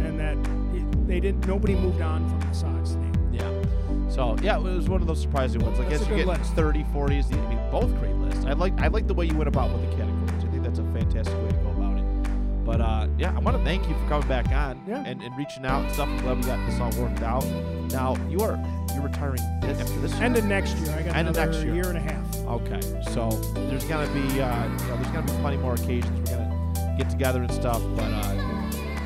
and 0.05 0.19
that 0.19 0.37
it, 0.77 1.07
they 1.07 1.21
didn't. 1.21 1.47
Nobody 1.47 1.75
moved 1.77 2.01
on 2.03 2.29
from 2.29 2.41
the 2.41 2.53
Sox 2.53 2.91
thing. 2.91 3.31
Yeah. 3.33 3.63
So, 4.11 4.37
yeah, 4.43 4.57
it 4.57 4.63
was 4.63 4.89
one 4.89 5.01
of 5.01 5.07
those 5.07 5.23
surprising 5.23 5.63
ones. 5.65 5.79
Like 5.79 5.89
That's 5.89 6.03
as 6.03 6.09
you 6.09 6.17
get 6.17 6.27
list. 6.27 6.53
30, 6.55 6.83
40s, 6.85 7.33
I 7.33 7.49
mean, 7.49 7.71
both 7.71 7.97
great 7.99 8.15
lists. 8.17 8.45
I 8.45 8.53
like 8.53 8.79
I 8.81 8.89
like 8.89 9.07
the 9.07 9.15
way 9.15 9.27
you 9.27 9.37
went 9.37 9.49
about 9.49 9.71
with 9.73 9.89
the 9.89 9.97
categories. 9.97 10.45
I 10.45 10.51
think 10.51 10.63
that's 10.65 10.79
a 10.81 10.85
fantastic 10.93 11.35
way 11.43 11.49
to 11.51 11.57
go 11.57 11.71
about 11.71 11.99
it. 11.99 12.65
But 12.65 12.81
uh, 12.81 13.09
yeah, 13.17 13.35
I 13.35 13.39
want 13.39 13.57
to 13.57 13.65
thank 13.65 13.89
you 13.89 13.95
for 13.95 14.09
coming 14.09 14.29
back 14.29 14.49
on 14.51 14.83
Yeah. 14.89 15.03
and, 15.07 15.23
and 15.23 15.37
reaching 15.39 15.65
out 15.65 15.85
and 15.85 15.93
stuff. 15.93 16.09
I'm 16.09 16.19
glad 16.21 16.37
we 16.39 16.43
got 16.45 16.67
this 16.69 16.81
all 16.81 16.91
worked 17.03 17.23
out. 17.23 17.45
Now 17.91 18.17
you 18.29 18.41
are 18.41 18.57
you're 18.95 19.03
retiring 19.05 19.41
after 19.63 20.01
this 20.01 20.13
year. 20.15 20.23
End 20.23 20.37
of 20.37 20.45
next 20.45 20.77
year. 20.79 20.93
I 20.93 21.03
got 21.03 21.17
End 21.17 21.29
of 21.29 21.37
another 21.37 21.53
next 21.53 21.65
year. 21.65 21.73
A 21.73 21.77
year 21.77 21.89
and 21.89 21.99
a 21.99 22.01
half. 22.01 22.37
Okay, 22.47 22.81
so 23.13 23.31
there's 23.55 23.85
gonna 23.85 24.13
be 24.13 24.41
uh, 24.41 24.65
you 24.65 24.87
know 24.87 24.97
there's 24.97 25.09
gonna 25.09 25.27
be 25.27 25.39
plenty 25.41 25.57
more 25.57 25.75
occasions 25.75 26.31
we're 26.31 26.37
gonna 26.37 26.95
get 26.99 27.11
together 27.11 27.43
and 27.43 27.53
stuff. 27.53 27.83
But 27.97 28.13
uh, 28.13 28.33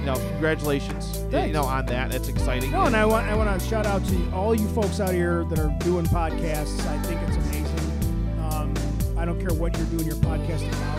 you 0.01 0.07
know, 0.07 0.15
congratulations, 0.31 1.19
you 1.33 1.53
know, 1.53 1.65
on 1.65 1.87
that. 1.87 2.11
That's 2.11 2.29
exciting. 2.29 2.71
No, 2.71 2.83
and 2.83 2.97
I 2.97 3.05
want 3.05 3.27
I 3.27 3.35
want 3.35 3.61
to 3.61 3.67
shout 3.69 3.87
out 3.87 4.05
to 4.07 4.31
all 4.33 4.55
you 4.55 4.69
folks 4.69 5.01
out 5.01 5.13
here 5.13 5.45
that 5.45 5.59
are 5.59 5.77
doing 5.81 6.07
podcasts. 6.07 6.87
I 6.87 6.99
think 7.03 7.21
it's 7.23 7.37
amazing. 7.37 8.39
Um, 8.51 8.75
I 9.19 9.25
don't 9.25 9.41
care 9.41 9.53
what 9.53 9.77
you're 9.77 9.87
doing 9.87 10.07
your 10.07 10.17
podcast 10.17 10.67
about. 10.69 10.99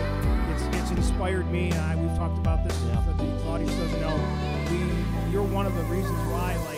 It's 0.54 0.76
it's 0.76 0.90
inspired 0.90 1.50
me, 1.50 1.70
and 1.70 1.80
I, 1.80 1.96
we've 1.96 2.16
talked 2.16 2.38
about 2.38 2.66
this. 2.68 2.78
Yeah. 2.86 3.10
If 3.10 3.16
the 3.18 3.48
audience 3.48 3.74
doesn't 3.74 4.00
know, 4.00 4.16
we 4.70 5.32
you're 5.32 5.42
one 5.42 5.66
of 5.66 5.74
the 5.74 5.82
reasons 5.84 6.18
why. 6.30 6.56
Like, 6.66 6.76
as 6.76 6.77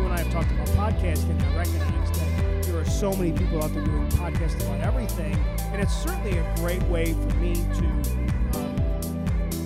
you 0.00 0.06
and 0.06 0.14
I 0.14 0.18
have 0.22 0.32
talked 0.32 0.50
about 0.52 0.68
podcasting, 0.68 1.40
I 1.52 1.56
recognize 1.56 2.18
that 2.18 2.62
there 2.64 2.78
are 2.80 2.84
so 2.84 3.12
many 3.12 3.32
people 3.32 3.62
out 3.62 3.72
there 3.74 3.84
doing 3.84 4.08
podcasts 4.10 4.60
about 4.64 4.80
everything, 4.80 5.34
and 5.72 5.80
it's 5.80 5.94
certainly 5.94 6.38
a 6.38 6.54
great 6.56 6.82
way 6.84 7.12
for 7.12 7.34
me 7.36 7.54
to. 7.54 8.58
Um, 8.58 8.76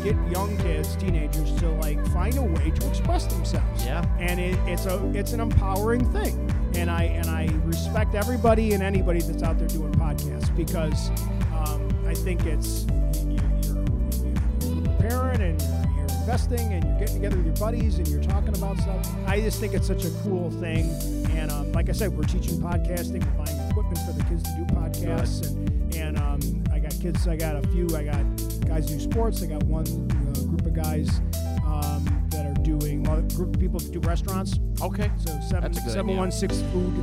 Get 0.03 0.17
young 0.31 0.55
kids, 0.59 0.97
teenagers, 0.97 1.55
to 1.61 1.71
like 1.71 1.99
find 2.09 2.37
a 2.37 2.43
way 2.43 2.71
to 2.71 2.89
express 2.91 3.25
themselves 3.25 3.87
Yeah. 3.87 4.05
and 4.19 4.39
it, 4.39 4.59
it's 4.67 4.85
a 4.85 5.03
it's 5.15 5.33
an 5.33 5.41
empowering 5.41 6.05
thing 6.13 6.35
and 6.75 6.91
i 6.91 7.05
and 7.05 7.31
i 7.31 7.49
respect 7.65 8.15
everybody 8.15 8.75
and 8.75 8.83
anybody 8.83 9.21
that's 9.23 9.43
out 9.43 9.59
there 9.59 9.67
doing 9.67 9.93
podcasts 9.95 10.55
because 10.55 11.09
um, 11.55 11.89
i 12.07 12.13
think 12.13 12.45
it's 12.45 12.85
you, 13.25 13.39
you're, 13.63 14.75
you're 14.75 14.83
preparing 14.85 15.41
and 15.41 15.63
you're, 15.63 15.71
you're 15.71 15.84
investing 16.25 16.73
and 16.73 16.83
you're 16.83 16.99
getting 16.99 17.17
together 17.17 17.37
with 17.37 17.45
your 17.45 17.57
buddies 17.57 17.99
and 17.99 18.09
you're 18.09 18.23
talking 18.23 18.57
about 18.57 18.79
stuff 18.79 19.07
i 19.27 19.39
just 19.39 19.61
think 19.61 19.75
it's 19.75 19.87
such 19.87 20.07
a 20.07 20.11
cool 20.23 20.51
thing 20.53 20.89
and 21.37 21.51
um, 21.51 21.71
like 21.73 21.91
i 21.91 21.93
said 21.93 22.11
we're 22.17 22.25
teaching 22.25 22.59
podcasting 22.63 23.23
we're 23.27 23.45
buying 23.45 23.71
equipment 23.71 23.99
for 24.07 24.13
the 24.13 24.25
kids 24.25 24.43
to 24.43 24.57
do 24.57 24.65
podcasts 24.75 25.47
and 25.47 25.95
and 25.95 26.19
um, 26.19 26.41
i 26.73 26.79
got 26.79 26.99
kids 26.99 27.29
i 27.29 27.37
got 27.37 27.63
a 27.63 27.69
few 27.69 27.87
i 27.95 28.03
got 28.03 28.25
guys 28.67 28.89
who 28.89 28.97
do 28.97 29.01
sports 29.05 29.43
i 29.43 29.47
got 29.47 29.63
one 29.65 29.85
uh, 29.85 30.41
group 30.47 30.65
of 30.65 30.73
guys 30.73 31.21
um, 31.67 32.27
that 32.31 32.47
are 32.47 32.63
doing 32.63 33.03
well, 33.03 33.19
a 33.19 33.23
group 33.23 33.55
of 33.55 33.61
people 33.61 33.81
that 33.81 33.93
do 33.93 34.01
restaurants. 34.01 34.61
Okay. 34.81 35.11
So 35.19 35.39
seven 35.49 35.73
That's 35.73 35.79
a 35.79 35.81
good 35.83 35.93
seven 35.93 36.17
one 36.17 36.31
six 36.31 36.61
food 36.73 36.95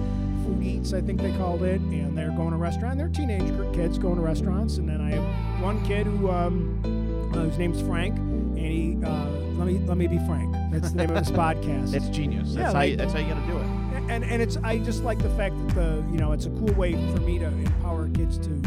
food 0.45 0.63
eats, 0.63 0.93
I 0.93 1.01
think 1.01 1.21
they 1.21 1.31
called 1.33 1.63
it, 1.63 1.81
and 1.81 2.17
they're 2.17 2.31
going 2.31 2.51
to 2.51 2.57
restaurant. 2.57 2.97
They're 2.97 3.09
teenage 3.09 3.51
kids 3.73 3.97
going 3.97 4.15
to 4.15 4.21
restaurants, 4.21 4.77
and 4.77 4.87
then 4.87 5.01
I 5.01 5.11
have 5.11 5.61
one 5.61 5.85
kid 5.85 6.07
who 6.07 6.29
um, 6.29 7.31
uh, 7.33 7.39
whose 7.39 7.57
name's 7.57 7.81
Frank, 7.81 8.17
he 8.65 8.97
uh, 9.05 9.25
let 9.57 9.67
me 9.67 9.79
let 9.85 9.97
me 9.97 10.07
be 10.07 10.17
Frank. 10.27 10.53
That's 10.71 10.91
the 10.91 10.97
name 10.97 11.09
of 11.09 11.15
this 11.25 11.31
podcast. 11.37 11.91
That's 11.91 12.09
genius. 12.09 12.49
Yeah, 12.49 12.63
That's 12.63 12.73
how 12.73 12.81
you, 12.81 12.95
that's 12.97 13.13
how 13.13 13.19
you 13.19 13.27
gotta 13.33 13.47
do 13.47 13.57
it. 13.57 14.11
and 14.11 14.23
and 14.23 14.41
it's 14.41 14.57
I 14.57 14.79
just 14.79 15.03
like 15.03 15.19
the 15.19 15.29
fact 15.31 15.55
that 15.67 15.75
the 15.75 16.03
you 16.11 16.17
know 16.17 16.31
it's 16.31 16.45
a 16.45 16.49
cool 16.51 16.73
way 16.73 16.93
for 16.93 17.21
me 17.21 17.39
to 17.39 17.45
empower 17.45 18.09
kids 18.09 18.37
to 18.39 18.61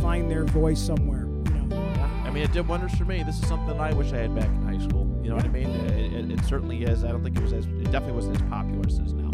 find 0.00 0.30
their 0.30 0.44
voice 0.44 0.80
somewhere. 0.80 1.26
You 1.26 1.68
know, 1.68 1.76
I 2.24 2.30
mean, 2.30 2.42
it 2.44 2.52
did 2.52 2.66
wonders 2.68 2.94
for 2.94 3.04
me. 3.04 3.22
This 3.22 3.38
is 3.40 3.46
something 3.48 3.78
I 3.80 3.92
wish 3.94 4.12
I 4.12 4.18
had 4.18 4.34
back 4.34 4.46
in 4.48 4.62
high 4.66 4.86
school. 4.86 5.04
You 5.22 5.30
know 5.30 5.36
what 5.36 5.44
I 5.44 5.48
mean? 5.48 5.68
It, 5.70 6.12
it, 6.12 6.30
it 6.38 6.44
certainly 6.44 6.82
is. 6.84 7.02
I 7.02 7.08
don't 7.08 7.22
think 7.24 7.36
it 7.36 7.42
was 7.42 7.52
as 7.52 7.66
it 7.66 7.84
definitely 7.90 8.12
wasn't 8.12 8.36
as 8.36 8.42
popular 8.48 8.82
as 8.86 8.98
it 8.98 9.06
is 9.06 9.12
now. 9.14 9.30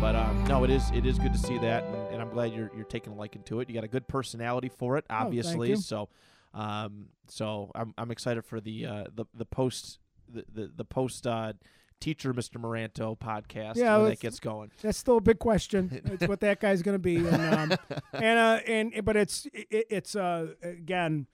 But 0.00 0.16
um, 0.16 0.44
no, 0.48 0.64
it 0.64 0.70
is 0.70 0.90
it 0.92 1.06
is 1.06 1.18
good 1.18 1.32
to 1.32 1.38
see 1.38 1.58
that, 1.58 1.84
and, 1.84 2.14
and 2.14 2.22
I'm 2.22 2.30
glad 2.30 2.52
you're 2.52 2.70
you're 2.74 2.84
taking 2.84 3.12
a 3.12 3.16
liking 3.16 3.42
to 3.44 3.60
it. 3.60 3.68
You 3.68 3.74
got 3.74 3.84
a 3.84 3.88
good 3.88 4.08
personality 4.08 4.68
for 4.68 4.96
it, 4.98 5.04
Oh, 5.08 5.14
obviously. 5.14 5.70
you. 5.70 5.76
So, 5.76 6.08
um, 6.54 7.06
so 7.28 7.70
I'm 7.74 7.94
I'm 7.98 8.10
excited 8.10 8.44
for 8.44 8.60
the 8.60 8.86
uh 8.86 9.04
the 9.14 9.24
the 9.34 9.44
post 9.44 9.98
the 10.28 10.44
the, 10.52 10.70
the 10.76 10.84
post 10.84 11.26
uh 11.26 11.52
teacher 12.00 12.32
Mr. 12.32 12.56
Moranto 12.58 13.18
podcast 13.18 13.76
Yeah, 13.76 13.98
when 13.98 14.08
that 14.08 14.20
gets 14.20 14.40
going. 14.40 14.70
that's 14.80 14.96
still 14.98 15.18
a 15.18 15.20
big 15.20 15.38
question. 15.38 16.00
it's 16.06 16.26
what 16.26 16.40
that 16.40 16.58
guy's 16.60 16.80
going 16.82 16.94
to 16.94 16.98
be, 16.98 17.16
and 17.16 17.54
um, 17.72 17.78
and 18.14 18.38
uh, 18.38 18.60
and 18.66 19.04
but 19.04 19.16
it's 19.16 19.46
it, 19.52 19.86
it's 19.90 20.16
uh 20.16 20.54
again, 20.62 21.26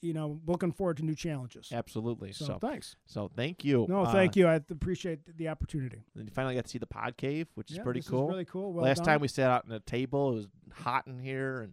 you 0.00 0.12
know, 0.12 0.40
looking 0.46 0.70
forward 0.72 0.98
to 0.98 1.04
new 1.04 1.16
challenges. 1.16 1.70
Absolutely. 1.72 2.30
So, 2.32 2.44
So 2.44 2.58
thanks. 2.60 2.94
so 3.06 3.28
thank 3.34 3.64
you. 3.64 3.86
No, 3.88 4.02
Uh, 4.04 4.12
thank 4.12 4.36
you. 4.36 4.46
I 4.46 4.54
appreciate 4.54 5.36
the 5.36 5.48
opportunity. 5.48 6.04
And 6.14 6.26
you 6.28 6.30
finally 6.32 6.54
got 6.54 6.64
to 6.64 6.70
see 6.70 6.78
the 6.78 6.86
pod 6.86 7.16
cave, 7.16 7.48
which 7.56 7.70
is 7.72 7.78
Yeah, 7.78 7.82
pretty 7.82 8.02
cool. 8.02 8.28
really 8.28 8.44
cool. 8.44 8.72
Well 8.72 8.84
last 8.84 8.98
done. 8.98 9.06
time 9.06 9.20
we 9.20 9.28
sat 9.28 9.50
out 9.50 9.64
in 9.64 9.72
a 9.72 9.80
table, 9.80 10.30
it 10.32 10.34
was 10.36 10.48
hot 10.74 11.06
in 11.08 11.18
here, 11.18 11.60
and 11.62 11.72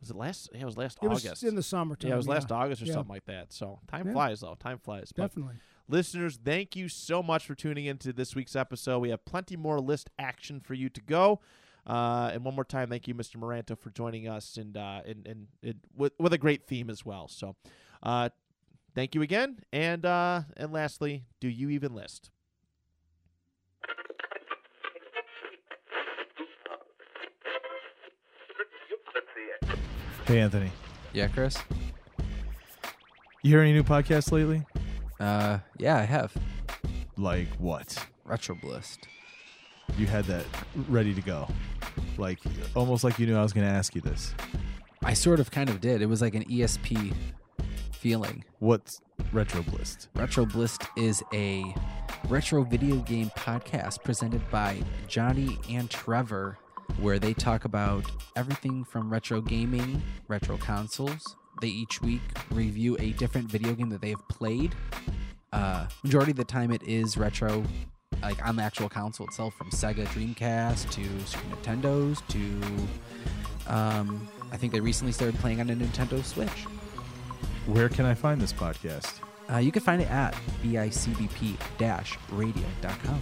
was 0.00 0.10
it 0.10 0.16
last? 0.16 0.48
Yeah, 0.52 0.62
it 0.62 0.64
was 0.64 0.76
last 0.76 0.98
it 1.02 1.08
was 1.08 1.24
August. 1.26 1.42
in 1.44 1.54
the 1.54 1.62
summertime. 1.62 2.08
yeah, 2.08 2.14
it 2.14 2.18
was 2.18 2.28
last 2.28 2.50
August 2.52 2.82
or 2.82 2.86
Yeah. 2.86 2.94
something 2.94 3.12
like 3.14 3.24
that. 3.26 3.52
So 3.52 3.80
time 3.88 4.06
Yeah. 4.06 4.12
flies, 4.12 4.40
though. 4.40 4.54
Time 4.54 4.78
flies. 4.78 5.12
But 5.14 5.22
Definitely. 5.28 5.54
listeners, 5.88 6.38
thank 6.42 6.76
you 6.76 6.88
so 6.88 7.22
much 7.22 7.46
for 7.46 7.54
tuning 7.54 7.86
into 7.86 8.12
this 8.12 8.34
week's 8.36 8.54
episode. 8.56 8.98
We 9.00 9.10
have 9.10 9.24
plenty 9.24 9.56
more 9.56 9.80
list 9.80 10.10
action 10.18 10.60
for 10.60 10.74
you 10.74 10.88
to 10.90 11.00
go. 11.00 11.40
Uh, 11.86 12.30
and 12.34 12.44
one 12.44 12.54
more 12.54 12.64
time, 12.64 12.90
thank 12.90 13.08
you, 13.08 13.14
Mr. 13.14 13.36
Moranto, 13.38 13.78
for 13.78 13.88
joining 13.90 14.28
us 14.28 14.56
and 14.58 14.76
uh, 14.76 15.00
and, 15.06 15.26
and, 15.26 15.46
and 15.62 15.80
with, 15.96 16.12
with 16.18 16.32
a 16.34 16.38
great 16.38 16.66
theme 16.66 16.90
as 16.90 17.04
well. 17.04 17.28
So, 17.28 17.56
uh, 18.02 18.28
thank 18.94 19.14
you 19.14 19.22
again. 19.22 19.60
And 19.72 20.04
uh, 20.04 20.42
and 20.56 20.70
lastly, 20.72 21.24
do 21.40 21.48
you 21.48 21.70
even 21.70 21.94
list? 21.94 22.30
Hey, 30.28 30.40
Anthony. 30.40 30.70
Yeah, 31.14 31.28
Chris. 31.28 31.56
You 33.42 33.52
hear 33.52 33.62
any 33.62 33.72
new 33.72 33.82
podcasts 33.82 34.30
lately? 34.30 34.62
Uh, 35.18 35.60
yeah, 35.78 35.96
I 35.96 36.02
have. 36.02 36.36
Like 37.16 37.48
what? 37.54 37.96
Retroblist. 38.28 38.98
You 39.96 40.04
had 40.04 40.26
that 40.26 40.44
ready 40.86 41.14
to 41.14 41.22
go. 41.22 41.48
Like 42.18 42.40
almost 42.74 43.04
like 43.04 43.18
you 43.18 43.24
knew 43.26 43.38
I 43.38 43.42
was 43.42 43.54
going 43.54 43.66
to 43.66 43.72
ask 43.72 43.94
you 43.94 44.02
this. 44.02 44.34
I 45.02 45.14
sort 45.14 45.40
of 45.40 45.50
kind 45.50 45.70
of 45.70 45.80
did. 45.80 46.02
It 46.02 46.06
was 46.10 46.20
like 46.20 46.34
an 46.34 46.44
ESP 46.44 47.14
feeling. 47.92 48.44
What's 48.58 49.00
Retroblist? 49.32 50.08
Retroblist 50.14 50.86
is 50.98 51.22
a 51.32 51.74
retro 52.28 52.64
video 52.64 52.96
game 52.96 53.30
podcast 53.30 54.04
presented 54.04 54.42
by 54.50 54.82
Johnny 55.06 55.58
and 55.70 55.88
Trevor, 55.88 56.58
where 57.00 57.18
they 57.18 57.34
talk 57.34 57.64
about 57.64 58.04
everything 58.36 58.84
from 58.84 59.10
retro 59.10 59.40
gaming, 59.40 60.02
retro 60.26 60.56
consoles. 60.56 61.36
They 61.60 61.68
each 61.68 62.00
week 62.02 62.22
review 62.50 62.96
a 63.00 63.10
different 63.12 63.50
video 63.50 63.74
game 63.74 63.88
that 63.90 64.00
they 64.00 64.10
have 64.10 64.26
played. 64.28 64.74
Uh, 65.52 65.86
majority 66.02 66.32
of 66.32 66.36
the 66.36 66.44
time, 66.44 66.70
it 66.70 66.82
is 66.82 67.16
retro, 67.16 67.64
like 68.22 68.44
on 68.46 68.56
the 68.56 68.62
actual 68.62 68.88
console 68.88 69.26
itself, 69.26 69.54
from 69.54 69.70
Sega 69.70 70.06
Dreamcast 70.08 70.90
to 70.90 71.04
Super 71.26 71.56
Nintendo's 71.56 72.22
to. 72.28 72.60
Um, 73.66 74.28
I 74.50 74.56
think 74.56 74.72
they 74.72 74.80
recently 74.80 75.12
started 75.12 75.38
playing 75.40 75.60
on 75.60 75.68
a 75.70 75.74
Nintendo 75.74 76.24
Switch. 76.24 76.66
Where 77.66 77.88
can 77.88 78.06
I 78.06 78.14
find 78.14 78.40
this 78.40 78.52
podcast? 78.52 79.20
Uh, 79.50 79.58
you 79.58 79.72
can 79.72 79.82
find 79.82 80.00
it 80.02 80.10
at 80.10 80.34
bicbp-radio.com. 80.62 83.20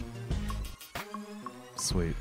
Sweet. 1.76 2.16